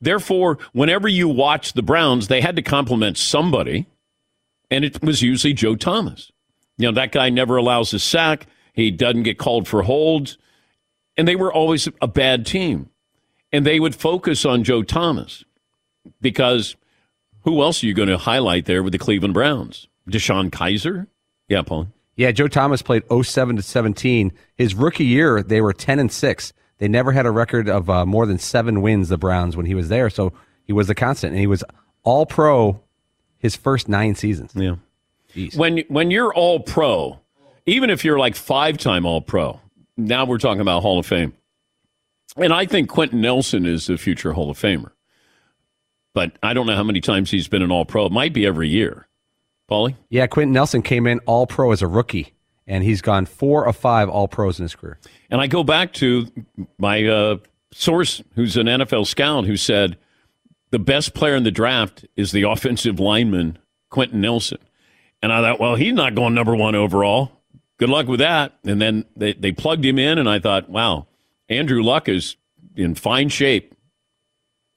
Therefore, 0.00 0.58
whenever 0.72 1.08
you 1.08 1.28
watch 1.28 1.72
the 1.72 1.82
Browns, 1.82 2.28
they 2.28 2.40
had 2.40 2.56
to 2.56 2.62
compliment 2.62 3.18
somebody, 3.18 3.86
and 4.70 4.84
it 4.84 5.02
was 5.02 5.22
usually 5.22 5.52
Joe 5.54 5.76
Thomas. 5.76 6.30
You 6.78 6.86
know, 6.88 6.94
that 6.94 7.12
guy 7.12 7.28
never 7.30 7.56
allows 7.56 7.92
a 7.92 7.98
sack, 7.98 8.46
he 8.72 8.90
doesn't 8.90 9.24
get 9.24 9.38
called 9.38 9.68
for 9.68 9.82
holds, 9.82 10.38
and 11.16 11.28
they 11.28 11.36
were 11.36 11.52
always 11.52 11.88
a 12.00 12.08
bad 12.08 12.46
team. 12.46 12.88
And 13.52 13.66
they 13.66 13.78
would 13.78 13.94
focus 13.94 14.46
on 14.46 14.64
Joe 14.64 14.82
Thomas 14.82 15.44
because 16.20 16.74
who 17.42 17.60
else 17.60 17.82
are 17.82 17.86
you 17.86 17.94
going 17.94 18.08
to 18.08 18.18
highlight 18.18 18.64
there 18.64 18.82
with 18.82 18.92
the 18.92 18.98
Cleveland 18.98 19.34
Browns? 19.34 19.88
DeShone 20.08 20.50
Kizer? 20.50 21.06
Yeah, 21.48 21.62
Paul. 21.62 21.88
Yeah, 22.16 22.30
Joe 22.30 22.48
Thomas 22.48 22.82
played 22.82 23.02
07 23.10 23.56
to 23.56 23.62
17. 23.62 24.32
His 24.56 24.74
rookie 24.74 25.04
year, 25.04 25.42
they 25.42 25.60
were 25.60 25.72
10 25.72 25.98
and 25.98 26.12
6. 26.12 26.52
They 26.78 26.88
never 26.88 27.12
had 27.12 27.26
a 27.26 27.30
record 27.30 27.68
of 27.68 27.88
uh, 27.88 28.04
more 28.04 28.26
than 28.26 28.38
seven 28.38 28.82
wins, 28.82 29.08
the 29.08 29.16
Browns, 29.16 29.56
when 29.56 29.66
he 29.66 29.74
was 29.74 29.88
there. 29.88 30.10
So 30.10 30.32
he 30.64 30.72
was 30.72 30.90
a 30.90 30.94
constant. 30.94 31.32
And 31.32 31.40
he 31.40 31.46
was 31.46 31.62
all 32.02 32.26
pro 32.26 32.80
his 33.38 33.56
first 33.56 33.88
nine 33.88 34.14
seasons. 34.14 34.52
Yeah. 34.54 34.76
Jeez. 35.34 35.56
When 35.56 35.84
when 35.88 36.10
you're 36.10 36.34
all 36.34 36.60
pro, 36.60 37.20
even 37.66 37.88
if 37.88 38.04
you're 38.04 38.18
like 38.18 38.34
five 38.36 38.78
time 38.78 39.06
all 39.06 39.20
pro, 39.20 39.60
now 39.96 40.24
we're 40.24 40.38
talking 40.38 40.60
about 40.60 40.82
Hall 40.82 40.98
of 40.98 41.06
Fame. 41.06 41.34
And 42.36 42.52
I 42.52 42.66
think 42.66 42.88
Quenton 42.88 43.20
Nelson 43.20 43.66
is 43.66 43.86
the 43.86 43.96
future 43.96 44.32
Hall 44.32 44.50
of 44.50 44.58
Famer. 44.58 44.90
But 46.14 46.32
I 46.42 46.52
don't 46.54 46.66
know 46.66 46.76
how 46.76 46.82
many 46.82 47.00
times 47.00 47.30
he's 47.30 47.48
been 47.48 47.62
an 47.62 47.70
All 47.70 47.84
Pro. 47.84 48.06
It 48.06 48.12
might 48.12 48.32
be 48.32 48.46
every 48.46 48.68
year. 48.68 49.08
Paulie? 49.72 49.94
Yeah, 50.10 50.26
Quenton 50.26 50.52
Nelson 50.52 50.82
came 50.82 51.06
in 51.06 51.18
All 51.20 51.46
Pro 51.46 51.72
as 51.72 51.80
a 51.80 51.86
rookie, 51.86 52.34
and 52.66 52.84
he's 52.84 53.00
gone 53.00 53.24
four 53.24 53.66
of 53.66 53.74
five 53.74 54.08
All 54.08 54.28
Pros 54.28 54.58
in 54.58 54.64
his 54.64 54.74
career. 54.74 54.98
And 55.30 55.40
I 55.40 55.46
go 55.46 55.64
back 55.64 55.94
to 55.94 56.26
my 56.78 57.06
uh, 57.06 57.38
source, 57.72 58.22
who's 58.34 58.56
an 58.56 58.66
NFL 58.66 59.06
scout, 59.06 59.46
who 59.46 59.56
said 59.56 59.96
the 60.70 60.78
best 60.78 61.14
player 61.14 61.34
in 61.34 61.44
the 61.44 61.50
draft 61.50 62.04
is 62.16 62.32
the 62.32 62.42
offensive 62.42 63.00
lineman, 63.00 63.58
Quenton 63.88 64.20
Nelson. 64.20 64.58
And 65.22 65.32
I 65.32 65.40
thought, 65.40 65.60
well, 65.60 65.76
he's 65.76 65.94
not 65.94 66.14
going 66.14 66.34
number 66.34 66.54
one 66.54 66.74
overall. 66.74 67.40
Good 67.78 67.88
luck 67.88 68.06
with 68.06 68.20
that. 68.20 68.58
And 68.64 68.80
then 68.80 69.06
they, 69.16 69.32
they 69.32 69.52
plugged 69.52 69.84
him 69.84 69.98
in, 69.98 70.18
and 70.18 70.28
I 70.28 70.38
thought, 70.38 70.68
wow, 70.68 71.06
Andrew 71.48 71.82
Luck 71.82 72.08
is 72.08 72.36
in 72.76 72.94
fine 72.94 73.28
shape. 73.28 73.74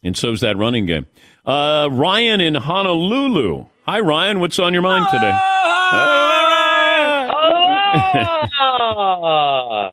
And 0.04 0.16
so's 0.16 0.42
that 0.42 0.56
running 0.56 0.86
game. 0.86 1.08
Uh, 1.46 1.90
Ryan 1.92 2.40
in 2.40 2.56
Honolulu. 2.56 3.66
Hi, 3.88 4.00
Ryan. 4.00 4.40
What's 4.40 4.58
on 4.58 4.74
your 4.74 4.82
mind 4.82 5.06
today? 5.12 5.32
Oh, 5.32 5.52
oh, 8.60 9.90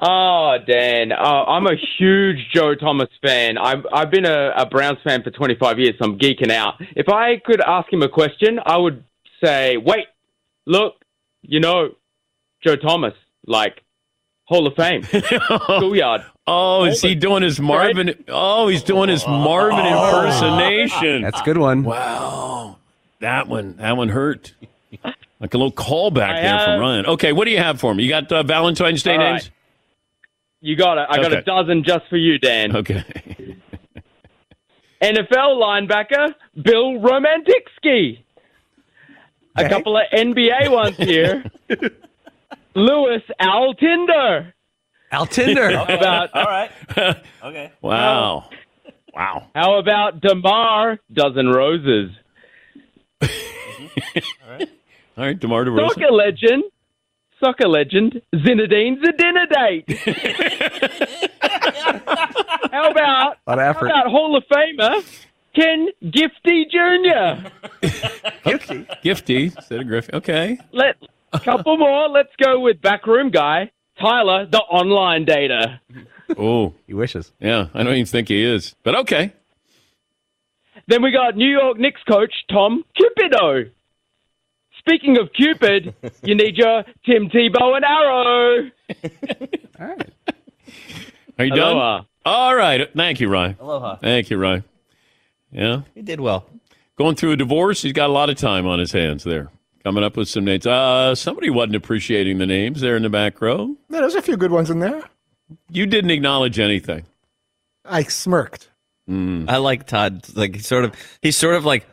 oh, 0.00 0.56
Dan, 0.66 1.12
oh, 1.12 1.44
I'm 1.46 1.66
a 1.66 1.74
huge 1.98 2.38
Joe 2.50 2.74
Thomas 2.74 3.10
fan. 3.22 3.58
I've, 3.58 3.84
I've 3.92 4.10
been 4.10 4.24
a, 4.24 4.52
a 4.56 4.64
Browns 4.64 4.96
fan 5.04 5.22
for 5.22 5.30
25 5.30 5.78
years, 5.78 5.96
so 5.98 6.06
I'm 6.06 6.18
geeking 6.18 6.50
out. 6.50 6.76
If 6.96 7.10
I 7.10 7.36
could 7.44 7.60
ask 7.60 7.92
him 7.92 8.02
a 8.02 8.08
question, 8.08 8.58
I 8.64 8.78
would 8.78 9.04
say, 9.44 9.76
wait, 9.76 10.06
look, 10.64 10.94
you 11.42 11.60
know, 11.60 11.90
Joe 12.64 12.76
Thomas, 12.76 13.12
like, 13.46 13.82
Hall 14.44 14.66
of 14.66 14.74
Fame, 14.76 15.02
schoolyard. 15.64 16.22
Oh, 16.50 16.84
is 16.84 17.02
he 17.02 17.14
doing 17.14 17.42
his 17.42 17.60
Marvin? 17.60 18.24
Oh, 18.28 18.68
he's 18.68 18.82
doing 18.82 19.10
his 19.10 19.26
Marvin 19.26 19.84
impersonation. 19.84 21.22
That's 21.22 21.40
a 21.40 21.44
good 21.44 21.58
one. 21.58 21.82
Wow, 21.84 22.78
that 23.20 23.48
one, 23.48 23.76
that 23.76 23.96
one 23.98 24.08
hurt. 24.08 24.54
Like 25.40 25.52
a 25.54 25.58
little 25.58 25.70
callback 25.72 26.38
I 26.38 26.40
there 26.42 26.64
from 26.64 26.80
Ryan. 26.80 27.06
Okay, 27.06 27.32
what 27.32 27.44
do 27.44 27.50
you 27.50 27.58
have 27.58 27.78
for 27.78 27.94
me? 27.94 28.02
You 28.04 28.08
got 28.08 28.32
uh, 28.32 28.42
Valentine's 28.42 29.02
Day 29.02 29.12
All 29.12 29.18
right. 29.18 29.30
names? 29.32 29.50
You 30.60 30.74
got 30.74 30.98
it. 30.98 31.06
I 31.10 31.16
got 31.18 31.26
Okay. 31.26 31.36
a 31.36 31.42
dozen 31.42 31.84
just 31.84 32.08
for 32.08 32.16
you, 32.16 32.38
Dan. 32.38 32.74
Okay. 32.74 33.04
NFL 35.02 35.60
linebacker 35.60 36.34
Bill 36.60 36.94
Romantiksky. 36.94 38.24
A 39.56 39.68
couple 39.68 39.96
of 39.96 40.04
NBA 40.12 40.70
ones 40.70 40.96
here. 40.96 41.44
Lewis 42.74 43.22
Altinder. 43.40 44.52
Altinder. 45.12 45.74
How 45.74 45.84
about 45.84 46.30
All 46.34 46.44
right. 46.44 46.70
Okay. 47.42 47.72
Wow. 47.80 48.50
Wow. 49.14 49.46
how 49.54 49.78
about 49.78 50.20
Demar 50.20 50.98
Dozen 51.12 51.48
Roses? 51.48 52.10
Mm-hmm. 53.20 54.18
all 54.44 54.50
right. 54.50 54.68
All 55.16 55.24
right, 55.24 55.38
DeMar 55.38 55.64
DeRozan. 55.64 55.88
Soccer 55.88 56.10
legend. 56.12 56.64
Soccer 57.40 57.68
legend 57.68 58.20
Zinedine 58.34 59.00
Zidane 59.00 59.86
How 62.72 62.90
about 62.90 63.36
A 63.46 63.50
lot 63.50 63.58
of 63.60 63.76
how 63.76 63.86
about 63.86 64.06
Hall 64.08 64.36
of 64.36 64.42
Famer 64.52 65.04
Ken 65.54 65.88
Gifty 66.04 66.64
Jr. 66.68 67.48
Gifty 69.04 69.56
instead 69.56 69.80
of 69.80 69.86
Griffey. 69.86 70.12
Okay. 70.14 70.58
Let 70.72 70.96
a 71.32 71.38
couple 71.40 71.76
more. 71.76 72.08
Let's 72.08 72.34
go 72.42 72.58
with 72.60 72.80
backroom 72.80 73.30
guy 73.30 73.70
Tyler, 74.00 74.46
the 74.46 74.58
online 74.60 75.24
data. 75.24 75.80
Oh, 76.36 76.74
he 76.86 76.92
wishes. 76.92 77.32
Yeah, 77.40 77.68
I 77.72 77.82
don't 77.82 77.94
even 77.94 78.04
think 78.04 78.28
he 78.28 78.44
is, 78.44 78.74
but 78.82 78.94
okay. 78.96 79.32
Then 80.86 81.02
we 81.02 81.10
got 81.10 81.36
New 81.38 81.48
York 81.48 81.78
Knicks 81.78 82.02
coach 82.06 82.30
Tom 82.50 82.84
Cupido. 83.00 83.70
Speaking 84.78 85.16
of 85.18 85.32
Cupid, 85.32 85.94
you 86.22 86.34
need 86.34 86.58
your 86.58 86.84
Tim 87.06 87.30
Tebow 87.30 87.76
and 87.76 87.82
Arrow. 87.82 88.70
Are 91.38 91.44
you 91.46 91.54
Aloha. 91.54 91.96
done? 91.98 92.06
All 92.26 92.54
right. 92.54 92.90
Thank 92.94 93.20
you, 93.20 93.28
Ryan. 93.30 93.56
Aloha. 93.58 93.96
Thank 93.96 94.28
you, 94.28 94.36
Ryan. 94.36 94.64
Yeah. 95.50 95.80
He 95.94 96.02
did 96.02 96.20
well. 96.20 96.44
Going 96.96 97.14
through 97.14 97.32
a 97.32 97.36
divorce, 97.36 97.80
he's 97.80 97.94
got 97.94 98.10
a 98.10 98.12
lot 98.12 98.28
of 98.28 98.36
time 98.36 98.66
on 98.66 98.78
his 98.80 98.92
hands 98.92 99.24
there. 99.24 99.48
Coming 99.88 100.04
up 100.04 100.18
with 100.18 100.28
some 100.28 100.44
names. 100.44 100.66
Uh, 100.66 101.14
somebody 101.14 101.48
wasn't 101.48 101.76
appreciating 101.76 102.36
the 102.36 102.44
names 102.44 102.82
there 102.82 102.94
in 102.94 103.02
the 103.04 103.08
back 103.08 103.40
row. 103.40 103.74
Yeah, 103.88 104.00
there's 104.00 104.16
a 104.16 104.20
few 104.20 104.36
good 104.36 104.50
ones 104.50 104.68
in 104.68 104.80
there. 104.80 105.02
You 105.70 105.86
didn't 105.86 106.10
acknowledge 106.10 106.58
anything. 106.58 107.06
I 107.86 108.02
smirked. 108.02 108.68
I 109.08 109.56
like 109.56 109.86
Todd. 109.86 110.26
Like 110.34 110.56
he 110.56 110.60
sort 110.60 110.84
of, 110.84 110.92
he 111.22 111.30
sort 111.30 111.54
of 111.54 111.64
like 111.64 111.86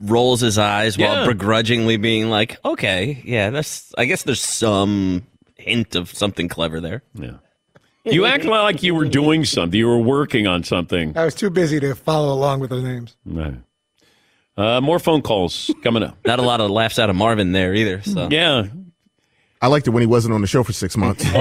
rolls 0.00 0.40
his 0.40 0.58
eyes 0.58 0.96
Yeah. 0.96 1.18
while 1.20 1.26
begrudgingly 1.28 1.96
being 1.96 2.28
like, 2.28 2.58
"Okay, 2.64 3.22
yeah, 3.24 3.50
that's. 3.50 3.94
I 3.96 4.06
guess 4.06 4.24
there's 4.24 4.42
some 4.42 5.24
hint 5.54 5.94
of 5.94 6.12
something 6.12 6.48
clever 6.48 6.80
there." 6.80 7.04
Yeah. 7.14 7.34
You 8.04 8.24
act 8.24 8.44
like 8.46 8.82
you 8.82 8.96
were 8.96 9.04
doing 9.04 9.44
something. 9.44 9.78
You 9.78 9.86
were 9.86 9.96
working 10.00 10.48
on 10.48 10.64
something. 10.64 11.16
I 11.16 11.24
was 11.24 11.36
too 11.36 11.50
busy 11.50 11.78
to 11.78 11.94
follow 11.94 12.32
along 12.34 12.58
with 12.58 12.70
the 12.70 12.82
names. 12.82 13.16
Right. 13.24 13.54
Uh, 14.58 14.80
more 14.80 14.98
phone 14.98 15.22
calls 15.22 15.70
coming 15.84 16.02
up. 16.02 16.18
Not 16.26 16.40
a 16.40 16.42
lot 16.42 16.60
of 16.60 16.68
laughs 16.70 16.98
out 16.98 17.08
of 17.08 17.16
Marvin 17.16 17.52
there 17.52 17.74
either. 17.74 18.02
So 18.02 18.28
Yeah. 18.30 18.64
I 19.62 19.68
liked 19.68 19.86
it 19.86 19.90
when 19.90 20.00
he 20.02 20.06
wasn't 20.06 20.34
on 20.34 20.40
the 20.40 20.46
show 20.48 20.62
for 20.64 20.72
six 20.72 20.96
months. 20.96 21.24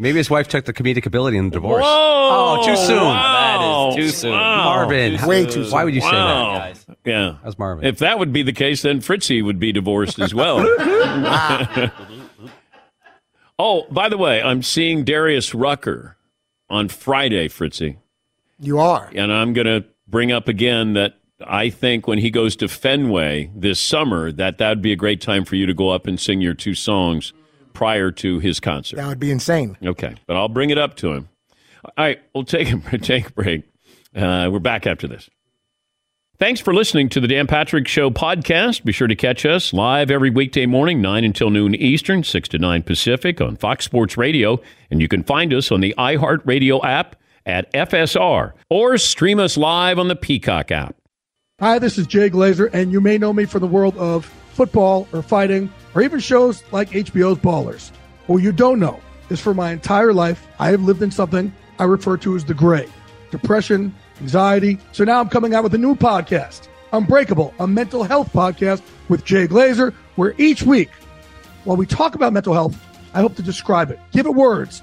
Maybe 0.00 0.18
his 0.18 0.30
wife 0.30 0.46
took 0.46 0.64
the 0.64 0.72
comedic 0.72 1.06
ability 1.06 1.36
in 1.36 1.46
the 1.46 1.50
divorce. 1.50 1.82
Whoa! 1.82 2.58
Oh, 2.60 2.64
too 2.64 2.76
soon. 2.76 2.96
Wow. 3.02 3.90
That 3.90 3.98
is 3.98 4.04
too 4.12 4.16
soon. 4.16 4.30
Wow. 4.32 4.64
Marvin. 4.64 5.26
Way 5.26 5.44
too 5.46 5.64
soon. 5.64 5.72
Why 5.72 5.82
would 5.84 5.94
you 5.94 6.00
say 6.00 6.06
Wow. 6.12 6.52
that? 6.54 6.58
guys. 6.58 6.86
Yeah. 7.04 7.36
That's 7.42 7.58
Marvin. 7.58 7.84
If 7.84 7.98
that 7.98 8.18
would 8.20 8.32
be 8.32 8.42
the 8.42 8.52
case, 8.52 8.82
then 8.82 9.00
Fritzy 9.00 9.42
would 9.42 9.58
be 9.58 9.72
divorced 9.72 10.20
as 10.20 10.32
well. 10.34 10.58
oh, 13.58 13.86
by 13.90 14.08
the 14.08 14.16
way, 14.18 14.40
I'm 14.42 14.62
seeing 14.62 15.02
Darius 15.04 15.52
Rucker 15.54 16.16
on 16.70 16.88
Friday, 16.88 17.48
Fritzy. 17.48 17.96
You 18.60 18.78
are. 18.78 19.10
And 19.14 19.32
I'm 19.32 19.52
going 19.52 19.66
to 19.66 19.84
bring 20.08 20.32
up 20.32 20.48
again 20.48 20.94
that 20.94 21.14
I 21.46 21.70
think 21.70 22.08
when 22.08 22.18
he 22.18 22.30
goes 22.30 22.56
to 22.56 22.68
Fenway 22.68 23.50
this 23.54 23.80
summer, 23.80 24.32
that 24.32 24.58
that 24.58 24.68
would 24.70 24.82
be 24.82 24.92
a 24.92 24.96
great 24.96 25.20
time 25.20 25.44
for 25.44 25.56
you 25.56 25.66
to 25.66 25.74
go 25.74 25.90
up 25.90 26.06
and 26.06 26.18
sing 26.18 26.40
your 26.40 26.54
two 26.54 26.74
songs 26.74 27.32
prior 27.72 28.10
to 28.10 28.40
his 28.40 28.58
concert. 28.58 28.96
That 28.96 29.06
would 29.06 29.20
be 29.20 29.30
insane. 29.30 29.76
Okay, 29.84 30.16
but 30.26 30.36
I'll 30.36 30.48
bring 30.48 30.70
it 30.70 30.78
up 30.78 30.96
to 30.96 31.12
him. 31.12 31.28
All 31.84 31.92
right, 31.96 32.20
we'll 32.34 32.44
take 32.44 32.72
a 32.72 32.98
take 32.98 33.28
a 33.28 33.32
break. 33.32 33.62
Uh, 34.14 34.48
we're 34.52 34.58
back 34.58 34.86
after 34.86 35.06
this. 35.06 35.30
Thanks 36.38 36.60
for 36.60 36.72
listening 36.72 37.08
to 37.10 37.20
the 37.20 37.26
Dan 37.26 37.48
Patrick 37.48 37.88
Show 37.88 38.10
podcast. 38.10 38.84
Be 38.84 38.92
sure 38.92 39.08
to 39.08 39.16
catch 39.16 39.44
us 39.44 39.72
live 39.72 40.08
every 40.08 40.30
weekday 40.30 40.66
morning, 40.66 41.02
9 41.02 41.24
until 41.24 41.50
noon 41.50 41.74
Eastern, 41.74 42.22
6 42.22 42.48
to 42.50 42.58
9 42.58 42.84
Pacific 42.84 43.40
on 43.40 43.56
Fox 43.56 43.84
Sports 43.84 44.16
Radio. 44.16 44.60
And 44.88 45.00
you 45.02 45.08
can 45.08 45.24
find 45.24 45.52
us 45.52 45.72
on 45.72 45.80
the 45.80 45.96
iHeartRadio 45.98 46.84
app 46.84 47.16
at 47.48 47.72
FSR 47.72 48.52
or 48.70 48.98
stream 48.98 49.40
us 49.40 49.56
live 49.56 49.98
on 49.98 50.08
the 50.08 50.16
Peacock 50.16 50.70
app. 50.70 50.94
Hi, 51.60 51.80
this 51.80 51.98
is 51.98 52.06
Jay 52.06 52.30
Glazer, 52.30 52.70
and 52.72 52.92
you 52.92 53.00
may 53.00 53.18
know 53.18 53.32
me 53.32 53.44
from 53.44 53.62
the 53.62 53.66
world 53.66 53.96
of 53.96 54.26
football 54.52 55.08
or 55.12 55.22
fighting 55.22 55.72
or 55.94 56.02
even 56.02 56.20
shows 56.20 56.62
like 56.70 56.90
HBO's 56.90 57.38
Ballers. 57.38 57.90
What 58.26 58.42
you 58.42 58.52
don't 58.52 58.78
know 58.78 59.00
is 59.30 59.40
for 59.40 59.54
my 59.54 59.72
entire 59.72 60.12
life, 60.12 60.46
I 60.60 60.70
have 60.70 60.82
lived 60.82 61.02
in 61.02 61.10
something 61.10 61.52
I 61.78 61.84
refer 61.84 62.16
to 62.18 62.36
as 62.36 62.44
the 62.44 62.54
gray 62.54 62.88
depression, 63.30 63.94
anxiety. 64.20 64.78
So 64.92 65.04
now 65.04 65.20
I'm 65.20 65.28
coming 65.28 65.54
out 65.54 65.62
with 65.62 65.74
a 65.74 65.78
new 65.78 65.94
podcast, 65.94 66.68
Unbreakable, 66.92 67.52
a 67.58 67.66
mental 67.66 68.02
health 68.02 68.32
podcast 68.32 68.82
with 69.08 69.24
Jay 69.24 69.46
Glazer, 69.46 69.92
where 70.16 70.34
each 70.38 70.62
week, 70.62 70.90
while 71.64 71.76
we 71.76 71.86
talk 71.86 72.14
about 72.14 72.32
mental 72.32 72.54
health, 72.54 72.76
I 73.14 73.20
hope 73.20 73.36
to 73.36 73.42
describe 73.42 73.90
it, 73.90 73.98
give 74.12 74.26
it 74.26 74.34
words. 74.34 74.82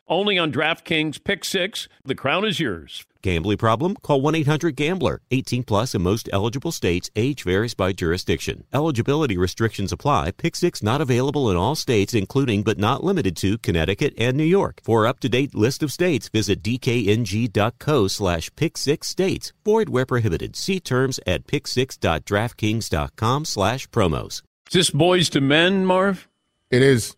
only 0.11 0.37
on 0.37 0.51
DraftKings 0.51 1.23
Pick 1.23 1.43
6. 1.43 1.87
The 2.05 2.13
crown 2.13 2.45
is 2.45 2.59
yours. 2.59 3.05
Gambling 3.21 3.57
problem? 3.57 3.95
Call 4.01 4.21
1 4.21 4.35
800 4.35 4.75
Gambler. 4.75 5.21
18 5.31 5.63
plus 5.63 5.95
in 5.95 6.01
most 6.01 6.29
eligible 6.33 6.71
states. 6.71 7.09
Age 7.15 7.43
varies 7.43 7.73
by 7.73 7.93
jurisdiction. 7.93 8.65
Eligibility 8.73 9.37
restrictions 9.37 9.91
apply. 9.91 10.31
Pick 10.31 10.55
six 10.55 10.81
not 10.83 11.01
available 11.01 11.49
in 11.49 11.57
all 11.57 11.75
states, 11.75 12.13
including 12.13 12.63
but 12.63 12.77
not 12.77 13.03
limited 13.03 13.37
to 13.37 13.57
Connecticut 13.59 14.13
and 14.17 14.35
New 14.35 14.43
York. 14.43 14.81
For 14.83 15.05
up 15.05 15.19
to 15.21 15.29
date 15.29 15.55
list 15.55 15.83
of 15.83 15.91
states, 15.91 16.29
visit 16.29 16.63
dkng.co 16.63 18.07
slash 18.07 18.53
pick 18.55 18.77
six 18.77 19.07
states. 19.07 19.53
Void 19.63 19.89
where 19.89 20.05
prohibited. 20.05 20.55
See 20.55 20.79
terms 20.79 21.19
at 21.27 21.47
pick6.draftkings.com 21.47 23.45
slash 23.45 23.87
promos. 23.89 24.41
Is 24.67 24.73
this 24.73 24.91
Boyz 24.91 25.33
II 25.35 25.41
Men, 25.41 25.85
Marv? 25.85 26.27
It 26.71 26.81
is 26.81 27.15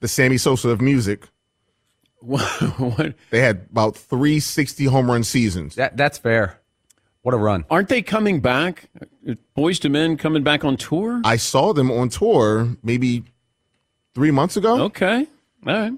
the 0.00 0.08
Sammy 0.08 0.38
Sosa 0.38 0.70
of 0.70 0.80
music. 0.80 1.28
What? 2.24 3.14
They 3.30 3.40
had 3.40 3.66
about 3.70 3.96
360 3.96 4.86
home 4.86 5.10
run 5.10 5.24
seasons. 5.24 5.74
That 5.74 5.96
that's 5.96 6.18
fair. 6.18 6.60
What 7.22 7.34
a 7.34 7.38
run. 7.38 7.64
Aren't 7.70 7.88
they 7.88 8.02
coming 8.02 8.40
back? 8.40 8.90
Boyz 9.56 9.82
II 9.84 9.90
Men 9.90 10.16
coming 10.16 10.42
back 10.42 10.64
on 10.64 10.76
tour? 10.76 11.22
I 11.24 11.36
saw 11.36 11.72
them 11.72 11.90
on 11.90 12.10
tour 12.10 12.76
maybe 12.82 13.24
three 14.14 14.30
months 14.30 14.56
ago. 14.56 14.82
Okay. 14.84 15.26
All 15.66 15.72
right. 15.74 15.92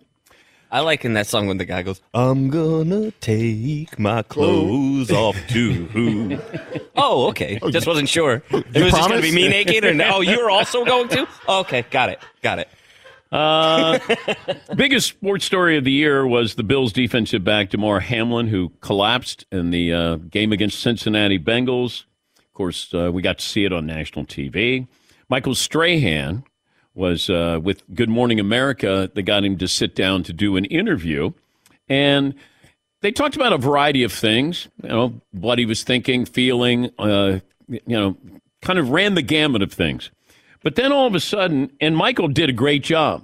I 0.71 0.81
like 0.81 1.05
in 1.05 1.15
that 1.15 1.27
song 1.27 1.47
when 1.47 1.59
the 1.59 1.65
guy 1.65 1.83
goes, 1.83 2.01
I'm 2.13 2.51
gonna 2.51 3.13
take 3.13 3.99
my 3.99 4.23
clothes 4.23 5.11
off 5.13 5.37
too. 5.49 6.41
oh, 6.97 7.29
okay. 7.29 7.59
Oh, 7.63 7.71
just 7.71 7.87
wasn't 7.87 8.09
sure. 8.09 8.43
It 8.51 8.83
was 8.83 8.93
just 8.93 9.09
gonna 9.09 9.23
be 9.23 9.33
me 9.33 9.49
naked 9.49 9.85
or 9.85 9.95
no? 9.95 10.17
Oh, 10.17 10.21
you 10.21 10.43
were 10.43 10.51
also 10.51 10.85
going 10.85 11.09
to? 11.11 11.27
Okay, 11.49 11.85
got 11.91 12.09
it. 12.09 12.19
Got 12.43 12.59
it. 12.59 12.69
Uh, 13.33 13.99
biggest 14.77 15.09
sports 15.09 15.45
story 15.45 15.77
of 15.77 15.85
the 15.85 15.93
year 15.93 16.27
was 16.27 16.55
the 16.55 16.63
Bills' 16.63 16.93
defensive 16.93 17.45
back 17.45 17.71
Damar 17.71 18.01
Hamlin, 18.01 18.49
who 18.49 18.71
collapsed 18.81 19.47
in 19.51 19.71
the 19.71 19.93
uh, 19.93 20.17
game 20.17 20.53
against 20.53 20.81
Cincinnati 20.81 21.39
Bengals. 21.39 22.05
Of 22.39 22.53
course, 22.55 22.93
uh, 22.95 23.11
we 23.13 23.23
got 23.23 23.39
to 23.39 23.45
see 23.45 23.65
it 23.65 23.73
on 23.73 23.87
national 23.87 24.25
TV. 24.25 24.87
Michael 25.29 25.55
Strahan 25.55 26.45
was 26.95 27.29
uh, 27.29 27.61
with 27.63 27.83
Good 27.95 28.09
Morning 28.09 28.41
America. 28.41 29.11
They 29.13 29.23
got 29.23 29.45
him 29.45 29.59
to 29.59 29.69
sit 29.69 29.95
down 29.95 30.23
to 30.25 30.33
do 30.33 30.57
an 30.57 30.65
interview, 30.65 31.33
and 31.89 32.35
they 33.03 33.13
talked 33.13 33.37
about 33.37 33.53
a 33.53 33.59
variety 33.59 34.03
of 34.03 34.13
things. 34.13 34.69
You 34.83 34.89
know, 34.89 35.21
what 35.33 35.59
he 35.59 35.67
was 35.67 35.83
thinking, 35.83 36.25
feeling. 36.25 36.91
Uh, 36.99 37.41
you 37.69 37.81
know, 37.87 38.17
kind 38.63 38.79
of 38.79 38.91
ran 38.91 39.15
the 39.15 39.23
gamut 39.23 39.63
of 39.63 39.73
things. 39.73 40.11
But 40.67 40.75
then 40.75 40.91
all 40.91 41.07
of 41.07 41.15
a 41.15 41.21
sudden, 41.21 41.71
and 41.81 41.97
Michael 41.97 42.27
did 42.27 42.51
a 42.51 42.53
great 42.53 42.83
job 42.83 43.23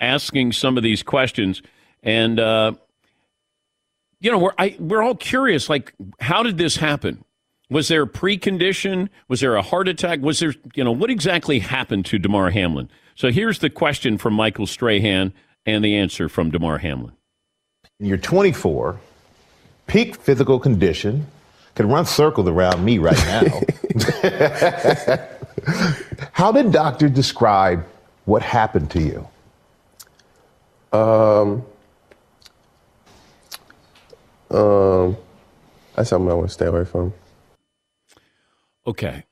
asking 0.00 0.52
some 0.52 0.78
of 0.78 0.82
these 0.82 1.02
questions, 1.02 1.60
and 2.02 2.40
uh, 2.40 2.72
you 4.18 4.30
know, 4.30 4.38
we're 4.38 4.54
I, 4.56 4.76
we're 4.78 5.02
all 5.02 5.14
curious, 5.14 5.68
like, 5.68 5.92
how 6.20 6.42
did 6.42 6.56
this 6.56 6.76
happen? 6.76 7.22
Was 7.68 7.88
there 7.88 8.04
a 8.04 8.06
precondition? 8.06 9.10
Was 9.28 9.40
there 9.40 9.56
a 9.56 9.62
heart 9.62 9.88
attack? 9.88 10.20
Was 10.20 10.38
there, 10.38 10.54
you 10.74 10.82
know, 10.82 10.90
what 10.90 11.10
exactly 11.10 11.58
happened 11.58 12.06
to 12.06 12.18
Damar 12.18 12.48
Hamlin? 12.48 12.88
So 13.14 13.30
here's 13.30 13.58
the 13.58 13.68
question 13.68 14.16
from 14.16 14.32
Michael 14.32 14.66
Strahan 14.66 15.34
and 15.66 15.84
the 15.84 15.98
answer 15.98 16.30
from 16.30 16.50
Damar 16.50 16.78
Hamlin. 16.78 17.12
You're 17.98 18.16
24, 18.16 18.98
peak 19.86 20.16
physical 20.16 20.58
condition, 20.58 21.26
could 21.74 21.84
run 21.84 22.06
circles 22.06 22.48
around 22.48 22.82
me 22.82 22.96
right 22.96 23.18
now. 23.26 23.60
How 26.40 26.52
did 26.52 26.72
doctor 26.72 27.10
describe 27.10 27.84
what 28.24 28.40
happened 28.40 28.90
to 28.92 29.02
you? 29.02 29.28
Um, 30.98 31.66
um, 34.50 35.18
that's 35.94 36.08
something 36.08 36.30
I 36.30 36.32
want 36.32 36.48
to 36.48 36.54
stay 36.54 36.64
away 36.64 36.86
from. 36.86 37.12
Okay. 38.86 39.24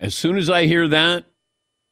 As 0.00 0.16
soon 0.16 0.36
as 0.36 0.50
I 0.50 0.66
hear 0.66 0.88
that, 0.88 1.26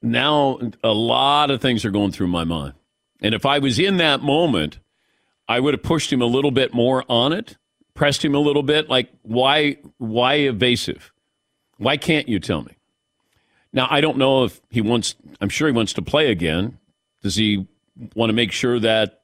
now 0.03 0.59
a 0.83 0.93
lot 0.93 1.53
of 1.53 1.61
things 1.61 1.85
are 1.85 1.93
going 1.93 2.11
through 2.11 2.27
my 2.27 2.43
mind. 2.43 2.73
And 3.21 3.37
if 3.37 3.47
I 3.47 3.61
was 3.61 3.79
in 3.79 3.99
that 3.99 4.21
moment, 4.21 4.81
I 5.47 5.61
would 5.61 5.75
have 5.75 5.85
pushed 5.85 6.13
him 6.13 6.21
a 6.21 6.27
little 6.27 6.51
bit 6.51 6.75
more 6.75 7.05
on 7.09 7.33
it, 7.33 7.57
pressed 7.95 8.25
him 8.25 8.35
a 8.35 8.41
little 8.41 8.65
bit 8.65 8.89
like 8.89 9.11
why 9.23 9.77
why 9.99 10.35
evasive? 10.35 11.13
Why 11.77 11.97
can't 11.97 12.29
you 12.29 12.41
tell 12.41 12.63
me? 12.63 12.73
Now, 13.75 13.89
I 13.91 14.01
don't 14.01 14.17
know 14.17 14.45
if 14.45 14.61
he 14.71 14.81
wants 14.81 15.17
I'm 15.41 15.51
sure 15.51 15.69
he 15.69 15.75
wants 15.75 15.93
to 15.95 16.03
play 16.03 16.31
again. 16.31 16.79
Does 17.23 17.35
he 17.35 17.67
want 18.15 18.31
to 18.31 18.35
make 18.35 18.53
sure 18.53 18.81
that 18.81 19.21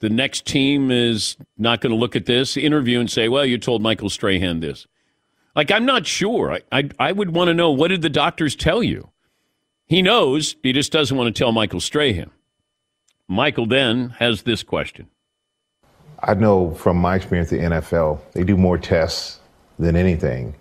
the 0.00 0.08
next 0.08 0.46
team 0.46 0.90
is 0.90 1.36
not 1.58 1.80
going 1.80 1.90
to 1.90 1.96
look 1.96 2.16
at 2.16 2.26
this 2.26 2.56
interview 2.56 3.00
and 3.00 3.10
say, 3.10 3.28
"Well, 3.28 3.44
you 3.44 3.58
told 3.58 3.82
Michael 3.82 4.08
Strahan 4.08 4.60
this." 4.60 4.86
Like, 5.54 5.70
I'm 5.70 5.84
not 5.84 6.06
sure. 6.06 6.52
I, 6.52 6.60
I, 6.72 6.90
I 6.98 7.12
would 7.12 7.34
want 7.34 7.48
to 7.48 7.54
know 7.54 7.70
what 7.70 7.88
did 7.88 8.00
the 8.00 8.08
doctors 8.08 8.56
tell 8.56 8.82
you? 8.82 9.10
He 9.86 10.00
knows, 10.00 10.56
he 10.62 10.72
just 10.72 10.92
doesn't 10.92 11.14
want 11.14 11.34
to 11.34 11.38
tell 11.38 11.52
Michael 11.52 11.80
Strahan. 11.80 12.30
Michael 13.28 13.66
then 13.66 14.10
has 14.18 14.42
this 14.42 14.62
question. 14.62 15.08
I 16.20 16.34
know 16.34 16.72
from 16.72 16.96
my 16.96 17.16
experience 17.16 17.52
at 17.52 17.58
the 17.58 17.64
NFL, 17.66 18.20
they 18.32 18.44
do 18.44 18.56
more 18.56 18.78
tests 18.78 19.40
than 19.78 19.96
anything. 19.96 20.54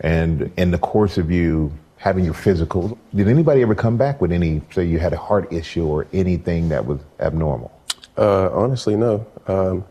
And 0.00 0.52
in 0.56 0.72
the 0.72 0.78
course 0.78 1.18
of 1.18 1.30
you 1.30 1.72
having 2.02 2.24
your 2.24 2.34
physical. 2.34 2.98
Did 3.14 3.28
anybody 3.28 3.62
ever 3.62 3.76
come 3.76 3.96
back 3.96 4.20
with 4.20 4.32
any, 4.32 4.60
say 4.72 4.84
you 4.84 4.98
had 4.98 5.12
a 5.12 5.16
heart 5.16 5.52
issue 5.52 5.86
or 5.86 6.08
anything 6.12 6.68
that 6.70 6.84
was 6.84 6.98
abnormal? 7.20 7.70
Uh, 8.18 8.50
honestly, 8.52 8.96
no. 8.96 9.24
Um, 9.46 9.84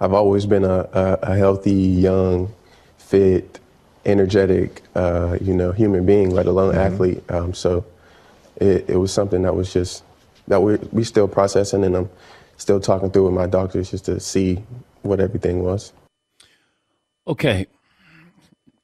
I've 0.00 0.12
always 0.12 0.46
been 0.46 0.62
a, 0.64 0.88
a, 0.92 1.18
a 1.22 1.36
healthy, 1.36 1.72
young, 1.72 2.54
fit, 2.98 3.58
energetic, 4.04 4.82
uh, 4.94 5.36
you 5.40 5.52
know, 5.52 5.72
human 5.72 6.06
being, 6.06 6.30
let 6.30 6.46
alone 6.46 6.74
Mhm. 6.74 6.86
athlete. 6.86 7.24
Um, 7.28 7.52
so 7.52 7.84
it, 8.58 8.88
it 8.90 8.96
was 8.96 9.12
something 9.12 9.42
that 9.42 9.56
was 9.56 9.72
just 9.72 10.04
that 10.46 10.62
we 10.62 10.76
we 10.92 11.02
still 11.02 11.26
processing, 11.26 11.82
and 11.82 11.96
I'm 11.96 12.10
still 12.56 12.78
talking 12.78 13.10
through 13.10 13.24
with 13.24 13.34
my 13.34 13.46
doctors 13.48 13.90
just 13.90 14.04
to 14.04 14.20
see 14.20 14.62
what 15.02 15.18
everything 15.18 15.64
was. 15.64 15.92
Okay. 17.26 17.66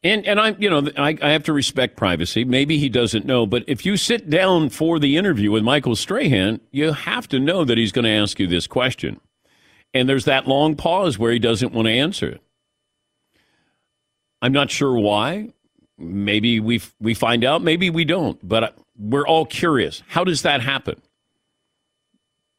And 0.05 0.27
and 0.27 0.39
I 0.39 0.55
you 0.59 0.69
know 0.69 0.87
I, 0.99 1.17
I 1.21 1.31
have 1.31 1.45
to 1.45 1.53
respect 1.53 1.97
privacy. 1.97 2.45
Maybe 2.45 2.79
he 2.79 2.91
doesn't 2.91 3.25
know, 3.25 3.47
but 3.47 3.65
if 3.67 3.87
you 3.87 3.97
sit 3.97 4.29
down 4.29 4.69
for 4.69 4.99
the 4.99 5.17
interview 5.17 5.51
with 5.51 5.65
Michael 5.65 5.97
Strahan, 5.97 6.61
you 6.71 6.93
have 6.93 7.27
to 7.29 7.41
know 7.41 7.65
that 7.65 7.79
he's 7.79 7.91
going 7.91 8.05
to 8.05 8.11
ask 8.11 8.39
you 8.39 8.47
this 8.47 8.67
question. 8.67 9.19
And 9.95 10.09
there's 10.09 10.27
that 10.27 10.47
long 10.47 10.77
pause 10.77 11.19
where 11.19 11.33
he 11.33 11.39
doesn't 11.39 11.73
want 11.73 11.87
to 11.87 11.93
answer 11.93 12.29
it. 12.29 12.43
I'm 14.43 14.53
not 14.53 14.71
sure 14.71 14.95
why. 14.99 15.51
Maybe 15.97 16.61
we 16.61 16.83
we 17.01 17.15
find 17.15 17.43
out, 17.43 17.63
maybe 17.63 17.89
we 17.89 18.05
don't, 18.05 18.39
but 18.47 18.77
we're 18.99 19.27
all 19.27 19.47
curious. 19.47 20.03
How 20.09 20.23
does 20.23 20.43
that 20.43 20.61
happen? 20.61 21.01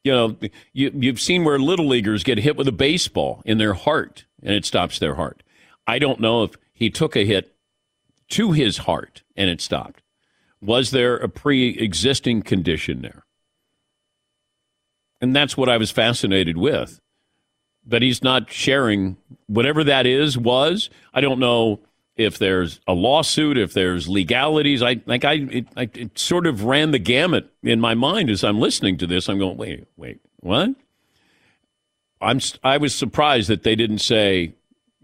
You 0.04 0.12
know, 0.12 0.38
you, 0.74 0.92
you've 0.96 1.20
seen 1.20 1.44
where 1.44 1.60
little 1.60 1.88
leaguers 1.88 2.24
get 2.24 2.38
hit 2.38 2.56
with 2.56 2.68
a 2.68 2.72
baseball 2.72 3.42
in 3.46 3.58
their 3.60 3.74
heart 3.74 4.26
and 4.42 4.56
it 4.56 4.66
stops 4.66 4.98
their 5.00 5.16
heart. 5.16 5.44
I 5.88 6.00
don't 6.00 6.20
know 6.20 6.44
if 6.44 6.52
he 6.76 6.92
took 6.92 7.16
a 7.16 7.26
hit 7.26 7.56
to 8.30 8.52
his 8.52 8.80
heart 8.80 9.24
and 9.36 9.50
it 9.50 9.62
stopped. 9.62 10.04
Was 10.62 10.92
there 10.92 11.16
a 11.16 11.30
pre 11.30 11.70
existing 11.70 12.44
condition 12.44 13.02
there? 13.02 13.26
And 15.22 15.36
that's 15.36 15.58
what 15.58 15.70
I 15.70 15.78
was 15.78 15.90
fascinated 15.90 16.58
with. 16.58 17.00
That 17.88 18.02
he's 18.02 18.24
not 18.24 18.52
sharing 18.52 19.18
whatever 19.48 19.84
that 19.84 20.06
is, 20.06 20.38
was. 20.38 20.90
I 21.14 21.22
don't 21.22 21.40
know 21.40 21.80
if 22.16 22.38
there's 22.40 22.80
a 22.88 22.94
lawsuit, 22.94 23.58
if 23.58 23.74
there's 23.74 24.08
legalities. 24.08 24.82
I 24.82 25.02
like 25.06 25.24
I 25.24 25.34
it, 25.34 25.68
I 25.78 25.90
it 25.94 26.18
sort 26.18 26.48
of 26.48 26.64
ran 26.64 26.92
the 26.92 27.00
gamut 27.00 27.52
in 27.62 27.80
my 27.80 27.94
mind 27.94 28.30
as 28.30 28.44
I'm 28.44 28.60
listening 28.60 28.98
to 28.98 29.08
this. 29.08 29.30
I'm 29.30 29.40
going, 29.40 29.58
wait, 29.58 29.88
wait, 29.98 30.20
what? 30.40 30.70
I'm 32.22 32.40
I 32.64 32.78
was 32.78 32.96
surprised 32.96 33.50
that 33.50 33.64
they 33.64 33.76
didn't 33.76 34.00
say, 34.00 34.54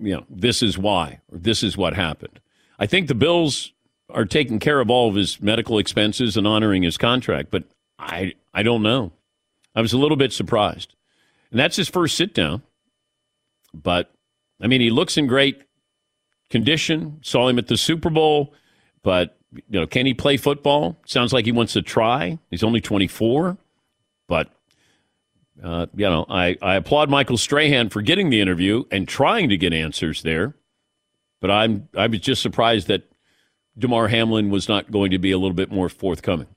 you 0.01 0.15
know, 0.15 0.25
this 0.29 0.63
is 0.63 0.77
why 0.77 1.19
or 1.31 1.37
this 1.37 1.63
is 1.63 1.77
what 1.77 1.93
happened. 1.93 2.39
I 2.79 2.87
think 2.87 3.07
the 3.07 3.15
Bills 3.15 3.71
are 4.09 4.25
taking 4.25 4.59
care 4.59 4.79
of 4.79 4.89
all 4.89 5.09
of 5.09 5.15
his 5.15 5.41
medical 5.41 5.77
expenses 5.77 6.35
and 6.35 6.45
honoring 6.45 6.83
his 6.83 6.97
contract, 6.97 7.51
but 7.51 7.63
I 7.97 8.33
I 8.53 8.63
don't 8.63 8.83
know. 8.83 9.11
I 9.75 9.81
was 9.81 9.93
a 9.93 9.97
little 9.97 10.17
bit 10.17 10.33
surprised. 10.33 10.95
And 11.51 11.59
that's 11.59 11.75
his 11.75 11.89
first 11.89 12.17
sit 12.17 12.33
down. 12.33 12.63
But 13.73 14.11
I 14.61 14.67
mean, 14.67 14.81
he 14.81 14.89
looks 14.89 15.17
in 15.17 15.27
great 15.27 15.61
condition. 16.49 17.19
Saw 17.21 17.47
him 17.47 17.57
at 17.57 17.67
the 17.67 17.77
Super 17.77 18.09
Bowl, 18.09 18.53
but 19.03 19.37
you 19.53 19.79
know, 19.79 19.87
can 19.87 20.05
he 20.05 20.13
play 20.13 20.37
football? 20.37 20.97
Sounds 21.05 21.33
like 21.33 21.45
he 21.45 21.51
wants 21.51 21.73
to 21.73 21.81
try. 21.81 22.39
He's 22.49 22.63
only 22.63 22.81
24, 22.81 23.57
but 24.27 24.49
uh, 25.63 25.85
you 25.95 26.05
know, 26.05 26.25
I, 26.29 26.57
I 26.61 26.75
applaud 26.75 27.09
Michael 27.09 27.37
Strahan 27.37 27.89
for 27.89 28.01
getting 28.01 28.29
the 28.29 28.41
interview 28.41 28.83
and 28.91 29.07
trying 29.07 29.49
to 29.49 29.57
get 29.57 29.73
answers 29.73 30.21
there. 30.23 30.55
But 31.39 31.51
I'm 31.51 31.89
I 31.95 32.07
was 32.07 32.19
just 32.19 32.41
surprised 32.41 32.87
that 32.87 33.03
Damar 33.77 34.07
Hamlin 34.07 34.49
was 34.49 34.67
not 34.67 34.91
going 34.91 35.11
to 35.11 35.19
be 35.19 35.31
a 35.31 35.37
little 35.37 35.55
bit 35.55 35.71
more 35.71 35.89
forthcoming 35.89 36.47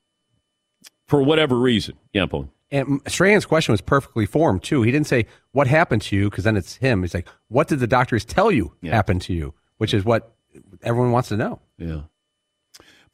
for 1.07 1.23
whatever 1.23 1.59
reason. 1.59 1.97
Yeah, 2.13 2.27
Paul. 2.27 2.51
And 2.71 3.01
Strahan's 3.07 3.47
question 3.47 3.73
was 3.73 3.81
perfectly 3.81 4.27
formed 4.27 4.63
too. 4.63 4.83
He 4.83 4.91
didn't 4.91 5.07
say 5.07 5.27
what 5.53 5.67
happened 5.67 6.03
to 6.03 6.17
you 6.17 6.29
because 6.29 6.45
then 6.45 6.57
it's 6.57 6.77
him. 6.77 7.03
He's 7.03 7.15
like, 7.15 7.29
what 7.49 7.69
did 7.69 7.79
the 7.79 7.87
doctors 7.87 8.25
tell 8.25 8.51
you 8.51 8.75
happened 8.83 9.23
to 9.23 9.33
you? 9.33 9.55
Which 9.79 9.95
is 9.95 10.05
what 10.05 10.35
everyone 10.83 11.13
wants 11.13 11.29
to 11.29 11.37
know. 11.37 11.61
Yeah. 11.79 12.03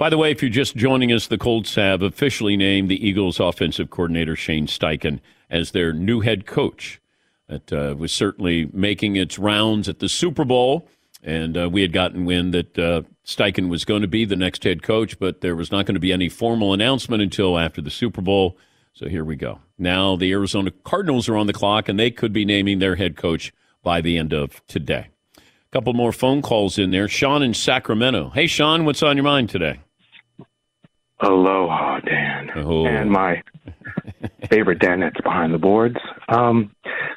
By 0.00 0.08
the 0.08 0.16
way, 0.16 0.30
if 0.30 0.40
you're 0.40 0.50
just 0.50 0.76
joining 0.76 1.12
us, 1.12 1.26
the 1.26 1.36
Colts 1.36 1.74
have 1.74 2.00
officially 2.00 2.56
named 2.56 2.88
the 2.88 3.06
Eagles 3.06 3.38
offensive 3.38 3.90
coordinator 3.90 4.34
Shane 4.34 4.66
Steichen 4.66 5.20
as 5.50 5.72
their 5.72 5.92
new 5.92 6.20
head 6.20 6.46
coach. 6.46 7.02
That 7.48 7.70
uh, 7.70 7.94
was 7.98 8.10
certainly 8.10 8.70
making 8.72 9.16
its 9.16 9.38
rounds 9.38 9.90
at 9.90 9.98
the 9.98 10.08
Super 10.08 10.46
Bowl. 10.46 10.88
And 11.22 11.54
uh, 11.54 11.68
we 11.68 11.82
had 11.82 11.92
gotten 11.92 12.24
wind 12.24 12.54
that 12.54 12.78
uh, 12.78 13.02
Steichen 13.26 13.68
was 13.68 13.84
going 13.84 14.00
to 14.00 14.08
be 14.08 14.24
the 14.24 14.36
next 14.36 14.64
head 14.64 14.82
coach, 14.82 15.18
but 15.18 15.42
there 15.42 15.54
was 15.54 15.70
not 15.70 15.84
going 15.84 15.96
to 15.96 16.00
be 16.00 16.14
any 16.14 16.30
formal 16.30 16.72
announcement 16.72 17.22
until 17.22 17.58
after 17.58 17.82
the 17.82 17.90
Super 17.90 18.22
Bowl. 18.22 18.56
So 18.94 19.06
here 19.06 19.22
we 19.22 19.36
go. 19.36 19.60
Now 19.76 20.16
the 20.16 20.32
Arizona 20.32 20.70
Cardinals 20.82 21.28
are 21.28 21.36
on 21.36 21.46
the 21.46 21.52
clock, 21.52 21.90
and 21.90 22.00
they 22.00 22.10
could 22.10 22.32
be 22.32 22.46
naming 22.46 22.78
their 22.78 22.96
head 22.96 23.18
coach 23.18 23.52
by 23.82 24.00
the 24.00 24.16
end 24.16 24.32
of 24.32 24.66
today. 24.66 25.08
A 25.36 25.70
couple 25.70 25.92
more 25.92 26.10
phone 26.10 26.40
calls 26.40 26.78
in 26.78 26.90
there. 26.90 27.06
Sean 27.06 27.42
in 27.42 27.52
Sacramento. 27.52 28.30
Hey, 28.30 28.46
Sean, 28.46 28.86
what's 28.86 29.02
on 29.02 29.18
your 29.18 29.24
mind 29.24 29.50
today? 29.50 29.80
Aloha, 31.22 32.00
Dan. 32.00 32.50
Oh. 32.56 32.86
And 32.86 33.10
my 33.10 33.42
favorite 34.50 34.78
Dan 34.78 35.00
that's 35.00 35.20
behind 35.22 35.52
the 35.52 35.58
boards. 35.58 35.96
Um, 36.28 36.74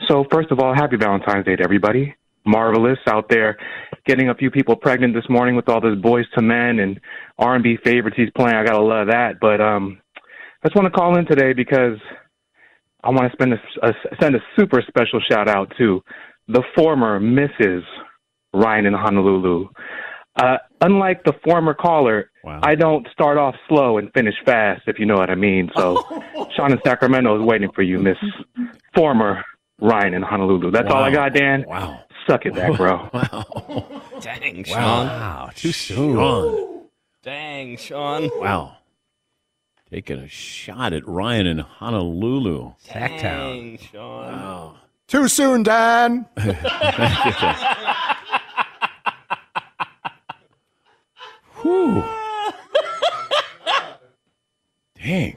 so, 0.07 0.25
first 0.31 0.51
of 0.51 0.59
all, 0.59 0.73
happy 0.73 0.97
Valentine's 0.97 1.45
Day 1.45 1.55
to 1.55 1.63
everybody. 1.63 2.15
Marvelous 2.45 2.99
out 3.07 3.29
there 3.29 3.57
getting 4.05 4.29
a 4.29 4.35
few 4.35 4.51
people 4.51 4.75
pregnant 4.75 5.13
this 5.13 5.23
morning 5.29 5.55
with 5.55 5.69
all 5.69 5.79
this 5.79 5.95
Boyz 5.95 6.25
II 6.37 6.45
Men 6.45 6.79
and 6.79 6.99
R&B 7.39 7.77
favorites 7.85 8.17
he's 8.17 8.29
playing. 8.35 8.55
I 8.55 8.65
got 8.65 8.73
to 8.73 8.83
love 8.83 9.07
that. 9.07 9.39
But 9.39 9.61
um, 9.61 10.01
I 10.63 10.67
just 10.67 10.75
want 10.75 10.91
to 10.91 10.97
call 10.97 11.17
in 11.17 11.25
today 11.25 11.53
because 11.53 11.97
I 13.03 13.09
want 13.09 13.31
to 13.31 13.33
spend 13.33 13.53
a, 13.53 13.87
a, 13.87 13.93
send 14.21 14.35
a 14.35 14.39
super 14.57 14.81
special 14.87 15.21
shout 15.21 15.47
out 15.47 15.71
to 15.77 16.01
the 16.47 16.63
former 16.75 17.19
Mrs. 17.19 17.81
Ryan 18.53 18.87
in 18.87 18.93
Honolulu. 18.93 19.69
Uh, 20.35 20.57
unlike 20.81 21.23
the 21.23 21.33
former 21.43 21.73
caller, 21.73 22.29
I 22.45 22.75
don't 22.75 23.07
start 23.11 23.37
off 23.37 23.55
slow 23.69 23.97
and 23.97 24.11
finish 24.13 24.35
fast, 24.45 24.81
if 24.87 24.99
you 24.99 25.05
know 25.05 25.15
what 25.15 25.29
I 25.29 25.35
mean. 25.35 25.71
So, 25.75 26.03
Sean 26.55 26.71
in 26.73 26.79
Sacramento 26.85 27.35
is 27.39 27.41
waiting 27.45 27.71
for 27.71 27.81
you, 27.83 27.99
Miss 27.99 28.17
former 28.93 29.43
Ryan 29.79 30.13
in 30.13 30.21
Honolulu. 30.21 30.71
That's 30.71 30.91
all 30.91 31.03
I 31.03 31.11
got, 31.11 31.33
Dan. 31.33 31.63
Wow. 31.67 32.01
Suck 32.27 32.45
it 32.45 32.53
back, 32.53 32.75
bro. 32.77 33.09
Wow. 33.13 34.01
Dang, 34.21 34.63
Sean. 34.63 35.07
Wow, 35.07 35.49
too 35.55 35.71
soon. 35.71 36.15
Sean. 36.15 36.85
Dang, 37.23 37.77
Sean. 37.77 38.29
Wow. 38.39 38.77
Taking 39.89 40.19
a 40.19 40.27
shot 40.27 40.93
at 40.93 41.07
Ryan 41.07 41.47
in 41.47 41.59
Honolulu. 41.59 42.73
Dang, 42.91 43.77
Sean. 43.77 44.31
Wow. 44.31 44.75
Too 45.07 45.27
soon, 45.27 45.63
Dan. 45.63 46.25
Whew. 51.61 52.03
Dang. 55.03 55.35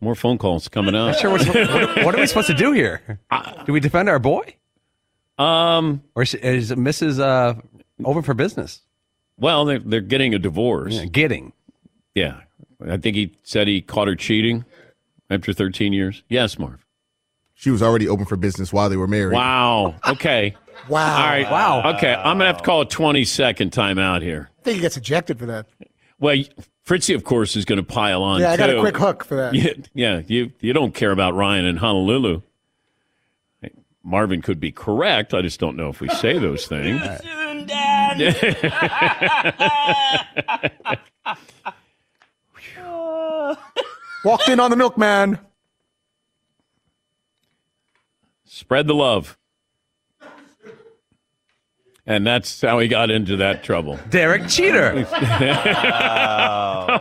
More 0.00 0.14
phone 0.14 0.36
calls 0.38 0.68
coming 0.68 0.94
up. 0.94 1.12
Not 1.12 1.18
sure 1.20 1.30
what's, 1.30 1.46
what, 1.46 2.04
what 2.04 2.14
are 2.14 2.18
we 2.20 2.26
supposed 2.26 2.48
to 2.48 2.54
do 2.54 2.72
here? 2.72 3.18
Do 3.64 3.72
we 3.72 3.80
defend 3.80 4.08
our 4.08 4.18
boy? 4.18 4.54
Um, 5.38 6.02
or 6.14 6.22
is, 6.22 6.34
is 6.34 6.70
Mrs. 6.72 7.18
Uh, 7.20 7.54
open 8.04 8.22
for 8.22 8.34
business? 8.34 8.82
Well, 9.38 9.64
they're, 9.64 9.78
they're 9.78 10.00
getting 10.00 10.34
a 10.34 10.38
divorce. 10.38 10.94
Yeah, 10.94 11.06
getting. 11.06 11.52
Yeah. 12.14 12.40
I 12.86 12.98
think 12.98 13.16
he 13.16 13.34
said 13.44 13.66
he 13.66 13.80
caught 13.80 14.08
her 14.08 14.14
cheating 14.14 14.64
after 15.30 15.52
13 15.52 15.92
years. 15.92 16.22
Yes, 16.28 16.58
Marv. 16.58 16.84
She 17.54 17.70
was 17.70 17.82
already 17.82 18.06
open 18.08 18.26
for 18.26 18.36
business 18.36 18.72
while 18.72 18.90
they 18.90 18.96
were 18.96 19.06
married. 19.06 19.34
Wow. 19.34 19.94
Okay. 20.06 20.54
Wow. 20.88 21.16
All 21.16 21.26
right. 21.26 21.50
Wow. 21.50 21.94
Okay. 21.96 22.12
I'm 22.12 22.36
going 22.36 22.40
to 22.40 22.46
have 22.46 22.58
to 22.58 22.62
call 22.64 22.82
a 22.82 22.86
20 22.86 23.24
second 23.24 23.70
timeout 23.72 24.20
here. 24.22 24.50
I 24.58 24.62
think 24.64 24.74
he 24.76 24.80
gets 24.82 24.96
ejected 24.98 25.38
for 25.38 25.46
that. 25.46 25.66
Well, 26.18 26.36
Fritzy, 26.84 27.14
of 27.14 27.24
course, 27.24 27.56
is 27.56 27.64
going 27.64 27.78
to 27.78 27.82
pile 27.82 28.22
on. 28.22 28.40
Yeah, 28.40 28.52
I 28.52 28.56
got 28.58 28.68
a 28.68 28.78
quick 28.78 28.96
hook 28.96 29.24
for 29.24 29.36
that. 29.36 29.54
Yeah, 29.54 29.72
yeah. 29.94 30.20
You 30.26 30.52
you 30.60 30.74
don't 30.74 30.94
care 30.94 31.12
about 31.12 31.34
Ryan 31.34 31.64
in 31.64 31.78
Honolulu. 31.78 32.42
Hey, 33.62 33.70
Marvin 34.02 34.42
could 34.42 34.60
be 34.60 34.70
correct. 34.70 35.32
I 35.32 35.40
just 35.40 35.58
don't 35.58 35.76
know 35.76 35.88
if 35.88 36.02
we 36.02 36.08
say 36.08 36.38
those 36.38 36.66
things. 36.66 37.00
Soon, 37.22 37.66
Dad. 37.66 38.20
Walked 44.24 44.48
in 44.48 44.60
on 44.60 44.70
the 44.70 44.76
milkman. 44.76 45.38
Spread 48.44 48.86
the 48.86 48.94
love. 48.94 49.36
And 52.06 52.26
that's 52.26 52.60
how 52.60 52.80
he 52.80 52.88
got 52.88 53.10
into 53.10 53.36
that 53.38 53.64
trouble. 53.64 53.98
Derek 54.10 54.46
Cheater. 54.48 55.06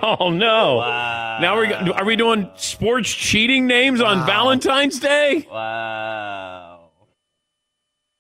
oh 0.02 0.30
no! 0.30 0.80
Now 1.42 1.58
we're 1.58 1.74
are 1.94 2.06
we 2.06 2.16
doing 2.16 2.50
sports 2.56 3.14
cheating 3.14 3.68
names 3.68 4.00
on 4.00 4.26
Valentine's 4.26 5.00
Day? 5.00 5.46
Wow. 5.52 6.74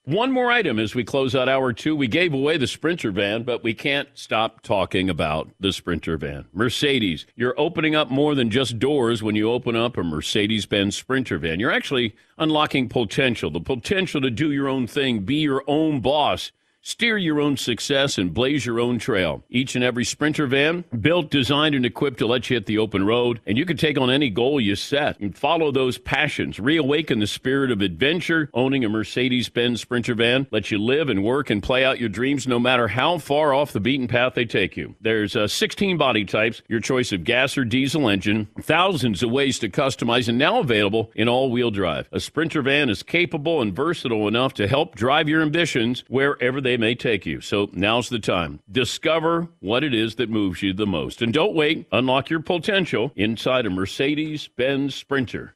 One 0.06 0.34
more 0.34 0.52
item 0.52 0.80
as 0.80 0.94
we 0.94 1.06
close 1.06 1.34
out 1.34 1.48
hour 1.48 1.72
two. 1.72 1.96
We 1.96 2.10
gave 2.10 2.34
away 2.34 2.58
the 2.58 2.68
Sprinter 2.68 3.10
van, 3.10 3.44
but 3.44 3.64
we 3.64 3.74
can't 3.74 4.10
stop 4.16 4.62
talking 4.62 5.10
about 5.10 5.50
the 5.62 5.72
Sprinter 5.72 6.18
van. 6.18 6.44
Mercedes, 6.52 7.26
you're 7.38 7.58
opening 7.58 7.96
up 7.96 8.12
more 8.12 8.36
than 8.36 8.50
just 8.50 8.80
doors 8.80 9.24
when 9.24 9.36
you 9.36 9.50
open 9.50 9.78
up 9.78 9.96
a 9.96 10.04
Mercedes 10.04 10.66
Benz 10.66 10.98
Sprinter 10.98 11.38
van. 11.38 11.62
You're 11.62 11.72
actually 11.72 12.18
unlocking 12.38 12.90
potential 12.90 13.50
the 13.50 13.62
potential 13.62 14.20
to 14.20 14.30
do 14.30 14.52
your 14.52 14.68
own 14.68 14.88
thing, 14.88 15.20
be 15.22 15.36
your 15.36 15.64
own 15.68 16.02
boss. 16.02 16.52
Steer 16.86 17.18
your 17.18 17.40
own 17.40 17.56
success 17.56 18.18
and 18.18 18.34
blaze 18.34 18.66
your 18.66 18.78
own 18.78 19.00
trail. 19.00 19.42
Each 19.50 19.74
and 19.74 19.86
every 19.86 20.04
Sprinter 20.04 20.48
van, 20.48 20.84
built, 21.00 21.32
designed, 21.32 21.76
and 21.76 21.86
equipped 21.86 22.18
to 22.18 22.28
let 22.28 22.50
you 22.50 22.58
hit 22.58 22.66
the 22.66 22.78
open 22.78 23.06
road, 23.06 23.40
and 23.48 23.58
you 23.58 23.66
can 23.66 23.78
take 23.78 23.98
on 23.98 24.10
any 24.10 24.30
goal 24.30 24.60
you 24.60 24.76
set 24.76 25.18
and 25.22 25.34
follow 25.34 25.72
those 25.72 25.98
passions. 25.98 26.60
Reawaken 26.60 27.20
the 27.20 27.26
spirit 27.26 27.72
of 27.72 27.80
adventure. 27.80 28.50
Owning 28.54 28.84
a 28.84 28.90
Mercedes 28.90 29.48
Benz 29.48 29.80
Sprinter 29.80 30.14
van 30.14 30.46
lets 30.52 30.72
you 30.72 30.78
live 30.78 31.08
and 31.08 31.24
work 31.24 31.50
and 31.50 31.64
play 31.64 31.86
out 31.86 32.02
your 32.02 32.10
dreams 32.10 32.48
no 32.48 32.60
matter 32.60 32.90
how 32.90 33.18
far 33.18 33.54
off 33.54 33.72
the 33.72 33.80
beaten 33.80 34.10
path 34.10 34.34
they 34.34 34.44
take 34.44 34.76
you. 34.76 34.94
There's 35.00 35.38
uh, 35.38 35.48
16 35.48 35.98
body 35.98 36.26
types, 36.26 36.64
your 36.68 36.82
choice 36.82 37.14
of 37.14 37.24
gas 37.24 37.58
or 37.58 37.64
diesel 37.64 38.10
engine, 38.10 38.50
thousands 38.60 39.24
of 39.24 39.32
ways 39.32 39.58
to 39.60 39.70
customize, 39.70 40.28
and 40.28 40.38
now 40.38 40.60
available 40.60 41.14
in 41.16 41.30
all 41.30 41.50
wheel 41.50 41.72
drive. 41.72 42.10
A 42.12 42.20
Sprinter 42.20 42.62
van 42.62 42.90
is 42.90 43.04
capable 43.04 43.62
and 43.62 43.74
versatile 43.74 44.28
enough 44.28 44.54
to 44.56 44.68
help 44.68 44.96
drive 44.96 45.30
your 45.30 45.42
ambitions 45.42 46.04
wherever 46.10 46.60
they 46.60 46.73
may 46.78 46.96
take 46.96 47.26
you. 47.26 47.42
So 47.42 47.70
now's 47.74 48.10
the 48.10 48.20
time. 48.20 48.60
Discover 48.72 49.48
what 49.60 49.84
it 49.84 49.94
is 49.94 50.16
that 50.16 50.30
moves 50.30 50.62
you 50.62 50.74
the 50.74 50.88
most. 50.88 51.22
And 51.22 51.34
don't 51.34 51.56
wait. 51.56 51.88
Unlock 51.92 52.30
your 52.30 52.42
potential 52.42 53.12
inside 53.16 53.66
a 53.66 53.70
Mercedes 53.70 54.48
Benz 54.48 54.96
Sprinter. 54.96 55.56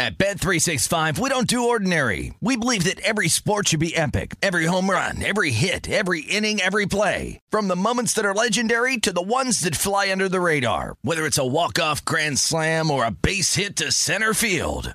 At 0.00 0.16
Bet365, 0.16 1.18
we 1.18 1.28
don't 1.28 1.46
do 1.46 1.68
ordinary. 1.68 2.32
We 2.40 2.56
believe 2.56 2.84
that 2.84 3.00
every 3.00 3.28
sport 3.28 3.68
should 3.68 3.80
be 3.80 3.94
epic. 3.94 4.34
Every 4.40 4.64
home 4.64 4.88
run, 4.88 5.22
every 5.22 5.50
hit, 5.50 5.90
every 5.90 6.22
inning, 6.22 6.58
every 6.58 6.86
play. 6.86 7.38
From 7.50 7.68
the 7.68 7.76
moments 7.76 8.14
that 8.14 8.24
are 8.24 8.34
legendary 8.34 8.96
to 8.96 9.12
the 9.12 9.20
ones 9.20 9.60
that 9.60 9.76
fly 9.76 10.10
under 10.10 10.26
the 10.26 10.40
radar. 10.40 10.96
Whether 11.02 11.26
it's 11.26 11.36
a 11.36 11.46
walk-off 11.46 12.02
grand 12.06 12.38
slam 12.38 12.90
or 12.90 13.04
a 13.04 13.10
base 13.10 13.56
hit 13.56 13.76
to 13.76 13.92
center 13.92 14.32
field. 14.32 14.94